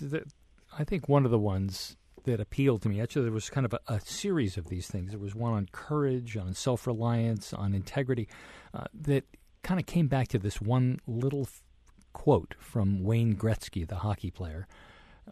I 0.77 0.83
think 0.83 1.07
one 1.07 1.23
of 1.25 1.31
the 1.31 1.39
ones 1.39 1.95
that 2.25 2.41
appealed 2.41 2.81
to 2.83 2.89
me, 2.89 3.01
actually, 3.01 3.23
there 3.23 3.31
was 3.31 3.49
kind 3.49 3.65
of 3.65 3.73
a, 3.73 3.79
a 3.87 3.99
series 4.01 4.57
of 4.57 4.67
these 4.67 4.87
things. 4.87 5.11
There 5.11 5.19
was 5.19 5.33
one 5.33 5.53
on 5.53 5.69
courage, 5.71 6.35
on 6.35 6.53
self 6.53 6.85
reliance, 6.85 7.53
on 7.53 7.73
integrity, 7.73 8.27
uh, 8.73 8.83
that 8.93 9.23
kind 9.63 9.79
of 9.79 9.85
came 9.85 10.07
back 10.07 10.27
to 10.29 10.39
this 10.39 10.61
one 10.61 10.99
little 11.07 11.43
f- 11.43 11.63
quote 12.11 12.53
from 12.59 13.01
Wayne 13.01 13.35
Gretzky, 13.35 13.87
the 13.87 13.95
hockey 13.95 14.29
player. 14.29 14.67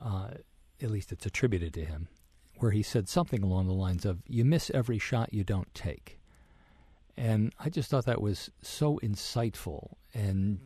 Uh, 0.02 0.30
at 0.82 0.90
least 0.90 1.12
it's 1.12 1.26
attributed 1.26 1.74
to 1.74 1.84
him, 1.84 2.08
where 2.60 2.72
he 2.72 2.82
said 2.82 3.10
something 3.10 3.44
along 3.44 3.68
the 3.68 3.74
lines 3.74 4.06
of, 4.06 4.24
You 4.26 4.46
miss 4.46 4.72
every 4.74 5.00
shot 5.00 5.34
you 5.34 5.44
don't 5.44 5.74
take. 5.76 6.18
And 7.18 7.54
I 7.60 7.70
just 7.70 7.90
thought 7.90 8.06
that 8.06 8.22
was 8.22 8.50
so 8.62 9.00
insightful. 9.04 9.96
And 10.14 10.60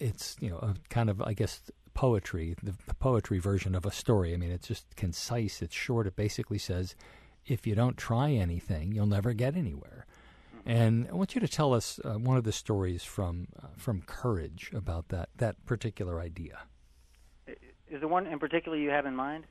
it's, 0.00 0.36
you 0.40 0.50
know, 0.50 0.58
a 0.58 0.74
kind 0.88 1.08
of, 1.10 1.22
I 1.22 1.34
guess, 1.34 1.60
poetry, 1.94 2.56
the, 2.62 2.74
the 2.86 2.94
poetry 2.94 3.38
version 3.38 3.74
of 3.74 3.84
a 3.84 3.90
story. 3.90 4.32
I 4.34 4.36
mean, 4.36 4.50
it's 4.50 4.68
just 4.68 4.96
concise, 4.96 5.62
it's 5.62 5.74
short. 5.74 6.06
It 6.06 6.16
basically 6.16 6.58
says, 6.58 6.96
if 7.46 7.66
you 7.66 7.74
don't 7.74 7.96
try 7.96 8.30
anything, 8.30 8.92
you'll 8.92 9.06
never 9.06 9.32
get 9.32 9.56
anywhere. 9.56 10.06
And 10.66 11.08
I 11.08 11.14
want 11.14 11.34
you 11.34 11.40
to 11.40 11.48
tell 11.48 11.72
us 11.72 11.98
uh, 12.04 12.14
one 12.14 12.36
of 12.36 12.44
the 12.44 12.52
stories 12.52 13.02
from 13.02 13.48
uh, 13.62 13.68
from 13.76 14.02
Courage 14.02 14.70
about 14.74 15.08
that 15.08 15.30
that 15.38 15.64
particular 15.64 16.20
idea. 16.20 16.60
Is 17.46 18.00
there 18.00 18.08
one 18.08 18.26
in 18.26 18.38
particular 18.38 18.76
you 18.76 18.90
have 18.90 19.06
in 19.06 19.16
mind? 19.16 19.46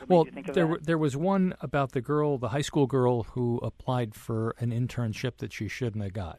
What 0.00 0.08
Well, 0.08 0.24
you 0.26 0.32
think 0.32 0.48
of 0.48 0.54
there 0.54 0.64
w- 0.64 0.80
there 0.82 0.98
was 0.98 1.16
one 1.16 1.54
about 1.60 1.92
the 1.92 2.02
girl, 2.02 2.36
the 2.36 2.50
high 2.50 2.60
school 2.60 2.86
girl 2.86 3.22
who 3.22 3.58
applied 3.62 4.14
for 4.14 4.54
an 4.58 4.70
internship 4.70 5.38
that 5.38 5.52
she 5.54 5.68
shouldn't 5.68 6.04
have 6.04 6.12
got, 6.12 6.38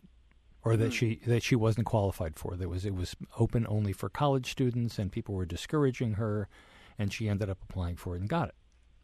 or 0.66 0.78
that 0.78 0.86
Hmm. 0.86 0.92
she 0.92 1.16
that 1.28 1.44
she 1.44 1.56
wasn't 1.56 1.86
qualified 1.86 2.36
for. 2.36 2.56
That 2.56 2.70
was 2.70 2.86
it 2.86 2.96
was 2.96 3.16
open 3.38 3.66
only 3.70 3.94
for 3.94 4.10
college 4.10 4.52
students, 4.52 4.98
and 5.00 5.12
people 5.12 5.36
were 5.36 5.46
discouraging 5.46 6.14
her, 6.14 6.48
and 6.98 7.12
she 7.12 7.28
ended 7.28 7.50
up 7.50 7.60
applying 7.68 7.96
for 7.96 8.16
it 8.16 8.22
and 8.22 8.30
got 8.30 8.50
it. 8.50 8.56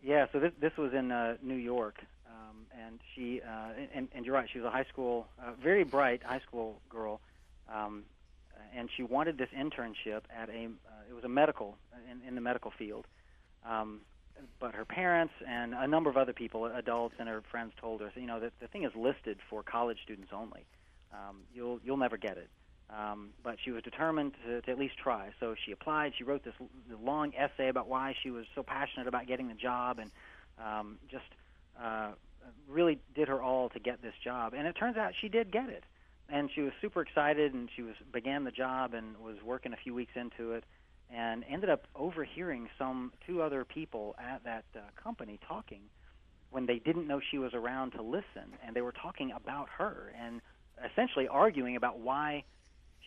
Yeah, 0.01 0.27
so 0.31 0.39
this 0.39 0.53
this 0.59 0.75
was 0.77 0.93
in 0.93 1.11
uh, 1.11 1.35
New 1.41 1.55
York, 1.55 1.97
um, 2.27 2.65
and 2.71 2.99
she 3.13 3.41
uh, 3.41 3.71
and, 3.93 4.07
and 4.13 4.25
you're 4.25 4.35
right. 4.35 4.49
She 4.51 4.59
was 4.59 4.65
a 4.67 4.71
high 4.71 4.85
school, 4.85 5.27
uh, 5.41 5.51
very 5.61 5.83
bright 5.83 6.23
high 6.23 6.39
school 6.39 6.81
girl, 6.89 7.19
um, 7.67 8.03
and 8.73 8.89
she 8.95 9.03
wanted 9.03 9.37
this 9.37 9.49
internship 9.49 10.21
at 10.35 10.49
a. 10.49 10.65
Uh, 10.65 11.09
it 11.09 11.13
was 11.13 11.23
a 11.25 11.29
medical 11.29 11.77
in, 12.09 12.25
in 12.27 12.35
the 12.35 12.41
medical 12.41 12.71
field, 12.71 13.05
um, 13.67 14.01
but 14.59 14.73
her 14.73 14.85
parents 14.85 15.33
and 15.45 15.73
a 15.73 15.87
number 15.87 16.09
of 16.09 16.15
other 16.15 16.33
people, 16.33 16.65
adults 16.65 17.15
and 17.19 17.27
her 17.27 17.41
friends, 17.51 17.73
told 17.81 17.99
her, 17.99 18.11
you 18.15 18.25
know, 18.27 18.39
that 18.39 18.53
the 18.61 18.67
thing 18.67 18.83
is 18.83 18.91
listed 18.95 19.37
for 19.49 19.63
college 19.63 19.97
students 20.03 20.31
only. 20.33 20.65
Um, 21.13 21.41
you'll 21.53 21.79
you'll 21.83 21.97
never 21.97 22.17
get 22.17 22.37
it. 22.37 22.49
Um, 22.89 23.29
but 23.43 23.57
she 23.63 23.71
was 23.71 23.83
determined 23.83 24.33
to, 24.45 24.61
to 24.61 24.71
at 24.71 24.79
least 24.79 24.97
try. 24.97 25.29
So 25.39 25.53
she 25.63 25.71
applied. 25.71 26.13
She 26.17 26.23
wrote 26.23 26.43
this 26.43 26.55
long 27.01 27.33
essay 27.35 27.69
about 27.69 27.87
why 27.87 28.15
she 28.23 28.31
was 28.31 28.45
so 28.55 28.63
passionate 28.63 29.07
about 29.07 29.27
getting 29.27 29.47
the 29.47 29.53
job, 29.53 29.99
and 29.99 30.11
um, 30.57 30.97
just 31.09 31.25
uh, 31.79 32.11
really 32.67 32.99
did 33.13 33.27
her 33.27 33.41
all 33.43 33.69
to 33.69 33.79
get 33.79 34.01
this 34.01 34.15
job. 34.23 34.53
And 34.55 34.65
it 34.67 34.73
turns 34.73 34.97
out 34.97 35.13
she 35.19 35.29
did 35.29 35.51
get 35.51 35.69
it, 35.69 35.83
and 36.29 36.49
she 36.53 36.61
was 36.61 36.71
super 36.81 37.01
excited. 37.01 37.53
And 37.53 37.69
she 37.75 37.83
was 37.83 37.95
began 38.11 38.43
the 38.43 38.51
job 38.51 38.95
and 38.95 39.17
was 39.17 39.37
working 39.43 39.73
a 39.73 39.77
few 39.77 39.93
weeks 39.93 40.13
into 40.15 40.53
it, 40.53 40.63
and 41.13 41.45
ended 41.47 41.69
up 41.69 41.85
overhearing 41.95 42.69
some 42.79 43.13
two 43.27 43.43
other 43.43 43.65
people 43.65 44.15
at 44.17 44.43
that 44.45 44.65
uh, 44.75 44.79
company 45.01 45.39
talking 45.47 45.81
when 46.49 46.65
they 46.65 46.79
didn't 46.79 47.05
know 47.05 47.19
she 47.29 47.37
was 47.37 47.53
around 47.53 47.91
to 47.91 48.01
listen, 48.01 48.57
and 48.65 48.75
they 48.75 48.81
were 48.81 48.91
talking 48.91 49.31
about 49.31 49.67
her 49.77 50.11
and 50.19 50.41
essentially 50.85 51.27
arguing 51.27 51.75
about 51.75 51.99
why 51.99 52.43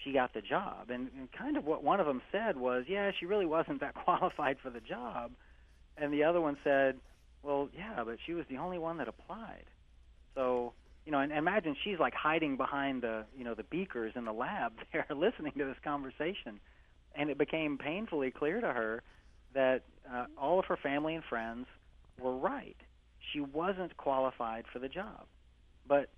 she 0.03 0.12
got 0.12 0.35
the 0.35 0.41
job. 0.41 0.91
And, 0.91 1.11
and 1.18 1.31
kind 1.33 1.57
of 1.57 1.64
what 1.64 1.85
one 1.85 2.01
of 2.01 2.07
them 2.07 2.23
said 2.31 2.57
was, 2.57 2.85
yeah, 2.89 3.11
she 3.18 3.27
really 3.27 3.47
wasn't 3.47 3.81
that 3.81 3.95
qualified 4.05 4.57
for 4.62 4.70
the 4.70 4.81
job. 4.81 5.33
And 5.97 6.12
the 6.12 6.25
other 6.25 6.41
one 6.41 6.57
said, 6.64 6.99
well, 7.43 7.68
yeah, 7.77 8.03
but 8.05 8.16
she 8.25 8.35
was 8.35 8.45
the 8.49 8.57
only 8.57 8.79
one 8.79 8.99
that 8.99 9.09
applied. 9.09 9.64
So, 10.35 10.73
you 11.05 11.12
know, 11.12 11.18
and 11.18 11.33
imagine 11.33 11.77
she's 11.83 11.99
like 11.99 12.14
hiding 12.14 12.57
behind 12.57 13.03
the, 13.03 13.25
you 13.37 13.45
know, 13.45 13.55
the 13.55 13.64
beakers 13.64 14.12
in 14.16 14.25
the 14.25 14.33
lab 14.33 14.73
there 14.93 15.07
listening 15.11 15.53
to 15.59 15.64
this 15.64 15.77
conversation. 15.85 16.61
And 17.14 17.29
it 17.29 17.37
became 17.37 17.77
painfully 17.77 18.31
clear 18.31 18.61
to 18.61 18.68
her 18.68 19.03
that 19.55 19.83
uh, 20.11 20.27
all 20.39 20.59
of 20.59 20.64
her 20.66 20.79
family 20.83 21.14
and 21.14 21.25
friends 21.25 21.66
were 22.18 22.37
right. 22.37 22.77
She 23.33 23.41
wasn't 23.41 23.97
qualified 23.97 24.64
for 24.73 24.79
the 24.79 24.89
job. 24.89 25.27
But 25.87 26.09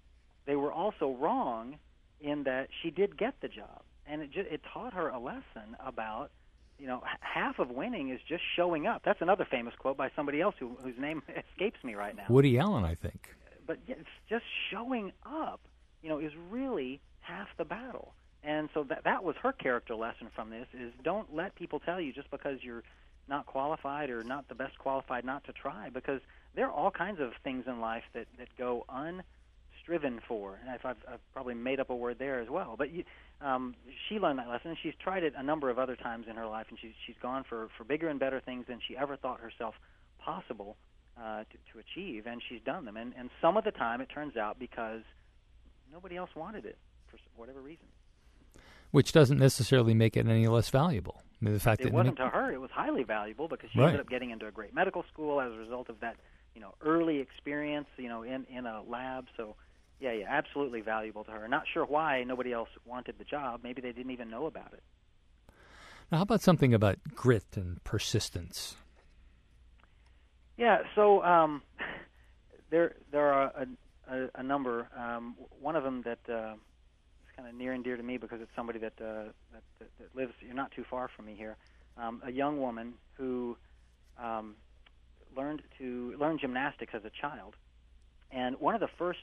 they 0.46 0.56
were 0.56 0.72
also 0.72 1.16
wrong 1.18 1.76
in 2.20 2.44
that 2.44 2.68
she 2.82 2.90
did 2.90 3.16
get 3.16 3.34
the 3.40 3.48
job, 3.48 3.82
and 4.06 4.22
it 4.22 4.30
just, 4.30 4.48
it 4.50 4.60
taught 4.72 4.94
her 4.94 5.08
a 5.08 5.18
lesson 5.18 5.76
about 5.84 6.30
you 6.78 6.86
know 6.86 7.02
half 7.20 7.58
of 7.58 7.70
winning 7.70 8.10
is 8.10 8.20
just 8.28 8.42
showing 8.56 8.86
up. 8.86 9.02
That's 9.04 9.20
another 9.20 9.46
famous 9.50 9.74
quote 9.78 9.96
by 9.96 10.10
somebody 10.16 10.40
else 10.40 10.54
who, 10.58 10.76
whose 10.82 10.98
name 10.98 11.22
escapes 11.52 11.82
me 11.84 11.94
right 11.94 12.16
now. 12.16 12.24
Woody 12.28 12.58
Allen, 12.58 12.84
I 12.84 12.94
think. 12.94 13.28
But 13.66 13.78
it's 13.88 14.08
just 14.28 14.44
showing 14.70 15.12
up, 15.24 15.60
you 16.02 16.08
know, 16.08 16.18
is 16.18 16.32
really 16.50 17.00
half 17.20 17.48
the 17.56 17.64
battle. 17.64 18.12
And 18.42 18.68
so 18.74 18.84
that 18.84 19.04
that 19.04 19.24
was 19.24 19.36
her 19.42 19.52
character 19.52 19.94
lesson 19.94 20.28
from 20.34 20.50
this 20.50 20.66
is 20.74 20.92
don't 21.02 21.34
let 21.34 21.54
people 21.54 21.80
tell 21.80 22.00
you 22.00 22.12
just 22.12 22.30
because 22.30 22.58
you're 22.62 22.82
not 23.26 23.46
qualified 23.46 24.10
or 24.10 24.22
not 24.22 24.48
the 24.48 24.54
best 24.54 24.78
qualified 24.78 25.24
not 25.24 25.44
to 25.44 25.52
try 25.52 25.88
because 25.88 26.20
there 26.54 26.66
are 26.66 26.72
all 26.72 26.90
kinds 26.90 27.20
of 27.20 27.32
things 27.42 27.64
in 27.66 27.80
life 27.80 28.04
that 28.12 28.26
that 28.38 28.48
go 28.58 28.84
unstriven 29.86 30.18
for. 30.26 30.58
And 30.60 30.70
I've, 30.70 30.84
I've, 30.84 30.96
I've 31.14 31.32
probably 31.32 31.54
made 31.54 31.80
up 31.80 31.90
a 31.90 31.96
word 31.96 32.18
there 32.18 32.40
as 32.40 32.48
well. 32.48 32.74
But 32.76 32.92
you, 32.92 33.04
um, 33.40 33.74
she 34.08 34.18
learned 34.18 34.38
that 34.38 34.48
lesson. 34.48 34.70
and 34.70 34.78
She's 34.82 34.94
tried 35.02 35.22
it 35.24 35.34
a 35.36 35.42
number 35.42 35.70
of 35.70 35.78
other 35.78 35.96
times 35.96 36.26
in 36.28 36.36
her 36.36 36.46
life, 36.46 36.66
and 36.70 36.78
she's 36.80 36.92
she's 37.06 37.16
gone 37.20 37.44
for 37.48 37.68
for 37.76 37.84
bigger 37.84 38.08
and 38.08 38.18
better 38.20 38.40
things 38.40 38.66
than 38.68 38.80
she 38.86 38.96
ever 38.96 39.16
thought 39.16 39.40
herself 39.40 39.74
possible 40.18 40.76
uh, 41.20 41.40
to, 41.44 41.72
to 41.72 41.78
achieve, 41.78 42.26
and 42.26 42.42
she's 42.48 42.60
done 42.64 42.84
them. 42.84 42.96
And 42.96 43.12
and 43.18 43.30
some 43.40 43.56
of 43.56 43.64
the 43.64 43.70
time, 43.72 44.00
it 44.00 44.08
turns 44.08 44.36
out 44.36 44.58
because 44.58 45.02
nobody 45.92 46.16
else 46.16 46.30
wanted 46.34 46.64
it 46.64 46.78
for 47.08 47.18
whatever 47.36 47.60
reason. 47.60 47.86
Which 48.90 49.10
doesn't 49.12 49.38
necessarily 49.38 49.92
make 49.92 50.16
it 50.16 50.26
any 50.28 50.46
less 50.46 50.70
valuable. 50.70 51.20
I 51.40 51.44
mean, 51.44 51.54
the 51.54 51.60
fact 51.60 51.80
It 51.80 51.84
that 51.84 51.92
wasn't 51.92 52.16
to 52.18 52.28
her; 52.28 52.52
it 52.52 52.60
was 52.60 52.70
highly 52.70 53.02
valuable 53.02 53.48
because 53.48 53.70
she 53.72 53.80
Right. 53.80 53.86
ended 53.88 54.00
up 54.00 54.08
getting 54.08 54.30
into 54.30 54.46
a 54.46 54.52
great 54.52 54.72
medical 54.72 55.04
school 55.12 55.40
as 55.40 55.52
a 55.52 55.56
result 55.56 55.88
of 55.88 55.98
that, 56.00 56.16
you 56.54 56.60
know, 56.60 56.74
early 56.80 57.18
experience, 57.18 57.88
you 57.96 58.08
know, 58.08 58.22
in 58.22 58.44
in 58.48 58.66
a 58.66 58.82
lab. 58.82 59.26
So, 59.36 59.56
yeah, 60.04 60.12
yeah, 60.12 60.26
absolutely 60.28 60.82
valuable 60.82 61.24
to 61.24 61.30
her. 61.30 61.48
Not 61.48 61.64
sure 61.72 61.86
why 61.86 62.24
nobody 62.24 62.52
else 62.52 62.68
wanted 62.84 63.14
the 63.18 63.24
job. 63.24 63.60
Maybe 63.62 63.80
they 63.80 63.92
didn't 63.92 64.12
even 64.12 64.28
know 64.28 64.44
about 64.44 64.74
it. 64.74 64.82
Now, 66.12 66.18
how 66.18 66.22
about 66.22 66.42
something 66.42 66.74
about 66.74 66.98
grit 67.14 67.56
and 67.56 67.82
persistence? 67.84 68.76
Yeah, 70.58 70.80
so 70.94 71.22
um, 71.24 71.62
there 72.70 72.96
there 73.12 73.32
are 73.32 73.52
a, 73.56 74.14
a, 74.14 74.28
a 74.34 74.42
number. 74.42 74.88
Um, 74.94 75.36
one 75.58 75.74
of 75.74 75.84
them 75.84 76.02
that 76.04 76.18
uh, 76.28 76.52
is 76.52 77.34
kind 77.34 77.48
of 77.48 77.54
near 77.54 77.72
and 77.72 77.82
dear 77.82 77.96
to 77.96 78.02
me 78.02 78.18
because 78.18 78.42
it's 78.42 78.52
somebody 78.54 78.78
that, 78.80 78.92
uh, 79.00 79.32
that, 79.52 79.62
that 79.78 79.88
that 79.98 80.14
lives 80.14 80.34
you're 80.42 80.54
not 80.54 80.70
too 80.72 80.84
far 80.90 81.08
from 81.16 81.24
me 81.24 81.34
here. 81.34 81.56
Um, 81.96 82.20
a 82.26 82.30
young 82.30 82.60
woman 82.60 82.92
who 83.16 83.56
um, 84.22 84.56
learned 85.34 85.62
to 85.78 86.14
learn 86.20 86.38
gymnastics 86.38 86.92
as 86.94 87.06
a 87.06 87.10
child, 87.22 87.54
and 88.30 88.56
one 88.60 88.74
of 88.74 88.82
the 88.82 88.90
first 88.98 89.20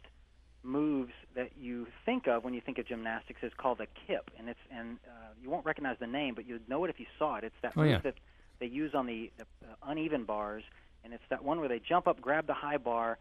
moves 0.64 1.14
that 1.36 1.52
you 1.60 1.88
think 2.06 2.28
of 2.28 2.44
when 2.44 2.54
you 2.54 2.62
think 2.62 2.78
of 2.78 2.86
gymnastics 2.88 3.42
is 3.44 3.52
called 3.58 3.82
a 3.82 3.88
kip, 4.08 4.30
and 4.38 4.50
it's 4.50 4.60
and 4.72 4.98
uh, 5.08 5.12
you 5.42 5.50
won't 5.50 5.66
recognize 5.66 5.98
the 6.00 6.08
name, 6.08 6.36
but 6.36 6.46
you'd 6.48 6.68
know 6.70 6.84
it 6.86 6.90
if 6.90 7.00
you 7.00 7.06
saw 7.18 7.36
it. 7.38 7.44
It's 7.44 7.56
that 7.62 7.74
Oh, 7.76 7.82
move 7.82 7.90
yeah. 7.90 8.00
that 8.00 8.16
they 8.60 8.68
use 8.68 8.94
on 8.94 9.06
the, 9.08 9.32
the 9.38 9.44
uh, 9.68 9.76
uneven 9.88 10.24
bars, 10.24 10.64
and 11.04 11.14
it's 11.14 11.24
that 11.30 11.44
one 11.44 11.60
where 11.60 11.70
they 11.70 11.80
jump 11.80 12.08
up, 12.08 12.22
grab 12.22 12.46
the 12.48 12.54
high 12.54 12.78
bar, 12.78 13.18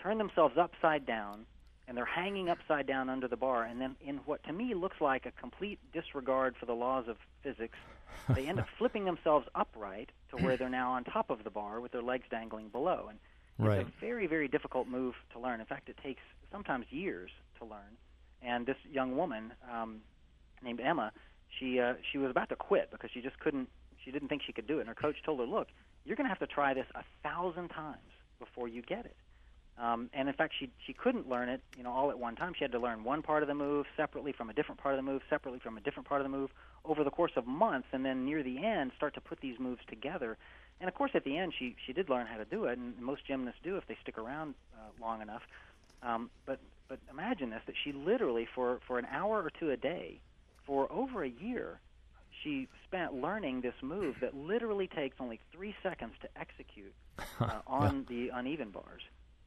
turn 0.00 0.18
themselves 0.18 0.56
upside 0.56 1.04
down, 1.04 1.46
and 1.88 1.96
they're 1.96 2.04
hanging 2.04 2.48
upside 2.48 2.86
down 2.86 3.10
under 3.10 3.26
the 3.26 3.36
bar, 3.36 3.64
and 3.64 3.80
then 3.80 3.96
in 4.00 4.18
what 4.18 4.42
to 4.44 4.52
me 4.52 4.72
looks 4.74 5.00
like 5.00 5.26
a 5.26 5.32
complete 5.32 5.78
disregard 5.92 6.54
for 6.58 6.66
the 6.66 6.74
laws 6.74 7.08
of 7.08 7.16
physics, 7.42 7.76
they 8.34 8.46
end 8.46 8.60
up 8.60 8.66
flipping 8.78 9.04
themselves 9.04 9.46
upright 9.54 10.10
to 10.30 10.36
where 10.36 10.56
they're 10.56 10.68
now 10.68 10.92
on 10.92 11.02
top 11.04 11.28
of 11.30 11.42
the 11.44 11.50
bar 11.50 11.80
with 11.80 11.90
their 11.92 12.02
legs 12.02 12.24
dangling 12.30 12.68
below, 12.68 13.06
and 13.10 13.18
Right. 13.58 13.80
it's 13.80 13.90
a 13.90 14.00
very, 14.00 14.26
very 14.26 14.48
difficult 14.48 14.88
move 14.88 15.14
to 15.32 15.38
learn. 15.38 15.60
In 15.60 15.66
fact, 15.66 15.88
it 15.88 15.96
takes 16.02 16.22
sometimes 16.50 16.86
years 16.90 17.30
to 17.58 17.64
learn. 17.64 17.96
And 18.42 18.66
this 18.66 18.76
young 18.90 19.16
woman 19.16 19.52
um, 19.72 20.00
named 20.62 20.80
Emma, 20.80 21.12
she 21.58 21.80
uh, 21.80 21.94
she 22.10 22.18
was 22.18 22.30
about 22.30 22.48
to 22.50 22.56
quit 22.56 22.90
because 22.90 23.10
she 23.12 23.20
just 23.20 23.38
couldn't. 23.38 23.68
She 24.04 24.10
didn't 24.10 24.28
think 24.28 24.42
she 24.46 24.52
could 24.52 24.66
do 24.66 24.78
it. 24.78 24.80
And 24.80 24.88
her 24.88 24.94
coach 24.94 25.16
told 25.24 25.38
her, 25.40 25.46
"Look, 25.46 25.68
you're 26.04 26.16
going 26.16 26.26
to 26.26 26.28
have 26.28 26.40
to 26.40 26.46
try 26.46 26.74
this 26.74 26.86
a 26.94 27.04
thousand 27.22 27.68
times 27.68 28.10
before 28.38 28.68
you 28.68 28.82
get 28.82 29.06
it." 29.06 29.16
Um, 29.76 30.08
and 30.12 30.28
in 30.28 30.34
fact, 30.34 30.54
she 30.58 30.70
she 30.86 30.92
couldn't 30.92 31.28
learn 31.28 31.48
it, 31.48 31.60
you 31.76 31.82
know, 31.82 31.90
all 31.90 32.10
at 32.10 32.18
one 32.18 32.36
time. 32.36 32.52
She 32.56 32.62
had 32.64 32.72
to 32.72 32.78
learn 32.78 33.02
one 33.02 33.22
part 33.22 33.42
of 33.42 33.48
the 33.48 33.54
move 33.54 33.86
separately 33.96 34.32
from 34.32 34.50
a 34.50 34.52
different 34.52 34.80
part 34.80 34.94
of 34.94 35.04
the 35.04 35.10
move, 35.10 35.22
separately 35.28 35.58
from 35.58 35.76
a 35.76 35.80
different 35.80 36.08
part 36.08 36.20
of 36.20 36.24
the 36.24 36.36
move, 36.36 36.50
over 36.84 37.02
the 37.02 37.10
course 37.10 37.32
of 37.36 37.46
months, 37.46 37.88
and 37.92 38.04
then 38.04 38.24
near 38.24 38.42
the 38.42 38.64
end, 38.64 38.92
start 38.96 39.14
to 39.14 39.20
put 39.20 39.40
these 39.40 39.58
moves 39.58 39.80
together. 39.88 40.36
And 40.80 40.88
of 40.88 40.94
course, 40.94 41.12
at 41.14 41.24
the 41.24 41.36
end, 41.36 41.52
she 41.58 41.76
she 41.86 41.92
did 41.92 42.08
learn 42.08 42.26
how 42.26 42.36
to 42.36 42.44
do 42.44 42.64
it, 42.64 42.78
and 42.78 42.98
most 43.00 43.26
gymnasts 43.26 43.60
do 43.62 43.76
if 43.76 43.86
they 43.86 43.96
stick 44.02 44.18
around 44.18 44.54
uh, 44.74 44.90
long 45.00 45.22
enough. 45.22 45.42
Um, 46.02 46.30
but 46.46 46.60
but 46.88 46.98
imagine 47.10 47.50
this: 47.50 47.62
that 47.66 47.74
she 47.82 47.92
literally 47.92 48.46
for 48.54 48.80
for 48.86 48.98
an 48.98 49.06
hour 49.10 49.42
or 49.42 49.50
two 49.58 49.70
a 49.70 49.76
day, 49.76 50.20
for 50.66 50.90
over 50.92 51.24
a 51.24 51.28
year, 51.28 51.80
she 52.42 52.68
spent 52.86 53.14
learning 53.14 53.60
this 53.60 53.74
move 53.82 54.16
that 54.20 54.34
literally 54.34 54.86
takes 54.88 55.16
only 55.20 55.40
three 55.52 55.74
seconds 55.82 56.14
to 56.20 56.28
execute 56.38 56.92
uh, 57.40 57.60
on 57.66 58.04
the 58.08 58.30
uneven 58.32 58.70
bars, 58.70 59.02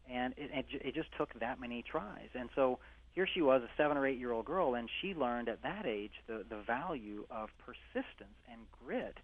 and 0.10 0.34
it, 0.38 0.50
it, 0.54 0.66
it 0.88 0.96
just 0.96 1.10
took 1.18 1.38
that 1.40 1.60
many 1.60 1.84
tries. 1.84 2.30
And 2.34 2.50
so 2.56 2.80
here 3.14 3.28
she 3.32 3.42
was, 3.42 3.62
a 3.64 3.70
seven 3.78 3.98
or 3.98 4.06
eight 4.06 4.20
year 4.20 4.32
old 4.32 4.46
girl, 4.46 4.76
and 4.76 4.90
she 5.02 5.14
learned 5.14 5.50
at 5.50 5.62
that 5.64 5.86
age 5.86 6.14
the 6.28 6.46
the 6.50 6.62
value 6.66 7.26
of 7.30 7.50
persistence 7.66 8.38
and 8.52 8.62
grit, 8.84 9.18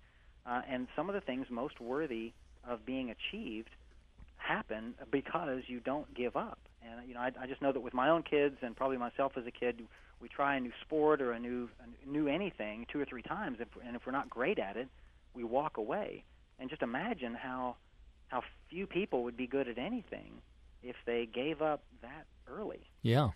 uh, 0.45 0.61
and 0.69 0.87
some 0.95 1.09
of 1.09 1.15
the 1.15 1.21
things 1.21 1.47
most 1.49 1.79
worthy 1.79 2.33
of 2.67 2.85
being 2.85 3.11
achieved 3.11 3.69
happen 4.37 4.93
because 5.11 5.63
you 5.67 5.79
don't 5.79 6.13
give 6.13 6.35
up. 6.35 6.59
And 6.85 7.07
you 7.07 7.13
know, 7.13 7.21
I, 7.21 7.31
I 7.39 7.47
just 7.47 7.61
know 7.61 7.71
that 7.71 7.79
with 7.79 7.93
my 7.93 8.09
own 8.09 8.23
kids 8.23 8.57
and 8.61 8.75
probably 8.75 8.97
myself 8.97 9.33
as 9.37 9.45
a 9.45 9.51
kid, 9.51 9.81
we 10.21 10.27
try 10.27 10.55
a 10.55 10.59
new 10.59 10.71
sport 10.81 11.21
or 11.21 11.31
a 11.31 11.39
new 11.39 11.69
a 11.81 12.09
new 12.09 12.27
anything 12.27 12.85
two 12.91 12.99
or 12.99 13.05
three 13.05 13.21
times, 13.21 13.57
and 13.85 13.95
if 13.95 14.05
we're 14.05 14.11
not 14.11 14.29
great 14.29 14.59
at 14.59 14.77
it, 14.77 14.87
we 15.33 15.43
walk 15.43 15.77
away. 15.77 16.23
And 16.59 16.69
just 16.69 16.81
imagine 16.81 17.33
how 17.33 17.75
how 18.27 18.41
few 18.69 18.87
people 18.87 19.23
would 19.23 19.37
be 19.37 19.47
good 19.47 19.67
at 19.67 19.77
anything 19.77 20.41
if 20.81 20.95
they 21.05 21.27
gave 21.31 21.61
up 21.61 21.83
that 22.01 22.25
early. 22.47 22.81
Yeah. 23.01 23.29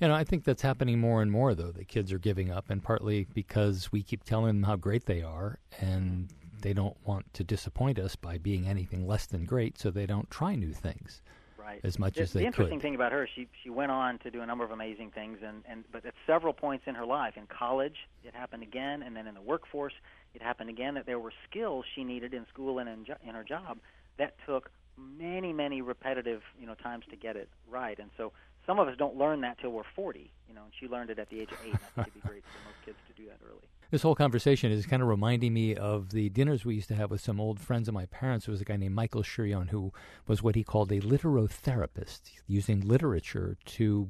You 0.00 0.08
know, 0.08 0.14
I 0.14 0.24
think 0.24 0.44
that's 0.44 0.62
happening 0.62 0.98
more 0.98 1.20
and 1.20 1.30
more, 1.30 1.54
though. 1.54 1.72
The 1.72 1.84
kids 1.84 2.12
are 2.12 2.18
giving 2.18 2.50
up, 2.50 2.70
and 2.70 2.82
partly 2.82 3.26
because 3.34 3.90
we 3.92 4.02
keep 4.02 4.24
telling 4.24 4.46
them 4.46 4.62
how 4.62 4.76
great 4.76 5.06
they 5.06 5.22
are, 5.22 5.58
and 5.80 6.32
they 6.60 6.72
don't 6.72 6.96
want 7.04 7.32
to 7.34 7.44
disappoint 7.44 7.98
us 7.98 8.16
by 8.16 8.38
being 8.38 8.66
anything 8.66 9.06
less 9.06 9.26
than 9.26 9.44
great, 9.44 9.78
so 9.78 9.90
they 9.90 10.06
don't 10.06 10.30
try 10.30 10.54
new 10.54 10.72
things 10.72 11.22
right. 11.66 11.80
as 11.84 11.98
much 11.98 12.14
the, 12.14 12.22
as 12.22 12.32
they 12.32 12.40
the 12.40 12.46
interesting 12.46 12.78
could. 12.78 12.82
thing 12.82 12.94
about 12.94 13.12
her, 13.12 13.28
she 13.34 13.48
she 13.62 13.70
went 13.70 13.90
on 13.90 14.18
to 14.20 14.30
do 14.30 14.40
a 14.40 14.46
number 14.46 14.64
of 14.64 14.70
amazing 14.70 15.10
things, 15.10 15.38
and 15.46 15.62
and 15.68 15.84
but 15.92 16.04
at 16.04 16.14
several 16.26 16.52
points 16.52 16.84
in 16.86 16.94
her 16.94 17.06
life, 17.06 17.34
in 17.36 17.46
college, 17.46 18.08
it 18.24 18.34
happened 18.34 18.62
again, 18.62 19.02
and 19.02 19.16
then 19.16 19.26
in 19.26 19.34
the 19.34 19.40
workforce, 19.40 19.94
it 20.34 20.42
happened 20.42 20.70
again. 20.70 20.94
That 20.94 21.06
there 21.06 21.18
were 21.18 21.32
skills 21.48 21.84
she 21.94 22.04
needed 22.04 22.34
in 22.34 22.46
school 22.46 22.78
and 22.78 22.88
in, 22.88 23.04
jo- 23.04 23.16
in 23.26 23.34
her 23.34 23.44
job 23.44 23.78
that 24.18 24.36
took 24.46 24.70
many 24.96 25.52
many 25.52 25.82
repetitive 25.82 26.42
you 26.58 26.66
know 26.66 26.74
times 26.74 27.04
to 27.10 27.16
get 27.16 27.36
it 27.36 27.48
right, 27.70 27.98
and 27.98 28.10
so 28.16 28.32
some 28.66 28.78
of 28.78 28.88
us 28.88 28.96
don't 28.98 29.16
learn 29.16 29.42
that 29.42 29.58
till 29.60 29.70
we're 29.70 29.84
40, 29.94 30.28
you 30.48 30.54
know, 30.54 30.62
and 30.64 30.72
she 30.78 30.88
learned 30.88 31.10
it 31.10 31.20
at 31.20 31.30
the 31.30 31.38
age 31.38 31.52
of 31.52 31.58
eight. 31.64 31.72
And 31.72 31.80
I 31.96 32.02
think 32.02 32.08
it'd 32.08 32.22
be 32.22 32.28
great 32.28 32.42
for 32.42 32.58
most 32.66 32.84
kids 32.84 32.98
to 33.06 33.22
do 33.22 33.28
that 33.28 33.38
early. 33.48 33.68
This 33.90 34.02
whole 34.02 34.16
conversation 34.16 34.72
is 34.72 34.84
kind 34.84 35.00
of 35.00 35.08
reminding 35.08 35.54
me 35.54 35.76
of 35.76 36.10
the 36.10 36.28
dinners 36.30 36.64
we 36.64 36.74
used 36.74 36.88
to 36.88 36.96
have 36.96 37.10
with 37.10 37.20
some 37.20 37.40
old 37.40 37.60
friends 37.60 37.86
of 37.86 37.94
my 37.94 38.06
parents. 38.06 38.46
There 38.46 38.52
was 38.52 38.60
a 38.60 38.64
guy 38.64 38.76
named 38.76 38.96
Michael 38.96 39.22
Shurion 39.22 39.68
who 39.68 39.92
was 40.26 40.42
what 40.42 40.56
he 40.56 40.64
called 40.64 40.90
a 40.90 41.00
literotherapist, 41.00 42.22
using 42.48 42.80
literature 42.80 43.56
to 43.64 44.08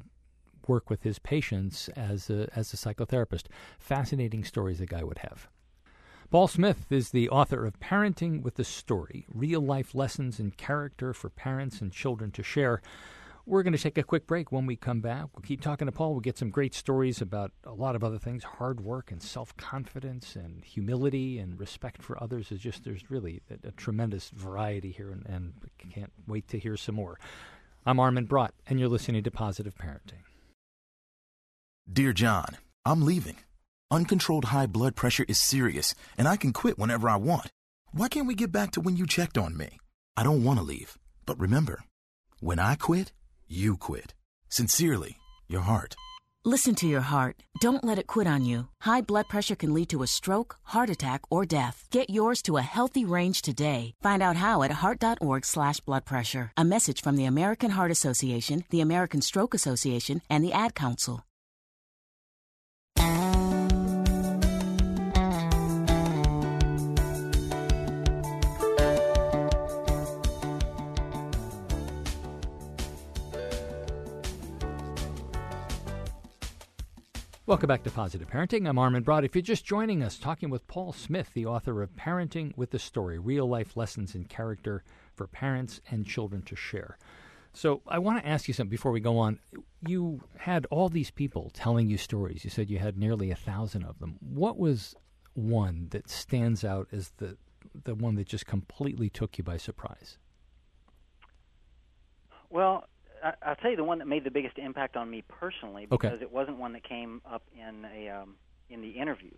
work 0.66 0.88
with 0.88 1.02
his 1.02 1.18
patients 1.18 1.88
as 1.90 2.30
a, 2.30 2.48
as 2.56 2.72
a 2.72 2.76
psychotherapist. 2.78 3.44
Fascinating 3.78 4.44
stories 4.44 4.78
the 4.78 4.86
guy 4.86 5.04
would 5.04 5.18
have. 5.18 5.48
Paul 6.30 6.48
Smith 6.48 6.90
is 6.90 7.10
the 7.10 7.28
author 7.28 7.66
of 7.66 7.78
Parenting 7.78 8.42
with 8.42 8.58
a 8.58 8.64
Story 8.64 9.26
Real 9.32 9.60
Life 9.60 9.94
Lessons 9.94 10.40
in 10.40 10.52
Character 10.52 11.12
for 11.12 11.28
Parents 11.28 11.82
and 11.82 11.92
Children 11.92 12.30
to 12.32 12.42
Share. 12.42 12.80
We're 13.48 13.62
going 13.62 13.74
to 13.74 13.78
take 13.78 13.96
a 13.96 14.02
quick 14.02 14.26
break. 14.26 14.50
When 14.50 14.66
we 14.66 14.74
come 14.74 15.00
back, 15.00 15.26
we'll 15.32 15.42
keep 15.44 15.60
talking 15.60 15.86
to 15.86 15.92
Paul. 15.92 16.10
We'll 16.10 16.20
get 16.20 16.36
some 16.36 16.50
great 16.50 16.74
stories 16.74 17.20
about 17.20 17.52
a 17.62 17.72
lot 17.72 17.94
of 17.94 18.02
other 18.02 18.18
things 18.18 18.42
hard 18.42 18.80
work 18.80 19.12
and 19.12 19.22
self 19.22 19.56
confidence 19.56 20.34
and 20.34 20.64
humility 20.64 21.38
and 21.38 21.58
respect 21.58 22.02
for 22.02 22.20
others. 22.20 22.50
Is 22.50 22.58
just, 22.58 22.82
there's 22.82 23.08
really 23.08 23.42
a, 23.48 23.68
a 23.68 23.70
tremendous 23.70 24.30
variety 24.30 24.90
here, 24.90 25.12
and, 25.12 25.24
and 25.26 25.52
can't 25.78 26.12
wait 26.26 26.48
to 26.48 26.58
hear 26.58 26.76
some 26.76 26.96
more. 26.96 27.20
I'm 27.86 28.00
Armin 28.00 28.26
Brott, 28.26 28.50
and 28.66 28.80
you're 28.80 28.88
listening 28.88 29.22
to 29.22 29.30
Positive 29.30 29.76
Parenting. 29.76 30.24
Dear 31.90 32.12
John, 32.12 32.56
I'm 32.84 33.04
leaving. 33.04 33.36
Uncontrolled 33.92 34.46
high 34.46 34.66
blood 34.66 34.96
pressure 34.96 35.24
is 35.28 35.38
serious, 35.38 35.94
and 36.18 36.26
I 36.26 36.36
can 36.36 36.52
quit 36.52 36.80
whenever 36.80 37.08
I 37.08 37.14
want. 37.14 37.52
Why 37.92 38.08
can't 38.08 38.26
we 38.26 38.34
get 38.34 38.50
back 38.50 38.72
to 38.72 38.80
when 38.80 38.96
you 38.96 39.06
checked 39.06 39.38
on 39.38 39.56
me? 39.56 39.78
I 40.16 40.24
don't 40.24 40.42
want 40.42 40.58
to 40.58 40.64
leave, 40.64 40.98
but 41.26 41.38
remember, 41.38 41.84
when 42.40 42.58
I 42.58 42.74
quit, 42.74 43.12
you 43.48 43.76
quit. 43.76 44.14
Sincerely, 44.48 45.16
your 45.48 45.62
heart. 45.62 45.96
Listen 46.44 46.76
to 46.76 46.86
your 46.86 47.00
heart. 47.00 47.42
Don't 47.60 47.82
let 47.82 47.98
it 47.98 48.06
quit 48.06 48.28
on 48.28 48.44
you. 48.44 48.68
High 48.80 49.00
blood 49.00 49.28
pressure 49.28 49.56
can 49.56 49.74
lead 49.74 49.88
to 49.90 50.04
a 50.04 50.06
stroke, 50.06 50.56
heart 50.62 50.88
attack, 50.90 51.22
or 51.28 51.44
death. 51.44 51.88
Get 51.90 52.08
yours 52.08 52.40
to 52.42 52.56
a 52.56 52.62
healthy 52.62 53.04
range 53.04 53.42
today. 53.42 53.94
Find 54.00 54.22
out 54.22 54.36
how 54.36 54.62
at 54.62 54.70
heart.org 54.70 55.44
slash 55.44 55.80
blood 55.80 56.04
pressure. 56.04 56.52
A 56.56 56.64
message 56.64 57.02
from 57.02 57.16
the 57.16 57.24
American 57.24 57.72
Heart 57.72 57.90
Association, 57.90 58.64
the 58.70 58.80
American 58.80 59.20
Stroke 59.22 59.54
Association, 59.54 60.22
and 60.30 60.44
the 60.44 60.52
Ad 60.52 60.74
Council. 60.76 61.25
Welcome 77.46 77.68
back 77.68 77.84
to 77.84 77.92
Positive 77.92 78.28
Parenting. 78.28 78.68
I'm 78.68 78.76
Armin 78.76 79.04
Brott. 79.04 79.24
If 79.24 79.36
you're 79.36 79.40
just 79.40 79.64
joining 79.64 80.02
us, 80.02 80.18
talking 80.18 80.50
with 80.50 80.66
Paul 80.66 80.92
Smith, 80.92 81.30
the 81.32 81.46
author 81.46 81.80
of 81.80 81.94
Parenting 81.94 82.52
with 82.56 82.72
the 82.72 82.78
Story 82.80 83.20
Real 83.20 83.48
Life 83.48 83.76
Lessons 83.76 84.16
in 84.16 84.24
Character 84.24 84.82
for 85.14 85.28
Parents 85.28 85.80
and 85.88 86.04
Children 86.04 86.42
to 86.42 86.56
Share. 86.56 86.98
So, 87.52 87.82
I 87.86 88.00
want 88.00 88.20
to 88.20 88.28
ask 88.28 88.48
you 88.48 88.54
something 88.54 88.68
before 88.68 88.90
we 88.90 88.98
go 88.98 89.16
on. 89.18 89.38
You 89.86 90.22
had 90.38 90.66
all 90.72 90.88
these 90.88 91.12
people 91.12 91.52
telling 91.54 91.86
you 91.88 91.98
stories. 91.98 92.42
You 92.42 92.50
said 92.50 92.68
you 92.68 92.80
had 92.80 92.98
nearly 92.98 93.30
a 93.30 93.36
thousand 93.36 93.84
of 93.84 94.00
them. 94.00 94.16
What 94.18 94.58
was 94.58 94.96
one 95.34 95.86
that 95.90 96.10
stands 96.10 96.64
out 96.64 96.88
as 96.90 97.12
the, 97.18 97.36
the 97.84 97.94
one 97.94 98.16
that 98.16 98.26
just 98.26 98.46
completely 98.46 99.08
took 99.08 99.38
you 99.38 99.44
by 99.44 99.56
surprise? 99.56 100.18
Well, 102.50 102.88
I'll 103.42 103.56
tell 103.56 103.70
you 103.70 103.76
the 103.76 103.84
one 103.84 103.98
that 103.98 104.06
made 104.06 104.24
the 104.24 104.30
biggest 104.30 104.58
impact 104.58 104.96
on 104.96 105.10
me 105.10 105.22
personally 105.28 105.86
Okay. 105.90 106.08
because 106.08 106.22
it 106.22 106.30
wasn't 106.30 106.58
one 106.58 106.72
that 106.74 106.84
came 106.84 107.20
up 107.30 107.42
in 107.56 107.84
a 107.84 108.08
um, 108.08 108.36
in 108.70 108.80
the 108.80 108.90
interview. 108.90 109.32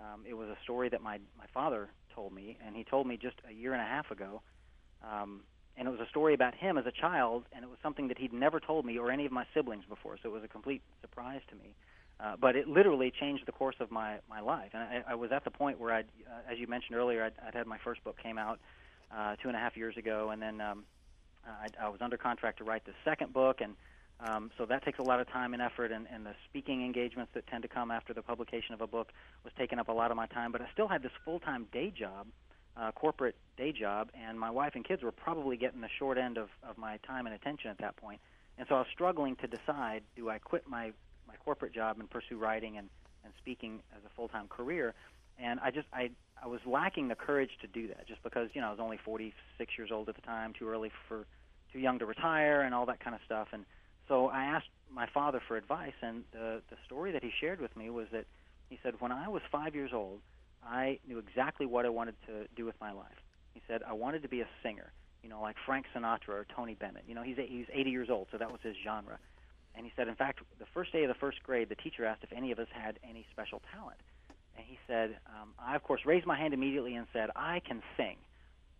Um, 0.00 0.24
it 0.28 0.34
was 0.34 0.48
a 0.48 0.56
story 0.62 0.88
that 0.88 1.02
my 1.02 1.18
my 1.38 1.46
father 1.52 1.88
told 2.14 2.32
me, 2.32 2.56
and 2.64 2.76
he 2.76 2.84
told 2.84 3.06
me 3.06 3.16
just 3.16 3.36
a 3.48 3.52
year 3.52 3.72
and 3.72 3.82
a 3.82 3.86
half 3.86 4.10
ago. 4.10 4.42
Um, 5.02 5.42
and 5.76 5.88
it 5.88 5.90
was 5.90 6.00
a 6.00 6.08
story 6.08 6.34
about 6.34 6.54
him 6.54 6.78
as 6.78 6.86
a 6.86 6.92
child, 6.92 7.44
and 7.52 7.64
it 7.64 7.68
was 7.68 7.78
something 7.82 8.06
that 8.08 8.16
he'd 8.16 8.32
never 8.32 8.60
told 8.60 8.86
me 8.86 8.96
or 8.96 9.10
any 9.10 9.26
of 9.26 9.32
my 9.32 9.44
siblings 9.52 9.84
before. 9.88 10.16
So 10.22 10.28
it 10.28 10.32
was 10.32 10.44
a 10.44 10.48
complete 10.48 10.82
surprise 11.00 11.40
to 11.50 11.56
me. 11.56 11.74
Uh, 12.20 12.36
but 12.40 12.54
it 12.54 12.68
literally 12.68 13.10
changed 13.20 13.42
the 13.44 13.52
course 13.52 13.74
of 13.80 13.90
my 13.90 14.18
my 14.28 14.40
life, 14.40 14.70
and 14.72 14.82
I, 14.82 15.02
I 15.12 15.14
was 15.16 15.32
at 15.32 15.42
the 15.44 15.50
point 15.50 15.80
where 15.80 15.92
I'd, 15.92 16.06
uh, 16.30 16.52
as 16.52 16.58
you 16.58 16.68
mentioned 16.68 16.96
earlier, 16.96 17.24
I'd, 17.24 17.32
I'd 17.44 17.54
had 17.54 17.66
my 17.66 17.78
first 17.82 18.04
book 18.04 18.16
came 18.22 18.38
out 18.38 18.60
uh, 19.10 19.34
two 19.42 19.48
and 19.48 19.56
a 19.56 19.60
half 19.60 19.76
years 19.76 19.96
ago, 19.96 20.30
and 20.30 20.40
then 20.40 20.60
um, 20.60 20.84
I, 21.46 21.86
I 21.86 21.88
was 21.88 22.00
under 22.00 22.16
contract 22.16 22.58
to 22.58 22.64
write 22.64 22.84
the 22.84 22.92
second 23.04 23.32
book, 23.32 23.60
and 23.60 23.74
um, 24.20 24.50
so 24.56 24.64
that 24.66 24.84
takes 24.84 24.98
a 24.98 25.02
lot 25.02 25.20
of 25.20 25.28
time 25.28 25.52
and 25.52 25.62
effort. 25.62 25.92
And, 25.92 26.06
and 26.12 26.24
the 26.24 26.34
speaking 26.48 26.84
engagements 26.84 27.32
that 27.34 27.46
tend 27.46 27.62
to 27.62 27.68
come 27.68 27.90
after 27.90 28.14
the 28.14 28.22
publication 28.22 28.74
of 28.74 28.80
a 28.80 28.86
book 28.86 29.12
was 29.42 29.52
taking 29.58 29.78
up 29.78 29.88
a 29.88 29.92
lot 29.92 30.10
of 30.10 30.16
my 30.16 30.26
time. 30.26 30.52
But 30.52 30.62
I 30.62 30.66
still 30.72 30.88
had 30.88 31.02
this 31.02 31.12
full-time 31.24 31.66
day 31.72 31.90
job, 31.90 32.26
uh, 32.76 32.92
corporate 32.92 33.36
day 33.56 33.72
job, 33.72 34.10
and 34.14 34.38
my 34.38 34.50
wife 34.50 34.72
and 34.74 34.84
kids 34.84 35.02
were 35.02 35.12
probably 35.12 35.56
getting 35.56 35.80
the 35.80 35.88
short 35.98 36.18
end 36.18 36.38
of, 36.38 36.48
of 36.68 36.78
my 36.78 36.98
time 36.98 37.26
and 37.26 37.34
attention 37.34 37.70
at 37.70 37.78
that 37.78 37.96
point. 37.96 38.20
And 38.56 38.66
so 38.68 38.76
I 38.76 38.78
was 38.78 38.88
struggling 38.92 39.36
to 39.36 39.46
decide: 39.46 40.02
do 40.16 40.30
I 40.30 40.38
quit 40.38 40.68
my 40.68 40.92
my 41.26 41.34
corporate 41.44 41.74
job 41.74 41.98
and 41.98 42.08
pursue 42.08 42.38
writing 42.38 42.76
and, 42.78 42.88
and 43.24 43.32
speaking 43.38 43.80
as 43.96 44.02
a 44.04 44.10
full-time 44.14 44.46
career? 44.48 44.94
And 45.38 45.60
I 45.60 45.70
just 45.70 45.86
I 45.92 46.10
I 46.42 46.46
was 46.46 46.60
lacking 46.66 47.08
the 47.08 47.14
courage 47.14 47.50
to 47.62 47.66
do 47.66 47.88
that, 47.88 48.06
just 48.06 48.22
because 48.22 48.50
you 48.54 48.60
know 48.60 48.68
I 48.68 48.70
was 48.70 48.80
only 48.80 48.98
46 49.04 49.72
years 49.78 49.90
old 49.92 50.08
at 50.08 50.14
the 50.14 50.22
time, 50.22 50.52
too 50.58 50.68
early 50.68 50.90
for, 51.08 51.26
too 51.72 51.78
young 51.78 51.98
to 51.98 52.06
retire, 52.06 52.62
and 52.62 52.74
all 52.74 52.86
that 52.86 53.00
kind 53.00 53.14
of 53.14 53.22
stuff. 53.24 53.48
And 53.52 53.64
so 54.08 54.26
I 54.28 54.44
asked 54.44 54.68
my 54.92 55.06
father 55.12 55.40
for 55.46 55.56
advice, 55.56 55.94
and 56.02 56.24
the 56.32 56.60
the 56.70 56.76
story 56.86 57.12
that 57.12 57.22
he 57.22 57.30
shared 57.40 57.60
with 57.60 57.76
me 57.76 57.90
was 57.90 58.06
that 58.12 58.26
he 58.68 58.78
said 58.82 58.94
when 58.98 59.12
I 59.12 59.28
was 59.28 59.42
five 59.50 59.74
years 59.74 59.90
old, 59.92 60.20
I 60.64 60.98
knew 61.06 61.18
exactly 61.18 61.66
what 61.66 61.84
I 61.84 61.88
wanted 61.88 62.14
to 62.26 62.46
do 62.56 62.64
with 62.64 62.76
my 62.80 62.92
life. 62.92 63.18
He 63.54 63.62
said 63.66 63.82
I 63.86 63.92
wanted 63.92 64.22
to 64.22 64.28
be 64.28 64.40
a 64.40 64.48
singer, 64.62 64.92
you 65.22 65.28
know, 65.28 65.40
like 65.40 65.56
Frank 65.64 65.86
Sinatra 65.94 66.30
or 66.30 66.46
Tony 66.54 66.74
Bennett. 66.74 67.04
You 67.06 67.14
know, 67.14 67.22
he's 67.22 67.36
he's 67.36 67.66
80 67.72 67.90
years 67.90 68.10
old, 68.10 68.28
so 68.30 68.38
that 68.38 68.50
was 68.50 68.60
his 68.62 68.76
genre. 68.84 69.18
And 69.74 69.84
he 69.84 69.92
said, 69.96 70.06
in 70.06 70.14
fact, 70.14 70.40
the 70.58 70.66
first 70.72 70.92
day 70.92 71.02
of 71.02 71.08
the 71.08 71.18
first 71.18 71.42
grade, 71.42 71.68
the 71.68 71.74
teacher 71.74 72.04
asked 72.04 72.22
if 72.22 72.32
any 72.32 72.52
of 72.52 72.58
us 72.60 72.68
had 72.72 72.98
any 73.08 73.26
special 73.32 73.60
talent. 73.74 73.98
And 74.56 74.64
he 74.66 74.78
said, 74.86 75.16
um, 75.26 75.50
I 75.58 75.76
of 75.76 75.82
course 75.82 76.02
raised 76.04 76.26
my 76.26 76.38
hand 76.38 76.54
immediately 76.54 76.94
and 76.94 77.06
said, 77.12 77.30
I 77.34 77.60
can 77.60 77.82
sing. 77.96 78.16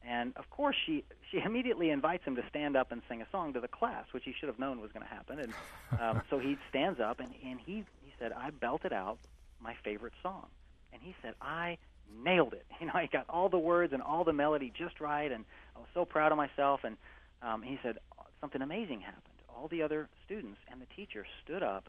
And 0.06 0.34
of 0.36 0.50
course, 0.50 0.76
she 0.84 1.04
she 1.30 1.38
immediately 1.38 1.90
invites 1.90 2.24
him 2.24 2.36
to 2.36 2.42
stand 2.48 2.76
up 2.76 2.92
and 2.92 3.00
sing 3.08 3.22
a 3.22 3.26
song 3.32 3.54
to 3.54 3.60
the 3.60 3.68
class, 3.68 4.04
which 4.12 4.24
he 4.24 4.34
should 4.38 4.48
have 4.48 4.58
known 4.58 4.80
was 4.80 4.92
going 4.92 5.04
to 5.06 5.12
happen. 5.12 5.38
And 5.38 5.54
um, 6.00 6.22
so 6.28 6.38
he 6.38 6.58
stands 6.68 7.00
up 7.00 7.20
and 7.20 7.30
and 7.44 7.58
he 7.58 7.84
he 8.02 8.12
said, 8.18 8.32
I 8.32 8.50
belted 8.50 8.92
out 8.92 9.18
my 9.60 9.74
favorite 9.82 10.12
song. 10.22 10.46
And 10.92 11.00
he 11.02 11.14
said, 11.22 11.34
I 11.40 11.78
nailed 12.22 12.52
it. 12.52 12.66
You 12.80 12.88
know, 12.88 12.92
I 12.94 13.06
got 13.06 13.24
all 13.30 13.48
the 13.48 13.58
words 13.58 13.94
and 13.94 14.02
all 14.02 14.24
the 14.24 14.32
melody 14.34 14.70
just 14.76 15.00
right, 15.00 15.32
and 15.32 15.44
I 15.74 15.78
was 15.78 15.88
so 15.94 16.04
proud 16.04 16.32
of 16.32 16.36
myself. 16.36 16.80
And 16.84 16.98
um, 17.40 17.62
he 17.62 17.78
said 17.82 17.96
something 18.40 18.60
amazing 18.60 19.00
happened. 19.00 19.22
All 19.48 19.68
the 19.68 19.82
other 19.82 20.08
students 20.26 20.58
and 20.70 20.82
the 20.82 20.86
teacher 20.94 21.24
stood 21.42 21.62
up, 21.62 21.88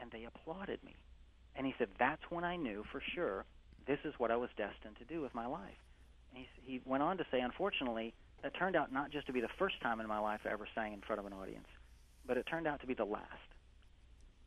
and 0.00 0.12
they 0.12 0.24
applauded 0.24 0.78
me. 0.84 0.94
And 1.58 1.66
he 1.66 1.74
said, 1.76 1.88
That's 1.98 2.22
when 2.30 2.44
I 2.44 2.56
knew 2.56 2.84
for 2.90 3.02
sure 3.14 3.44
this 3.86 3.98
is 4.04 4.14
what 4.18 4.30
I 4.30 4.36
was 4.36 4.48
destined 4.56 4.96
to 4.98 5.04
do 5.04 5.20
with 5.20 5.34
my 5.34 5.46
life. 5.46 5.82
And 6.32 6.44
he, 6.64 6.72
he 6.72 6.80
went 6.84 7.02
on 7.02 7.18
to 7.18 7.26
say, 7.32 7.40
Unfortunately, 7.40 8.14
that 8.42 8.54
turned 8.54 8.76
out 8.76 8.92
not 8.92 9.10
just 9.10 9.26
to 9.26 9.32
be 9.32 9.40
the 9.40 9.50
first 9.58 9.80
time 9.82 10.00
in 10.00 10.06
my 10.06 10.20
life 10.20 10.40
I 10.46 10.52
ever 10.52 10.68
sang 10.74 10.92
in 10.92 11.00
front 11.00 11.18
of 11.18 11.26
an 11.26 11.32
audience, 11.32 11.66
but 12.24 12.36
it 12.36 12.46
turned 12.46 12.68
out 12.68 12.80
to 12.80 12.86
be 12.86 12.94
the 12.94 13.04
last. 13.04 13.50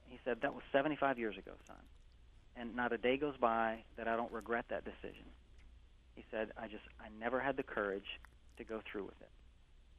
He 0.07 0.19
said, 0.23 0.37
That 0.41 0.53
was 0.53 0.63
75 0.71 1.19
years 1.19 1.37
ago, 1.37 1.51
son. 1.67 1.75
And 2.55 2.75
not 2.75 2.93
a 2.93 2.97
day 2.97 3.17
goes 3.17 3.35
by 3.37 3.83
that 3.97 4.07
I 4.07 4.15
don't 4.15 4.31
regret 4.31 4.65
that 4.69 4.85
decision. 4.85 5.25
He 6.15 6.23
said, 6.31 6.51
I 6.57 6.67
just, 6.67 6.83
I 6.99 7.07
never 7.19 7.39
had 7.39 7.57
the 7.57 7.63
courage 7.63 8.19
to 8.57 8.63
go 8.63 8.81
through 8.89 9.03
with 9.03 9.19
it. 9.21 9.29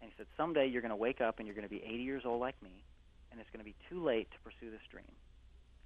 And 0.00 0.10
he 0.10 0.14
said, 0.16 0.26
Someday 0.38 0.66
you're 0.66 0.82
going 0.82 0.90
to 0.90 0.96
wake 0.96 1.20
up 1.20 1.38
and 1.38 1.46
you're 1.46 1.56
going 1.56 1.68
to 1.68 1.74
be 1.74 1.82
80 1.84 2.02
years 2.02 2.22
old 2.24 2.40
like 2.40 2.60
me, 2.62 2.82
and 3.30 3.38
it's 3.38 3.50
going 3.50 3.60
to 3.60 3.68
be 3.68 3.74
too 3.90 4.02
late 4.02 4.30
to 4.30 4.38
pursue 4.40 4.70
this 4.70 4.80
dream 4.90 5.12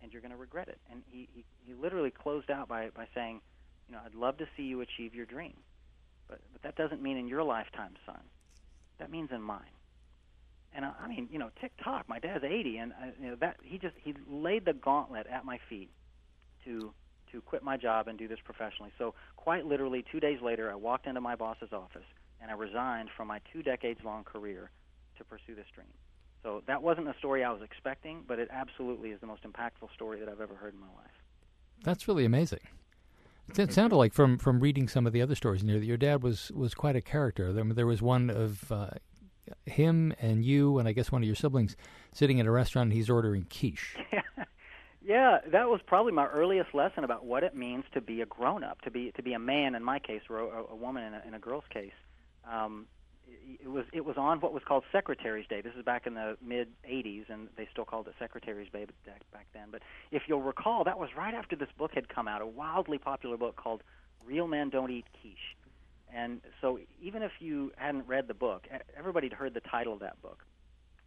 and 0.02 0.12
you're 0.12 0.22
going 0.22 0.32
to 0.32 0.36
regret 0.36 0.68
it. 0.68 0.78
And 0.90 1.02
he, 1.10 1.28
he, 1.34 1.44
he 1.66 1.74
literally 1.74 2.10
closed 2.10 2.50
out 2.50 2.68
by, 2.68 2.90
by 2.94 3.06
saying, 3.14 3.40
you 3.88 3.94
know, 3.94 4.00
I'd 4.04 4.14
love 4.14 4.38
to 4.38 4.46
see 4.56 4.64
you 4.64 4.80
achieve 4.80 5.14
your 5.14 5.26
dream, 5.26 5.54
but, 6.28 6.40
but 6.52 6.62
that 6.62 6.76
doesn't 6.76 7.02
mean 7.02 7.16
in 7.16 7.28
your 7.28 7.42
lifetime, 7.42 7.94
son. 8.04 8.20
That 8.98 9.10
means 9.10 9.30
in 9.32 9.42
mine. 9.42 9.60
and 10.74 10.84
I, 10.84 10.92
I 11.04 11.08
mean, 11.08 11.28
you 11.30 11.38
know, 11.38 11.50
tick 11.60 11.72
tock. 11.82 12.06
My 12.08 12.18
dad's 12.18 12.44
80, 12.44 12.78
and 12.78 12.92
uh, 12.92 13.06
you 13.20 13.30
know 13.30 13.36
that 13.40 13.56
he 13.62 13.78
just 13.78 13.94
he 14.02 14.14
laid 14.28 14.64
the 14.64 14.72
gauntlet 14.72 15.26
at 15.26 15.44
my 15.44 15.58
feet 15.68 15.90
to 16.64 16.92
to 17.32 17.40
quit 17.40 17.62
my 17.62 17.76
job 17.76 18.08
and 18.08 18.18
do 18.18 18.28
this 18.28 18.38
professionally. 18.44 18.92
So 18.98 19.14
quite 19.36 19.66
literally, 19.66 20.04
two 20.10 20.20
days 20.20 20.40
later, 20.42 20.70
I 20.70 20.76
walked 20.76 21.06
into 21.06 21.20
my 21.20 21.36
boss's 21.36 21.72
office 21.72 22.06
and 22.40 22.50
I 22.50 22.54
resigned 22.54 23.10
from 23.16 23.28
my 23.28 23.40
two 23.52 23.62
decades 23.62 24.00
long 24.04 24.24
career 24.24 24.70
to 25.18 25.24
pursue 25.24 25.54
this 25.54 25.66
dream. 25.74 25.88
So 26.42 26.62
that 26.66 26.82
wasn't 26.82 27.08
a 27.08 27.14
story 27.18 27.42
I 27.42 27.50
was 27.50 27.62
expecting, 27.62 28.22
but 28.26 28.38
it 28.38 28.48
absolutely 28.52 29.10
is 29.10 29.20
the 29.20 29.26
most 29.26 29.42
impactful 29.42 29.92
story 29.94 30.20
that 30.20 30.28
I've 30.28 30.40
ever 30.40 30.54
heard 30.54 30.74
in 30.74 30.80
my 30.80 30.86
life. 30.86 31.10
That's 31.82 32.06
really 32.06 32.24
amazing. 32.24 32.60
It 33.56 33.72
sounded 33.72 33.96
like 33.96 34.12
from, 34.12 34.38
from 34.38 34.60
reading 34.60 34.88
some 34.88 35.06
of 35.06 35.12
the 35.12 35.22
other 35.22 35.34
stories 35.34 35.62
in 35.62 35.68
here 35.68 35.78
that 35.78 35.86
your 35.86 35.96
dad 35.96 36.22
was, 36.22 36.50
was 36.52 36.74
quite 36.74 36.96
a 36.96 37.00
character. 37.00 37.52
There, 37.52 37.64
there 37.64 37.86
was 37.86 38.02
one 38.02 38.28
of 38.28 38.70
uh, 38.72 38.90
him 39.66 40.12
and 40.20 40.44
you, 40.44 40.78
and 40.78 40.88
I 40.88 40.92
guess 40.92 41.12
one 41.12 41.22
of 41.22 41.26
your 41.26 41.36
siblings, 41.36 41.76
sitting 42.12 42.38
in 42.38 42.46
a 42.46 42.50
restaurant 42.50 42.88
and 42.88 42.92
he's 42.92 43.08
ordering 43.08 43.46
quiche. 43.48 43.96
yeah, 45.04 45.38
that 45.52 45.68
was 45.68 45.80
probably 45.86 46.12
my 46.12 46.26
earliest 46.26 46.74
lesson 46.74 47.04
about 47.04 47.24
what 47.24 47.44
it 47.44 47.54
means 47.54 47.84
to 47.94 48.00
be 48.00 48.20
a 48.20 48.26
grown 48.26 48.64
up, 48.64 48.80
to 48.82 48.90
be 48.90 49.12
to 49.12 49.22
be 49.22 49.32
a 49.32 49.38
man 49.38 49.74
in 49.74 49.84
my 49.84 49.98
case, 49.98 50.22
or 50.28 50.38
a, 50.38 50.72
a 50.72 50.76
woman 50.76 51.04
in 51.04 51.14
a, 51.14 51.22
in 51.26 51.34
a 51.34 51.38
girl's 51.38 51.64
case. 51.70 51.92
Um, 52.50 52.86
it 53.26 53.68
was 53.68 53.84
it 53.92 54.04
was 54.04 54.16
on 54.16 54.40
what 54.40 54.52
was 54.52 54.62
called 54.66 54.84
Secretary's 54.92 55.46
Day. 55.48 55.60
This 55.60 55.72
is 55.76 55.84
back 55.84 56.06
in 56.06 56.14
the 56.14 56.36
mid 56.44 56.68
'80s, 56.88 57.24
and 57.28 57.48
they 57.56 57.68
still 57.72 57.84
called 57.84 58.08
it 58.08 58.14
Secretary's 58.18 58.70
Day 58.72 58.86
back 59.32 59.46
then. 59.52 59.68
But 59.70 59.82
if 60.10 60.22
you'll 60.26 60.42
recall, 60.42 60.84
that 60.84 60.98
was 60.98 61.10
right 61.16 61.34
after 61.34 61.56
this 61.56 61.68
book 61.76 61.92
had 61.94 62.08
come 62.08 62.28
out, 62.28 62.42
a 62.42 62.46
wildly 62.46 62.98
popular 62.98 63.36
book 63.36 63.56
called 63.56 63.82
"Real 64.24 64.46
Men 64.46 64.70
Don't 64.70 64.90
Eat 64.90 65.06
Quiche." 65.20 65.56
And 66.14 66.40
so, 66.60 66.78
even 67.02 67.22
if 67.22 67.32
you 67.40 67.72
hadn't 67.76 68.06
read 68.06 68.28
the 68.28 68.34
book, 68.34 68.66
everybody 68.96 69.28
had 69.28 69.36
heard 69.36 69.54
the 69.54 69.60
title 69.60 69.92
of 69.92 70.00
that 70.00 70.20
book. 70.22 70.44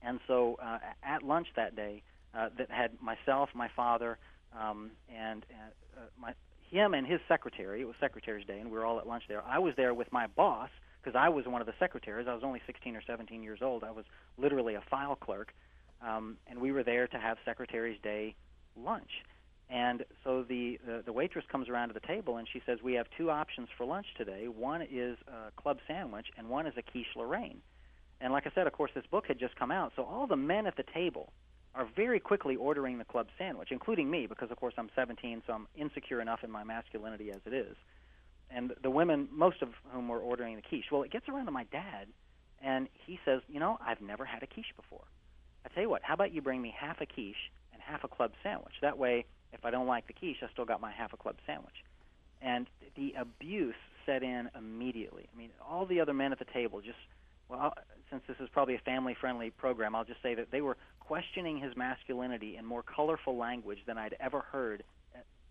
And 0.02 0.20
so, 0.28 0.58
uh, 0.62 0.80
at 1.04 1.24
lunch 1.24 1.48
that 1.56 1.76
day, 1.76 2.04
uh, 2.38 2.50
that 2.58 2.70
had 2.70 2.92
myself, 3.02 3.50
my 3.54 3.70
father, 3.76 4.18
um, 4.60 4.92
and 5.14 5.46
uh, 5.52 6.02
my 6.20 6.34
him 6.70 6.94
and 6.94 7.08
his 7.08 7.20
secretary. 7.28 7.82
It 7.82 7.86
was 7.86 7.96
Secretary's 8.00 8.46
Day, 8.46 8.60
and 8.60 8.70
we 8.70 8.78
were 8.78 8.86
all 8.86 9.00
at 9.00 9.08
lunch 9.08 9.24
there. 9.28 9.42
I 9.44 9.58
was 9.58 9.74
there 9.76 9.94
with 9.94 10.12
my 10.12 10.28
boss 10.28 10.70
because 11.02 11.18
I 11.18 11.30
was 11.30 11.46
one 11.46 11.62
of 11.62 11.68
the 11.68 11.74
secretaries. 11.80 12.28
I 12.28 12.34
was 12.34 12.44
only 12.44 12.62
16 12.66 12.96
or 12.96 13.02
17 13.06 13.42
years 13.44 13.60
old. 13.62 13.84
I 13.84 13.92
was 13.92 14.06
literally 14.38 14.76
a 14.76 14.82
file 14.90 15.16
clerk, 15.16 15.54
um, 16.02 16.38
and 16.48 16.60
we 16.60 16.72
were 16.72 16.84
there 16.84 17.08
to 17.08 17.18
have 17.18 17.38
Secretary's 17.46 18.00
Day 18.02 18.36
lunch. 18.76 19.24
And 19.70 20.04
so 20.24 20.44
the, 20.44 20.80
the 20.86 21.04
the 21.06 21.14
waitress 21.14 21.46
comes 21.52 21.70
around 21.70 21.90
to 21.90 21.94
the 21.94 22.00
table 22.00 22.38
and 22.38 22.48
she 22.52 22.62
says, 22.66 22.80
"We 22.84 22.94
have 22.94 23.06
two 23.16 23.30
options 23.30 23.70
for 23.78 23.86
lunch 23.86 24.08
today. 24.18 24.48
One 24.48 24.82
is 24.82 25.18
a 25.28 25.52
club 25.62 25.78
sandwich, 25.88 26.28
and 26.38 26.50
one 26.50 26.66
is 26.66 26.74
a 26.76 26.82
quiche 26.82 27.16
Lorraine." 27.16 27.62
And 28.20 28.34
like 28.34 28.48
I 28.48 28.52
said, 28.56 28.66
of 28.66 28.74
course, 28.74 28.92
this 28.96 29.06
book 29.12 29.26
had 29.28 29.40
just 29.40 29.56
come 29.56 29.72
out, 29.72 29.94
so 29.96 30.04
all 30.04 30.28
the 30.28 30.36
men 30.36 30.66
at 30.66 30.76
the 30.76 30.84
table 30.84 31.32
are 31.76 31.88
very 31.96 32.20
quickly 32.20 32.56
ordering 32.56 32.98
the 32.98 33.06
club 33.06 33.28
sandwich, 33.38 33.70
including 33.72 34.10
me, 34.10 34.26
because 34.26 34.50
of 34.50 34.58
course 34.58 34.74
I'm 34.78 34.90
17, 34.96 35.44
so 35.46 35.54
I'm 35.54 35.68
insecure 35.78 36.20
enough 36.20 36.44
in 36.44 36.50
my 36.50 36.64
masculinity 36.64 37.32
as 37.32 37.40
it 37.46 37.54
is 37.54 37.78
and 38.52 38.74
the 38.82 38.90
women, 38.90 39.28
most 39.32 39.62
of 39.62 39.70
whom 39.92 40.08
were 40.08 40.20
ordering 40.20 40.56
the 40.56 40.62
quiche. 40.62 40.86
Well, 40.92 41.04
it 41.04 41.12
gets 41.12 41.30
around 41.30 41.46
to 41.46 41.52
my 41.52 41.66
dad, 41.66 42.08
and 42.62 42.88
he 43.06 43.20
says, 43.26 43.42
"You 43.48 43.60
know, 43.60 43.78
I've 43.86 44.02
never 44.02 44.26
had 44.26 44.44
a 44.44 44.48
quiche 44.48 44.74
before. 44.76 45.06
I 45.66 45.70
tell 45.70 45.84
you 45.84 45.90
what, 45.90 46.04
how 46.04 46.14
about 46.14 46.32
you 46.32 46.42
bring 46.42 46.62
me 46.62 46.74
half 46.78 47.02
a 47.02 47.06
quiche 47.06 47.52
and 47.74 47.82
half 47.82 48.04
a 48.04 48.08
club 48.08 48.32
sandwich? 48.42 48.74
That 48.82 48.98
way, 48.98 49.26
if 49.54 49.66
I 49.66 49.72
don't 49.72 49.88
like 49.88 50.08
the 50.08 50.14
quiche, 50.14 50.42
I 50.42 50.48
still 50.54 50.66
got 50.66 50.82
my 50.82 50.92
half 50.92 51.14
a 51.14 51.18
club 51.18 51.36
sandwich." 51.46 51.84
And 52.42 52.68
the 52.96 53.14
abuse 53.18 53.76
set 54.06 54.24
in 54.24 54.50
immediately. 54.58 55.28
I 55.34 55.38
mean, 55.38 55.52
all 55.68 55.86
the 55.86 56.00
other 56.00 56.14
men 56.14 56.32
at 56.32 56.40
the 56.40 56.46
table 56.46 56.82
just 56.82 56.98
well, 57.50 57.74
since 58.12 58.22
this 58.28 58.38
is 58.40 58.48
probably 58.50 58.76
a 58.76 58.80
family-friendly 58.80 59.50
program, 59.52 59.96
I'll 59.96 60.06
just 60.06 60.22
say 60.22 60.36
that 60.36 60.52
they 60.52 60.62
were 60.62 60.78
questioning 61.00 61.60
his 61.60 61.76
masculinity 61.76 62.58
in 62.58 62.66
more 62.66 62.84
colorful 62.84 63.36
language 63.36 63.80
than 63.88 63.98
I'd 63.98 64.16
ever 64.20 64.42
heard 64.42 64.84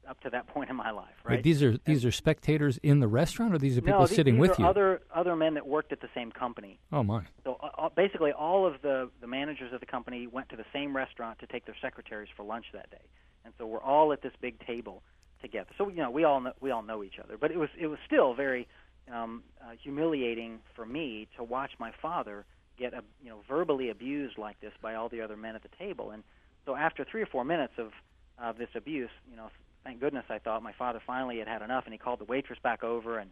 up 0.09 0.21
to 0.21 0.31
that 0.31 0.47
point 0.49 0.71
in 0.71 0.77
my 0.77 0.91
life. 0.91 1.15
Right. 1.25 1.37
Wait, 1.37 1.43
these 1.45 1.63
are 1.63 1.77
these 1.85 2.05
are 2.05 2.11
spectators 2.11 2.79
in 2.79 3.01
the 3.01 3.09
restaurant, 3.09 3.55
or 3.55 3.59
these 3.59 3.77
are 3.77 3.83
people 3.83 4.01
no, 4.01 4.07
sitting 4.07 4.35
these 4.35 4.49
with 4.49 4.59
you? 4.59 4.67
Other 4.67 5.03
other 5.15 5.37
men 5.37 5.55
that 5.55 5.67
worked 5.67 5.93
at 5.93 6.01
the 6.01 6.09
same 6.15 6.33
company. 6.33 6.79
Oh 6.93 7.03
my! 7.03 7.23
So 7.45 7.59
uh, 7.61 7.89
basically, 7.95 8.33
all 8.33 8.67
of 8.67 8.81
the 8.83 9.11
the 9.21 9.27
managers 9.27 9.73
of 9.73 9.81
the 9.81 9.87
company 9.87 10.27
went 10.27 10.49
to 10.51 10.57
the 10.57 10.65
same 10.73 10.97
restaurant 10.97 11.39
to 11.41 11.47
take 11.47 11.67
their 11.67 11.77
secretaries 11.81 12.29
for 12.37 12.45
lunch 12.45 12.67
that 12.73 12.91
day, 12.91 13.05
and 13.45 13.53
so 13.59 13.67
we're 13.67 13.83
all 13.83 14.13
at 14.13 14.23
this 14.23 14.33
big 14.41 14.59
table 14.67 15.03
together. 15.43 15.71
So 15.77 15.89
you 15.89 15.97
know, 15.97 16.11
we 16.11 16.25
all 16.25 16.41
know, 16.41 16.53
we 16.61 16.71
all 16.71 16.83
know 16.83 17.05
each 17.05 17.19
other, 17.23 17.37
but 17.37 17.51
it 17.51 17.59
was 17.59 17.69
it 17.79 17.89
was 17.89 17.99
still 18.07 18.35
very 18.35 18.67
um, 19.13 19.43
uh, 19.61 19.73
humiliating 19.83 20.61
for 20.75 20.87
me 20.87 21.29
to 21.37 21.45
watch 21.45 21.73
my 21.79 21.93
father 22.01 22.45
get 22.79 22.95
uh, 22.95 23.01
you 23.23 23.29
know 23.29 23.41
verbally 23.49 23.91
abused 23.91 24.39
like 24.39 24.61
this 24.61 24.73
by 24.81 24.95
all 24.95 25.09
the 25.09 25.21
other 25.21 25.37
men 25.37 25.55
at 25.55 25.63
the 25.63 25.71
table, 25.79 26.11
and 26.11 26.23
so 26.65 26.75
after 26.75 27.05
three 27.05 27.23
or 27.23 27.27
four 27.27 27.45
minutes 27.45 27.75
of 27.79 27.93
of 28.41 28.57
this 28.57 28.69
abuse, 28.75 29.11
you 29.31 29.37
know, 29.37 29.49
thank 29.85 30.01
goodness 30.01 30.25
I 30.29 30.39
thought 30.39 30.63
my 30.63 30.73
father 30.73 31.01
finally 31.07 31.39
had 31.39 31.49
had 31.49 31.63
enough, 31.63 31.85
and 31.85 31.93
he 31.93 31.99
called 31.99 32.21
the 32.21 32.25
waitress 32.25 32.59
back 32.63 32.85
over 32.85 33.19
and 33.19 33.31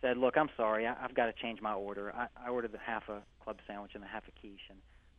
said, 0.00 0.16
"Look, 0.16 0.36
I'm 0.36 0.50
sorry, 0.56 0.86
I, 0.86 0.94
I've 1.02 1.14
got 1.14 1.26
to 1.26 1.32
change 1.32 1.60
my 1.60 1.72
order. 1.72 2.12
I, 2.14 2.26
I 2.46 2.48
ordered 2.50 2.72
the 2.72 2.78
half 2.78 3.08
a 3.08 3.22
club 3.42 3.58
sandwich 3.66 3.92
and 3.94 4.02
the 4.02 4.08
half 4.08 4.24
a 4.28 4.40
quiche, 4.40 4.68
and 4.68 4.78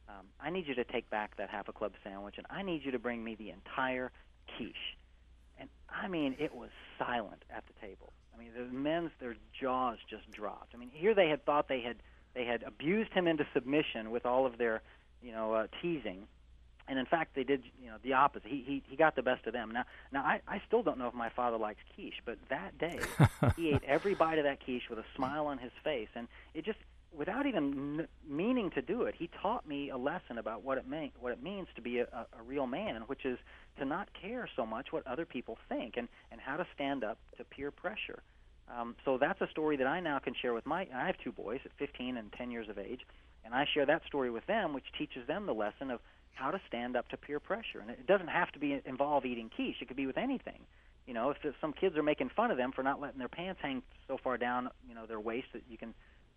um, 0.09 0.25
I 0.39 0.49
need 0.49 0.67
you 0.67 0.75
to 0.75 0.83
take 0.83 1.09
back 1.09 1.37
that 1.37 1.49
half 1.49 1.67
a 1.67 1.73
club 1.73 1.93
sandwich, 2.03 2.35
and 2.37 2.47
I 2.49 2.61
need 2.63 2.83
you 2.83 2.91
to 2.91 2.99
bring 2.99 3.23
me 3.23 3.35
the 3.35 3.49
entire 3.49 4.11
quiche." 4.57 4.97
And 5.59 5.69
I 5.89 6.07
mean, 6.07 6.35
it 6.39 6.53
was 6.55 6.69
silent 6.97 7.43
at 7.55 7.63
the 7.67 7.73
table. 7.85 8.13
I 8.33 8.39
mean, 8.39 8.49
the 8.55 8.73
men's 8.73 9.11
their 9.19 9.35
jaws 9.59 9.97
just 10.09 10.29
dropped. 10.31 10.73
I 10.73 10.77
mean, 10.77 10.89
here 10.91 11.13
they 11.13 11.29
had 11.29 11.45
thought 11.45 11.67
they 11.67 11.81
had 11.81 11.97
they 12.33 12.45
had 12.45 12.63
abused 12.63 13.11
him 13.11 13.27
into 13.27 13.45
submission 13.53 14.09
with 14.09 14.25
all 14.25 14.45
of 14.45 14.57
their, 14.57 14.81
you 15.21 15.31
know, 15.31 15.53
uh, 15.53 15.67
teasing 15.81 16.27
and 16.91 16.99
in 16.99 17.05
fact 17.05 17.33
they 17.35 17.43
did 17.43 17.63
you 17.81 17.89
know 17.89 17.95
the 18.03 18.13
opposite. 18.13 18.49
He 18.49 18.63
he 18.67 18.83
he 18.87 18.95
got 18.97 19.15
the 19.15 19.23
best 19.23 19.47
of 19.47 19.53
them. 19.53 19.71
Now 19.71 19.85
now 20.11 20.21
i 20.23 20.41
i 20.47 20.61
still 20.67 20.83
don't 20.83 20.99
know 20.99 21.07
if 21.07 21.13
my 21.13 21.29
father 21.29 21.57
likes 21.57 21.79
quiche 21.95 22.21
but 22.25 22.37
that 22.49 22.77
day 22.77 22.99
he 23.55 23.69
ate 23.69 23.83
every 23.87 24.13
bite 24.13 24.37
of 24.37 24.43
that 24.43 24.63
quiche 24.63 24.89
with 24.89 24.99
a 24.99 25.05
smile 25.15 25.47
on 25.47 25.57
his 25.57 25.71
face. 25.83 26.09
And 26.13 26.27
it 26.53 26.65
just 26.65 26.79
without 27.13 27.45
even 27.45 28.01
n- 28.01 28.07
meaning 28.29 28.69
to 28.71 28.81
do 28.81 29.03
it 29.03 29.15
he 29.17 29.29
taught 29.41 29.67
me 29.67 29.89
a 29.89 29.97
lesson 29.97 30.37
about 30.37 30.63
what 30.63 30.77
it 30.77 30.87
mean 30.87 31.11
what 31.19 31.31
it 31.31 31.41
means 31.41 31.67
to 31.75 31.81
be 31.81 31.99
a, 31.99 32.03
a, 32.03 32.25
a 32.39 32.43
real 32.45 32.67
man 32.67 33.01
which 33.07 33.25
is 33.25 33.37
to 33.79 33.85
not 33.85 34.07
care 34.13 34.47
so 34.55 34.65
much 34.65 34.91
what 34.91 35.05
other 35.07 35.25
people 35.25 35.57
think 35.69 35.95
and 35.95 36.09
and 36.31 36.41
how 36.41 36.57
to 36.57 36.67
stand 36.75 37.03
up 37.03 37.17
to 37.37 37.43
peer 37.45 37.71
pressure. 37.71 38.21
Um, 38.69 38.95
so 39.03 39.17
that's 39.17 39.41
a 39.41 39.47
story 39.49 39.77
that 39.77 39.87
I 39.87 39.99
now 39.99 40.19
can 40.19 40.33
share 40.33 40.53
with 40.53 40.65
my. 40.65 40.87
I 40.93 41.07
have 41.07 41.17
two 41.17 41.31
boys 41.31 41.59
at 41.65 41.71
15 41.77 42.17
and 42.17 42.31
10 42.31 42.51
years 42.51 42.69
of 42.69 42.77
age, 42.77 43.01
and 43.43 43.53
I 43.53 43.65
share 43.73 43.85
that 43.85 44.03
story 44.07 44.29
with 44.29 44.45
them, 44.45 44.73
which 44.73 44.85
teaches 44.97 45.27
them 45.27 45.45
the 45.45 45.53
lesson 45.53 45.91
of 45.91 45.99
how 46.33 46.51
to 46.51 46.61
stand 46.67 46.95
up 46.95 47.09
to 47.09 47.17
peer 47.17 47.39
pressure. 47.39 47.79
And 47.79 47.89
it 47.89 48.07
doesn't 48.07 48.29
have 48.29 48.51
to 48.51 48.59
be 48.59 48.81
involve 48.85 49.25
eating 49.25 49.49
quiche. 49.49 49.81
It 49.81 49.87
could 49.87 49.97
be 49.97 50.07
with 50.07 50.17
anything. 50.17 50.61
You 51.07 51.13
know, 51.13 51.31
if 51.31 51.37
some 51.59 51.73
kids 51.73 51.97
are 51.97 52.03
making 52.03 52.29
fun 52.35 52.51
of 52.51 52.57
them 52.57 52.71
for 52.71 52.83
not 52.83 53.01
letting 53.01 53.19
their 53.19 53.27
pants 53.27 53.59
hang 53.61 53.81
so 54.07 54.17
far 54.23 54.37
down, 54.37 54.69
you 54.87 54.95
know, 54.95 55.05
their 55.05 55.19
waist 55.19 55.47
that 55.53 55.63
you 55.69 55.77
can 55.77 55.93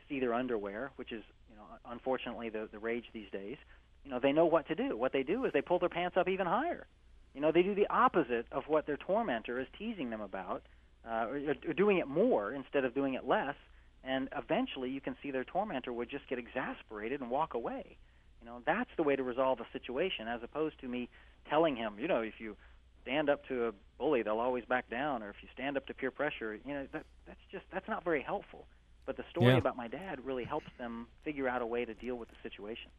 see 0.08 0.20
their 0.20 0.34
underwear, 0.34 0.90
which 0.96 1.12
is, 1.12 1.22
you 1.50 1.56
know, 1.56 1.64
unfortunately 1.90 2.48
the 2.48 2.68
the 2.72 2.78
rage 2.78 3.04
these 3.12 3.30
days. 3.30 3.56
You 4.04 4.10
know, 4.10 4.20
they 4.20 4.32
know 4.32 4.46
what 4.46 4.66
to 4.68 4.74
do. 4.74 4.96
What 4.96 5.12
they 5.12 5.22
do 5.22 5.44
is 5.44 5.52
they 5.52 5.62
pull 5.62 5.78
their 5.78 5.88
pants 5.88 6.16
up 6.16 6.28
even 6.28 6.46
higher. 6.46 6.86
You 7.34 7.40
know, 7.40 7.52
they 7.52 7.62
do 7.62 7.74
the 7.74 7.88
opposite 7.88 8.46
of 8.52 8.64
what 8.66 8.86
their 8.86 8.96
tormentor 8.96 9.60
is 9.60 9.66
teasing 9.78 10.10
them 10.10 10.20
about, 10.20 10.62
uh, 11.06 11.26
or, 11.26 11.54
or 11.66 11.72
doing 11.72 11.98
it 11.98 12.06
more 12.06 12.52
instead 12.52 12.84
of 12.84 12.94
doing 12.94 13.14
it 13.14 13.26
less. 13.26 13.56
And 14.04 14.28
eventually, 14.36 14.90
you 14.90 15.00
can 15.00 15.16
see 15.22 15.30
their 15.30 15.44
tormentor 15.44 15.92
would 15.92 16.10
just 16.10 16.28
get 16.28 16.38
exasperated 16.38 17.20
and 17.20 17.30
walk 17.30 17.54
away. 17.54 17.96
You 18.44 18.50
know, 18.50 18.60
that's 18.66 18.90
the 18.98 19.02
way 19.02 19.16
to 19.16 19.22
resolve 19.22 19.60
a 19.60 19.66
situation, 19.72 20.28
as 20.28 20.42
opposed 20.42 20.78
to 20.82 20.86
me 20.86 21.08
telling 21.48 21.76
him, 21.76 21.94
you 21.98 22.06
know, 22.06 22.20
if 22.20 22.34
you 22.38 22.56
stand 23.00 23.30
up 23.30 23.46
to 23.48 23.68
a 23.68 23.72
bully, 23.98 24.22
they'll 24.22 24.38
always 24.38 24.66
back 24.66 24.90
down, 24.90 25.22
or 25.22 25.30
if 25.30 25.36
you 25.40 25.48
stand 25.54 25.78
up 25.78 25.86
to 25.86 25.94
peer 25.94 26.10
pressure, 26.10 26.58
you 26.62 26.74
know, 26.74 26.86
that 26.92 27.04
that's 27.26 27.40
just 27.50 27.64
that's 27.72 27.88
not 27.88 28.04
very 28.04 28.20
helpful. 28.20 28.66
But 29.06 29.16
the 29.16 29.24
story 29.30 29.52
yeah. 29.52 29.56
about 29.56 29.78
my 29.78 29.88
dad 29.88 30.22
really 30.22 30.44
helps 30.44 30.66
them 30.76 31.06
figure 31.24 31.48
out 31.48 31.62
a 31.62 31.66
way 31.66 31.86
to 31.86 31.94
deal 31.94 32.16
with 32.16 32.28
the 32.28 32.34
situation. 32.42 32.90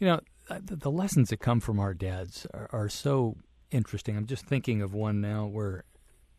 You 0.00 0.08
know, 0.08 0.20
the, 0.48 0.74
the 0.74 0.90
lessons 0.90 1.28
that 1.28 1.38
come 1.38 1.60
from 1.60 1.78
our 1.78 1.94
dads 1.94 2.44
are, 2.52 2.68
are 2.72 2.88
so 2.88 3.36
interesting. 3.70 4.16
I'm 4.16 4.26
just 4.26 4.46
thinking 4.46 4.82
of 4.82 4.92
one 4.92 5.20
now 5.20 5.46
where 5.46 5.84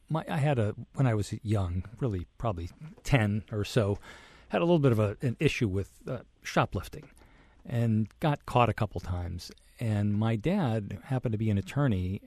my 0.10 0.26
I 0.30 0.38
had 0.38 0.60
a 0.60 0.76
when 0.96 1.08
I 1.08 1.14
was 1.14 1.34
young, 1.44 1.86
really 2.02 2.28
probably 2.38 2.72
ten 3.06 3.44
or 3.54 3.64
so, 3.64 4.00
had 4.50 4.62
a 4.62 4.66
little 4.66 4.80
bit 4.80 4.92
of 4.92 5.00
a, 5.00 5.16
an 5.22 5.38
issue 5.40 5.70
with 5.70 5.92
uh, 6.06 6.20
shoplifting 6.44 7.08
and 7.68 8.08
got 8.20 8.46
caught 8.46 8.70
a 8.70 8.74
couple 8.74 9.02
times. 9.02 9.52
And 9.80 10.14
my 10.14 10.36
dad 10.36 10.98
happened 11.04 11.34
to 11.34 11.38
be 11.38 11.50
an 11.50 11.58
attorney 11.58 12.22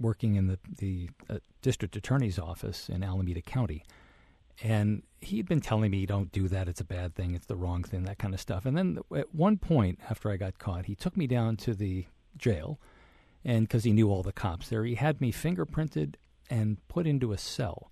working 0.00 0.36
in 0.36 0.46
the 0.46 0.58
the 0.78 1.10
uh, 1.28 1.38
district 1.62 1.96
attorney's 1.96 2.38
office 2.38 2.88
in 2.88 3.02
Alameda 3.02 3.42
County, 3.42 3.84
and 4.62 5.02
he'd 5.20 5.46
been 5.46 5.60
telling 5.60 5.90
me, 5.90 6.06
"Don't 6.06 6.32
do 6.32 6.48
that. 6.48 6.68
It's 6.68 6.80
a 6.80 6.84
bad 6.84 7.14
thing. 7.14 7.34
It's 7.34 7.46
the 7.46 7.56
wrong 7.56 7.82
thing. 7.82 8.04
That 8.04 8.18
kind 8.18 8.32
of 8.32 8.40
stuff." 8.40 8.64
And 8.64 8.76
then 8.76 8.98
at 9.14 9.34
one 9.34 9.58
point, 9.58 9.98
after 10.08 10.30
I 10.30 10.36
got 10.36 10.58
caught, 10.58 10.86
he 10.86 10.94
took 10.94 11.16
me 11.16 11.26
down 11.26 11.56
to 11.58 11.74
the 11.74 12.06
jail, 12.38 12.80
and 13.44 13.68
because 13.68 13.84
he 13.84 13.92
knew 13.92 14.10
all 14.10 14.22
the 14.22 14.32
cops 14.32 14.68
there, 14.68 14.84
he 14.84 14.94
had 14.94 15.20
me 15.20 15.30
fingerprinted 15.30 16.14
and 16.48 16.78
put 16.88 17.06
into 17.06 17.32
a 17.32 17.38
cell 17.38 17.90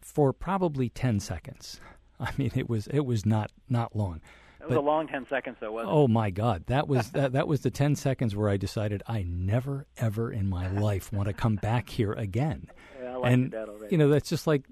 for 0.00 0.32
probably 0.32 0.88
ten 0.88 1.18
seconds. 1.18 1.80
I 2.20 2.30
mean, 2.38 2.52
it 2.54 2.68
was 2.68 2.86
it 2.86 3.04
was 3.04 3.26
not 3.26 3.50
not 3.68 3.96
long 3.96 4.20
That 4.68 4.74
was 4.76 4.84
a 4.84 4.86
long 4.86 5.06
ten 5.08 5.26
seconds, 5.28 5.56
though, 5.60 5.72
wasn't 5.72 5.92
oh 5.94 6.04
it? 6.04 6.10
my 6.10 6.30
God, 6.30 6.64
that 6.66 6.88
was 6.88 7.10
that, 7.12 7.32
that 7.32 7.46
was 7.48 7.60
the 7.60 7.70
ten 7.70 7.94
seconds 7.96 8.34
where 8.34 8.48
I 8.48 8.56
decided 8.56 9.02
I 9.06 9.22
never 9.22 9.86
ever 9.96 10.32
in 10.32 10.48
my 10.48 10.68
life 10.80 11.12
want 11.12 11.28
to 11.28 11.32
come 11.32 11.56
back 11.56 11.88
here 11.88 12.12
again. 12.12 12.68
Yeah, 13.00 13.12
I 13.12 13.16
like 13.16 13.32
and 13.32 13.54
you 13.90 13.98
know, 13.98 14.08
that's 14.08 14.28
just 14.28 14.46
like 14.46 14.62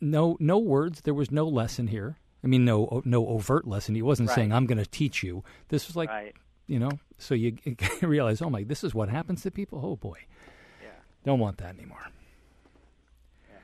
no 0.00 0.36
no 0.40 0.58
words. 0.58 1.00
There 1.02 1.14
was 1.14 1.30
no 1.30 1.46
lesson 1.46 1.86
here. 1.88 2.16
I 2.44 2.46
mean, 2.48 2.64
no 2.64 3.02
no 3.04 3.26
overt 3.26 3.66
lesson. 3.66 3.94
He 3.94 4.02
wasn't 4.02 4.28
Right. 4.28 4.34
saying 4.36 4.52
I'm 4.52 4.66
going 4.66 4.78
to 4.78 4.86
teach 4.86 5.22
you. 5.22 5.42
This 5.68 5.88
was 5.88 5.96
like, 5.96 6.08
Right. 6.10 6.34
you 6.68 6.78
know, 6.78 6.90
so 7.18 7.34
you 7.34 7.56
realize, 8.02 8.40
oh 8.42 8.50
my, 8.50 8.62
this 8.62 8.84
is 8.84 8.94
what 8.94 9.08
happens 9.08 9.42
to 9.42 9.50
people. 9.50 9.80
Oh 9.82 9.96
boy, 9.96 10.18
Yeah. 10.82 10.90
don't 11.24 11.38
want 11.40 11.58
that 11.58 11.74
anymore. 11.74 12.06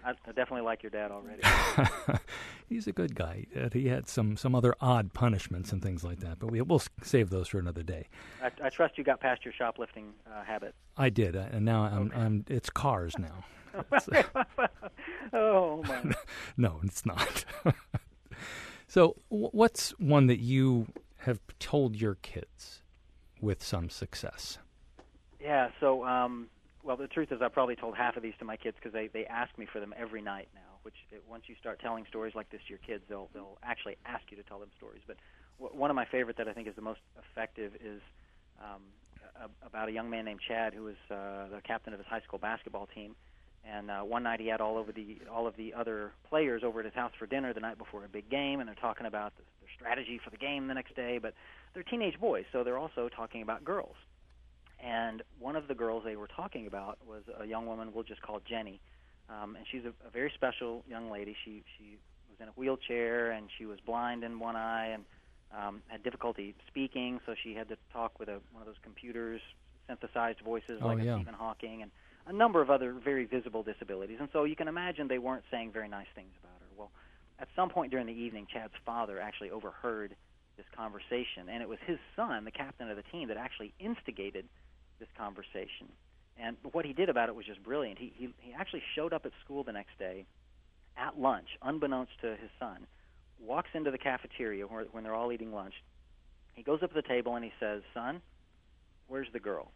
I, 0.04 0.12
definitely 0.26 0.62
like 0.62 0.82
your 0.82 0.90
dad 0.90 1.10
already. 1.10 1.42
He's 2.68 2.86
a 2.86 2.92
good 2.92 3.14
guy. 3.14 3.46
Uh, 3.56 3.68
he 3.72 3.88
had 3.88 4.08
some 4.08 4.36
some 4.36 4.54
other 4.54 4.74
odd 4.80 5.12
punishments 5.12 5.72
and 5.72 5.82
things 5.82 6.02
like 6.02 6.20
that, 6.20 6.38
but 6.38 6.50
we, 6.50 6.60
we'll 6.62 6.82
save 7.02 7.30
those 7.30 7.48
for 7.48 7.58
another 7.58 7.82
day. 7.82 8.08
I, 8.42 8.50
I 8.64 8.68
trust 8.70 8.98
you 8.98 9.04
got 9.04 9.20
past 9.20 9.44
your 9.44 9.54
shoplifting 9.54 10.12
uh, 10.26 10.42
habit. 10.42 10.74
I 10.96 11.10
did, 11.10 11.36
uh, 11.36 11.46
and 11.52 11.64
now 11.64 11.82
I'm, 11.84 12.12
I'm 12.14 12.44
it's 12.48 12.70
cars 12.70 13.14
now. 13.18 13.44
oh 15.32 15.82
my! 15.84 16.14
no, 16.56 16.80
it's 16.82 17.06
not. 17.06 17.44
so, 18.88 19.16
w- 19.30 19.50
what's 19.52 19.90
one 19.98 20.26
that 20.26 20.40
you 20.40 20.88
have 21.18 21.40
told 21.58 21.96
your 21.96 22.16
kids 22.16 22.82
with 23.40 23.62
some 23.62 23.88
success? 23.88 24.58
Yeah. 25.40 25.70
So, 25.80 26.04
um, 26.04 26.48
well, 26.84 26.96
the 26.96 27.06
truth 27.06 27.30
is, 27.30 27.40
I 27.40 27.48
probably 27.48 27.76
told 27.76 27.96
half 27.96 28.16
of 28.16 28.22
these 28.22 28.34
to 28.40 28.44
my 28.44 28.56
kids 28.56 28.76
because 28.78 28.92
they 28.92 29.08
they 29.12 29.24
ask 29.26 29.56
me 29.56 29.66
for 29.72 29.80
them 29.80 29.94
every 29.96 30.20
night 30.20 30.48
now. 30.54 30.60
Which 30.82 30.96
it, 31.10 31.22
once 31.28 31.44
you 31.46 31.54
start 31.60 31.80
telling 31.80 32.04
stories 32.08 32.34
like 32.34 32.50
this 32.50 32.60
to 32.66 32.70
your 32.70 32.80
kids, 32.84 33.04
they'll 33.08 33.28
they'll 33.32 33.58
actually 33.62 33.96
ask 34.04 34.24
you 34.30 34.36
to 34.36 34.42
tell 34.42 34.58
them 34.58 34.70
stories. 34.76 35.02
But 35.06 35.16
w- 35.60 35.78
one 35.78 35.90
of 35.90 35.96
my 35.96 36.04
favorite 36.04 36.36
that 36.38 36.48
I 36.48 36.52
think 36.52 36.66
is 36.66 36.74
the 36.74 36.82
most 36.82 37.00
effective 37.18 37.72
is 37.76 38.00
um, 38.60 38.82
a, 39.40 39.66
about 39.66 39.88
a 39.88 39.92
young 39.92 40.10
man 40.10 40.24
named 40.24 40.40
Chad 40.46 40.74
who 40.74 40.84
was 40.84 40.96
uh, 41.10 41.54
the 41.54 41.60
captain 41.64 41.92
of 41.92 42.00
his 42.00 42.06
high 42.08 42.20
school 42.20 42.38
basketball 42.38 42.88
team. 42.94 43.14
And 43.64 43.90
uh, 43.90 44.00
one 44.00 44.24
night 44.24 44.40
he 44.40 44.48
had 44.48 44.60
all 44.60 44.76
over 44.76 44.90
the 44.90 45.18
all 45.30 45.46
of 45.46 45.56
the 45.56 45.72
other 45.72 46.10
players 46.28 46.62
over 46.64 46.80
at 46.80 46.84
his 46.84 46.94
house 46.94 47.12
for 47.16 47.26
dinner 47.26 47.52
the 47.54 47.60
night 47.60 47.78
before 47.78 48.04
a 48.04 48.08
big 48.08 48.28
game, 48.28 48.58
and 48.58 48.68
they're 48.68 48.74
talking 48.74 49.06
about 49.06 49.36
the, 49.36 49.42
their 49.60 49.70
strategy 49.76 50.20
for 50.22 50.30
the 50.30 50.36
game 50.36 50.66
the 50.66 50.74
next 50.74 50.96
day. 50.96 51.18
But 51.22 51.34
they're 51.72 51.84
teenage 51.84 52.18
boys, 52.18 52.44
so 52.50 52.64
they're 52.64 52.78
also 52.78 53.08
talking 53.08 53.40
about 53.42 53.64
girls. 53.64 53.94
And 54.82 55.22
one 55.38 55.54
of 55.54 55.68
the 55.68 55.74
girls 55.74 56.02
they 56.04 56.16
were 56.16 56.26
talking 56.26 56.66
about 56.66 56.98
was 57.06 57.22
a 57.38 57.46
young 57.46 57.66
woman 57.66 57.92
we'll 57.94 58.04
just 58.04 58.20
call 58.20 58.40
Jenny, 58.48 58.80
um, 59.28 59.54
and 59.56 59.64
she's 59.70 59.84
a, 59.84 59.92
a 60.06 60.10
very 60.12 60.32
special 60.34 60.84
young 60.88 61.10
lady. 61.10 61.36
She 61.44 61.62
she 61.78 61.98
was 62.28 62.40
in 62.40 62.48
a 62.48 62.50
wheelchair 62.52 63.30
and 63.30 63.48
she 63.56 63.64
was 63.64 63.78
blind 63.80 64.24
in 64.24 64.40
one 64.40 64.56
eye 64.56 64.88
and 64.88 65.04
um, 65.56 65.82
had 65.86 66.02
difficulty 66.02 66.54
speaking, 66.66 67.20
so 67.26 67.34
she 67.42 67.54
had 67.54 67.68
to 67.68 67.76
talk 67.92 68.18
with 68.18 68.28
a, 68.28 68.40
one 68.52 68.62
of 68.62 68.66
those 68.66 68.80
computers 68.82 69.40
synthesized 69.86 70.40
voices 70.40 70.80
Oh, 70.82 70.88
like 70.88 71.02
yeah. 71.02 71.16
Stephen 71.16 71.34
Hawking 71.34 71.82
and 71.82 71.90
a 72.26 72.32
number 72.32 72.62
of 72.62 72.70
other 72.70 72.92
very 72.92 73.24
visible 73.24 73.62
disabilities. 73.62 74.18
And 74.20 74.28
so 74.32 74.44
you 74.44 74.56
can 74.56 74.68
imagine 74.68 75.08
they 75.08 75.18
weren't 75.18 75.44
saying 75.50 75.72
very 75.72 75.88
nice 75.88 76.06
things 76.14 76.30
about 76.42 76.54
her. 76.60 76.66
Well, 76.76 76.90
at 77.38 77.48
some 77.56 77.68
point 77.68 77.90
during 77.90 78.06
the 78.06 78.12
evening, 78.12 78.46
Chad's 78.52 78.72
father 78.86 79.20
actually 79.20 79.50
overheard 79.50 80.14
this 80.56 80.66
conversation, 80.76 81.48
and 81.50 81.62
it 81.62 81.68
was 81.68 81.78
his 81.86 81.98
son, 82.14 82.44
the 82.44 82.50
captain 82.50 82.90
of 82.90 82.96
the 82.96 83.02
team, 83.10 83.28
that 83.28 83.36
actually 83.36 83.72
instigated 83.80 84.46
this 85.02 85.10
conversation. 85.18 85.90
And 86.38 86.56
what 86.70 86.86
he 86.86 86.92
did 86.92 87.08
about 87.08 87.28
it 87.28 87.34
was 87.34 87.44
just 87.44 87.62
brilliant. 87.62 87.98
He, 87.98 88.12
he, 88.16 88.28
he 88.38 88.52
actually 88.54 88.82
showed 88.94 89.12
up 89.12 89.26
at 89.26 89.32
school 89.44 89.64
the 89.64 89.72
next 89.72 89.98
day 89.98 90.24
at 90.96 91.18
lunch, 91.18 91.48
unbeknownst 91.60 92.12
to 92.20 92.36
his 92.36 92.50
son, 92.60 92.86
walks 93.40 93.70
into 93.74 93.90
the 93.90 93.98
cafeteria 93.98 94.66
where, 94.66 94.84
when 94.92 95.02
they're 95.02 95.14
all 95.14 95.32
eating 95.32 95.52
lunch. 95.52 95.74
He 96.54 96.62
goes 96.62 96.82
up 96.82 96.90
to 96.90 96.94
the 96.94 97.02
table 97.02 97.34
and 97.34 97.44
he 97.44 97.52
says, 97.58 97.82
Son, 97.92 98.22
where's 99.08 99.26
the 99.32 99.40
girl? 99.40 99.72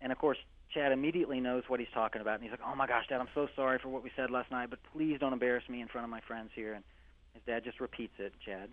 And 0.00 0.12
of 0.12 0.18
course, 0.18 0.38
Chad 0.72 0.92
immediately 0.92 1.40
knows 1.40 1.64
what 1.68 1.80
he's 1.80 1.88
talking 1.94 2.20
about, 2.20 2.34
and 2.34 2.42
he's 2.42 2.50
like, 2.50 2.60
"Oh 2.64 2.74
my 2.74 2.86
gosh, 2.86 3.06
Dad, 3.08 3.20
I'm 3.20 3.28
so 3.34 3.48
sorry 3.56 3.78
for 3.78 3.88
what 3.88 4.02
we 4.02 4.10
said 4.14 4.30
last 4.30 4.50
night, 4.50 4.68
but 4.68 4.78
please 4.92 5.18
don't 5.18 5.32
embarrass 5.32 5.66
me 5.68 5.80
in 5.80 5.88
front 5.88 6.04
of 6.04 6.10
my 6.10 6.20
friends 6.20 6.50
here." 6.54 6.74
And 6.74 6.84
his 7.32 7.42
dad 7.46 7.64
just 7.64 7.80
repeats 7.80 8.12
it, 8.18 8.34
"Chad, 8.44 8.68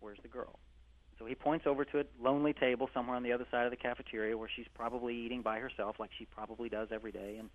where's 0.00 0.18
the 0.22 0.28
girl?" 0.28 0.58
So 1.18 1.24
he 1.24 1.34
points 1.34 1.66
over 1.66 1.84
to 1.84 2.00
a 2.00 2.04
lonely 2.20 2.52
table 2.52 2.90
somewhere 2.92 3.16
on 3.16 3.22
the 3.22 3.32
other 3.32 3.46
side 3.50 3.64
of 3.64 3.70
the 3.70 3.76
cafeteria 3.76 4.36
where 4.36 4.50
she's 4.54 4.66
probably 4.74 5.16
eating 5.16 5.42
by 5.42 5.58
herself, 5.58 5.96
like 5.98 6.10
she 6.18 6.26
probably 6.26 6.68
does 6.68 6.88
every 6.92 7.12
day. 7.12 7.38
And 7.38 7.50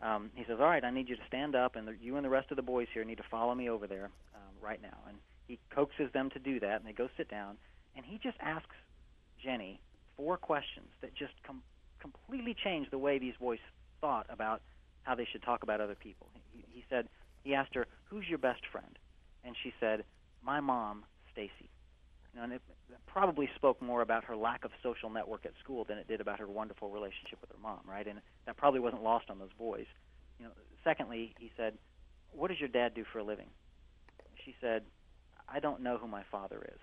um, 0.00 0.30
he 0.34 0.44
says, 0.44 0.56
"All 0.60 0.66
right, 0.66 0.84
I 0.84 0.90
need 0.90 1.08
you 1.08 1.16
to 1.16 1.26
stand 1.26 1.54
up, 1.54 1.76
and 1.76 1.86
the, 1.86 1.94
you 2.00 2.16
and 2.16 2.24
the 2.24 2.30
rest 2.30 2.50
of 2.50 2.56
the 2.56 2.62
boys 2.62 2.88
here 2.92 3.04
need 3.04 3.18
to 3.18 3.24
follow 3.30 3.54
me 3.54 3.68
over 3.68 3.86
there 3.86 4.10
um, 4.34 4.54
right 4.60 4.80
now." 4.82 4.98
And 5.08 5.16
he 5.46 5.58
coaxes 5.70 6.12
them 6.12 6.30
to 6.30 6.38
do 6.38 6.60
that, 6.60 6.76
and 6.76 6.86
they 6.86 6.92
go 6.92 7.08
sit 7.16 7.28
down. 7.28 7.56
And 7.96 8.04
he 8.04 8.18
just 8.18 8.36
asks 8.40 8.74
Jenny 9.42 9.80
four 10.16 10.36
questions 10.36 10.88
that 11.00 11.14
just 11.14 11.32
com- 11.44 11.62
completely 12.00 12.54
changed 12.54 12.90
the 12.90 12.98
way 12.98 13.18
these 13.18 13.34
boys 13.40 13.58
thought 14.00 14.26
about 14.28 14.60
how 15.02 15.14
they 15.14 15.26
should 15.30 15.42
talk 15.42 15.62
about 15.62 15.80
other 15.80 15.96
people. 15.96 16.28
He, 16.52 16.64
he 16.72 16.84
said 16.90 17.08
he 17.42 17.54
asked 17.54 17.74
her, 17.74 17.86
"Who's 18.10 18.28
your 18.28 18.38
best 18.38 18.66
friend?" 18.70 18.98
And 19.44 19.54
she 19.62 19.72
said, 19.80 20.04
"My 20.44 20.60
mom, 20.60 21.04
Stacy." 21.32 21.70
And 22.36 22.52
it 22.52 22.62
probably 23.06 23.48
spoke 23.56 23.80
more 23.82 24.02
about 24.02 24.24
her 24.24 24.36
lack 24.36 24.64
of 24.64 24.70
social 24.82 25.10
network 25.10 25.46
at 25.46 25.52
school 25.62 25.84
than 25.84 25.98
it 25.98 26.06
did 26.06 26.20
about 26.20 26.38
her 26.38 26.46
wonderful 26.46 26.90
relationship 26.90 27.40
with 27.40 27.50
her 27.50 27.58
mom, 27.60 27.80
right? 27.84 28.06
And 28.06 28.20
that 28.46 28.56
probably 28.56 28.80
wasn't 28.80 29.02
lost 29.02 29.30
on 29.30 29.38
those 29.38 29.52
boys. 29.58 29.86
You 30.38 30.46
know, 30.46 30.52
secondly, 30.84 31.34
he 31.38 31.50
said, 31.56 31.78
"What 32.30 32.48
does 32.48 32.60
your 32.60 32.68
dad 32.68 32.94
do 32.94 33.04
for 33.04 33.18
a 33.18 33.24
living?" 33.24 33.50
She 34.44 34.54
said, 34.60 34.84
"I 35.48 35.58
don't 35.58 35.80
know 35.80 35.98
who 35.98 36.06
my 36.06 36.22
father 36.30 36.64
is." 36.72 36.80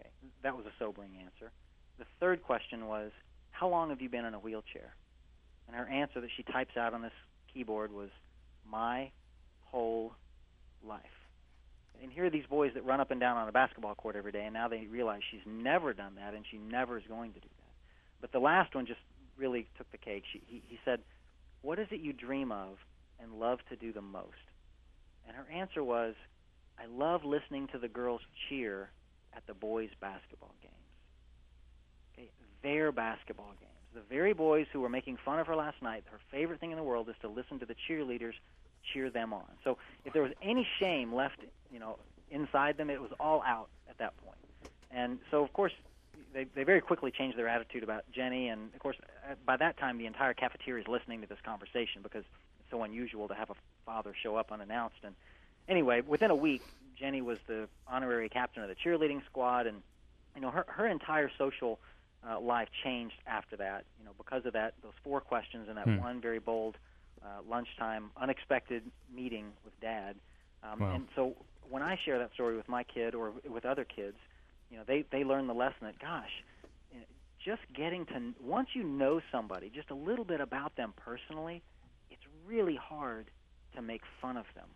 Okay, 0.00 0.10
that 0.42 0.56
was 0.56 0.66
a 0.66 0.72
sobering 0.78 1.16
answer. 1.18 1.52
The 1.98 2.06
third 2.20 2.42
question 2.42 2.86
was, 2.86 3.12
"How 3.50 3.68
long 3.68 3.90
have 3.90 4.00
you 4.00 4.08
been 4.08 4.24
in 4.24 4.34
a 4.34 4.38
wheelchair?" 4.38 4.94
And 5.66 5.76
her 5.76 5.86
answer 5.86 6.20
that 6.20 6.30
she 6.36 6.42
types 6.42 6.76
out 6.76 6.94
on 6.94 7.02
this 7.02 7.12
keyboard 7.52 7.92
was, 7.92 8.10
"My 8.64 9.12
whole 9.64 10.16
life." 10.82 11.23
And 12.02 12.12
here 12.12 12.26
are 12.26 12.30
these 12.30 12.46
boys 12.46 12.72
that 12.74 12.84
run 12.84 13.00
up 13.00 13.10
and 13.10 13.20
down 13.20 13.36
on 13.36 13.48
a 13.48 13.52
basketball 13.52 13.94
court 13.94 14.16
every 14.16 14.32
day, 14.32 14.44
and 14.44 14.52
now 14.52 14.68
they 14.68 14.86
realize 14.86 15.20
she's 15.30 15.46
never 15.46 15.92
done 15.92 16.16
that, 16.16 16.34
and 16.34 16.44
she 16.50 16.58
never 16.58 16.98
is 16.98 17.04
going 17.08 17.32
to 17.32 17.40
do 17.40 17.48
that. 17.48 17.72
But 18.20 18.32
the 18.32 18.38
last 18.38 18.74
one 18.74 18.86
just 18.86 19.00
really 19.36 19.68
took 19.76 19.90
the 19.90 19.98
cake. 19.98 20.24
She, 20.32 20.42
he, 20.46 20.62
he 20.66 20.78
said, 20.84 21.00
"What 21.62 21.78
is 21.78 21.88
it 21.90 22.00
you 22.00 22.12
dream 22.12 22.52
of 22.52 22.76
and 23.20 23.38
love 23.38 23.58
to 23.68 23.76
do 23.76 23.92
the 23.92 24.02
most?" 24.02 24.32
And 25.26 25.36
her 25.36 25.46
answer 25.50 25.82
was, 25.82 26.14
"I 26.78 26.86
love 26.86 27.24
listening 27.24 27.68
to 27.68 27.78
the 27.78 27.88
girls 27.88 28.20
cheer 28.48 28.90
at 29.34 29.46
the 29.46 29.54
boys' 29.54 29.90
basketball 30.00 30.54
games." 30.62 30.74
Okay, 32.12 32.30
their 32.62 32.92
basketball 32.92 33.54
games. 33.60 33.70
The 33.94 34.00
very 34.10 34.32
boys 34.32 34.66
who 34.72 34.80
were 34.80 34.88
making 34.88 35.18
fun 35.24 35.38
of 35.38 35.46
her 35.46 35.54
last 35.54 35.80
night, 35.80 36.02
her 36.10 36.18
favorite 36.30 36.58
thing 36.58 36.72
in 36.72 36.76
the 36.76 36.82
world 36.82 37.08
is 37.08 37.14
to 37.22 37.28
listen 37.28 37.60
to 37.60 37.66
the 37.66 37.76
cheerleaders 37.88 38.34
cheer 38.92 39.08
them 39.08 39.32
on. 39.32 39.44
So 39.62 39.78
if 40.04 40.12
there 40.12 40.22
was 40.22 40.32
any 40.42 40.66
shame 40.80 41.14
left, 41.14 41.38
you 41.72 41.78
know, 41.78 41.98
inside 42.30 42.76
them, 42.76 42.90
it 42.90 43.00
was 43.00 43.12
all 43.20 43.42
out 43.46 43.68
at 43.88 43.98
that 43.98 44.16
point. 44.24 44.38
And 44.90 45.18
so, 45.30 45.42
of 45.44 45.52
course, 45.52 45.72
they 46.32 46.44
they 46.54 46.64
very 46.64 46.80
quickly 46.80 47.10
changed 47.10 47.38
their 47.38 47.48
attitude 47.48 47.82
about 47.82 48.04
Jenny, 48.12 48.48
and 48.48 48.74
of 48.74 48.80
course, 48.80 48.96
uh, 49.30 49.34
by 49.46 49.56
that 49.56 49.78
time, 49.78 49.98
the 49.98 50.06
entire 50.06 50.34
cafeteria 50.34 50.82
is 50.82 50.88
listening 50.88 51.20
to 51.20 51.26
this 51.26 51.38
conversation 51.44 52.02
because 52.02 52.24
it's 52.60 52.70
so 52.70 52.82
unusual 52.82 53.28
to 53.28 53.34
have 53.34 53.50
a 53.50 53.54
father 53.86 54.12
show 54.20 54.36
up 54.36 54.50
unannounced. 54.50 54.96
And 55.04 55.14
anyway, 55.68 56.02
within 56.06 56.30
a 56.30 56.34
week, 56.34 56.62
Jenny 56.98 57.22
was 57.22 57.38
the 57.46 57.68
honorary 57.86 58.28
captain 58.28 58.62
of 58.62 58.68
the 58.68 58.74
cheerleading 58.74 59.24
squad, 59.26 59.66
and 59.66 59.82
you 60.34 60.42
know, 60.42 60.50
her 60.50 60.64
her 60.68 60.86
entire 60.86 61.30
social 61.38 61.78
uh, 62.28 62.40
life 62.40 62.68
changed 62.82 63.16
after 63.26 63.56
that. 63.56 63.84
You 63.98 64.04
know, 64.04 64.12
because 64.16 64.44
of 64.46 64.52
that, 64.54 64.74
those 64.82 64.92
four 65.02 65.20
questions 65.20 65.66
and 65.68 65.76
that 65.76 65.86
Hmm. 65.86 65.98
one 65.98 66.20
very 66.20 66.38
bold 66.38 66.76
uh, 67.22 67.40
lunchtime 67.48 68.10
unexpected 68.20 68.82
meeting 69.14 69.52
with 69.64 69.78
dad. 69.80 70.16
Um, 70.62 70.80
Wow. 70.80 70.94
And 70.94 71.08
so 71.14 71.34
when 71.68 71.82
I 71.82 71.96
share 72.04 72.18
that 72.18 72.32
story 72.32 72.56
with 72.56 72.68
my 72.68 72.82
kid 72.82 73.14
or 73.14 73.32
with 73.48 73.64
other 73.64 73.84
kids, 73.84 74.16
you 74.70 74.76
know, 74.76 74.84
they 74.86 75.04
they 75.12 75.24
learn 75.24 75.46
the 75.46 75.54
lesson 75.54 75.82
that 75.82 75.98
gosh, 75.98 76.30
you 76.92 76.98
know, 77.00 77.06
just 77.44 77.62
getting 77.74 78.06
to 78.06 78.34
once 78.42 78.68
you 78.74 78.82
know 78.82 79.20
somebody 79.30 79.70
just 79.74 79.90
a 79.90 79.94
little 79.94 80.24
bit 80.24 80.40
about 80.40 80.74
them 80.76 80.94
personally, 80.96 81.62
it's 82.10 82.22
really 82.46 82.76
hard 82.76 83.30
to 83.74 83.82
make 83.82 84.02
fun 84.20 84.36
of 84.36 84.46
them. 84.54 84.68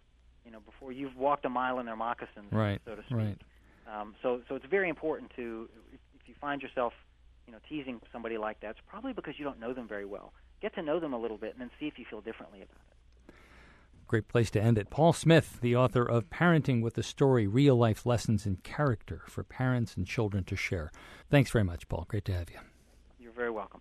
You 0.44 0.52
know, 0.52 0.60
before 0.60 0.92
you've 0.92 1.16
walked 1.16 1.44
a 1.44 1.48
mile 1.50 1.78
in 1.78 1.86
their 1.86 1.96
moccasins, 1.96 2.52
Right, 2.52 2.80
so 2.84 2.94
to 2.94 3.02
speak. 3.02 3.16
right. 3.16 3.38
Um, 3.86 4.14
so, 4.22 4.40
so 4.48 4.54
it's 4.54 4.66
very 4.70 4.88
important 4.88 5.30
to, 5.36 5.68
if, 5.92 6.00
if 6.20 6.28
you 6.28 6.34
find 6.40 6.60
yourself, 6.62 6.92
you 7.48 7.52
know, 7.52 7.58
teasing 7.66 7.98
somebody 8.12 8.36
like 8.36 8.60
that, 8.60 8.72
it's 8.72 8.80
probably 8.86 9.14
because 9.14 9.34
you 9.38 9.44
don't 9.44 9.58
know 9.58 9.72
them 9.72 9.88
very 9.88 10.04
well. 10.04 10.34
Get 10.60 10.74
to 10.74 10.82
know 10.82 11.00
them 11.00 11.14
a 11.14 11.18
little 11.18 11.38
bit, 11.38 11.52
and 11.52 11.60
then 11.62 11.70
see 11.80 11.86
if 11.86 11.98
you 11.98 12.04
feel 12.04 12.20
differently 12.20 12.58
about 12.58 12.76
it. 12.76 13.34
Great 14.06 14.28
place 14.28 14.50
to 14.50 14.60
end 14.60 14.76
it. 14.76 14.90
Paul 14.90 15.14
Smith, 15.14 15.58
the 15.62 15.74
author 15.74 16.02
of 16.02 16.28
Parenting 16.28 16.82
with 16.82 16.98
a 16.98 17.02
Story 17.02 17.46
Real 17.46 17.76
Life 17.76 18.04
Lessons 18.04 18.44
in 18.44 18.56
Character 18.56 19.22
for 19.28 19.42
Parents 19.42 19.96
and 19.96 20.06
Children 20.06 20.44
to 20.44 20.56
Share. 20.56 20.90
Thanks 21.30 21.50
very 21.50 21.64
much, 21.64 21.88
Paul. 21.88 22.04
Great 22.06 22.26
to 22.26 22.32
have 22.32 22.50
you. 22.50 22.58
You're 23.18 23.32
very 23.32 23.50
welcome. 23.50 23.80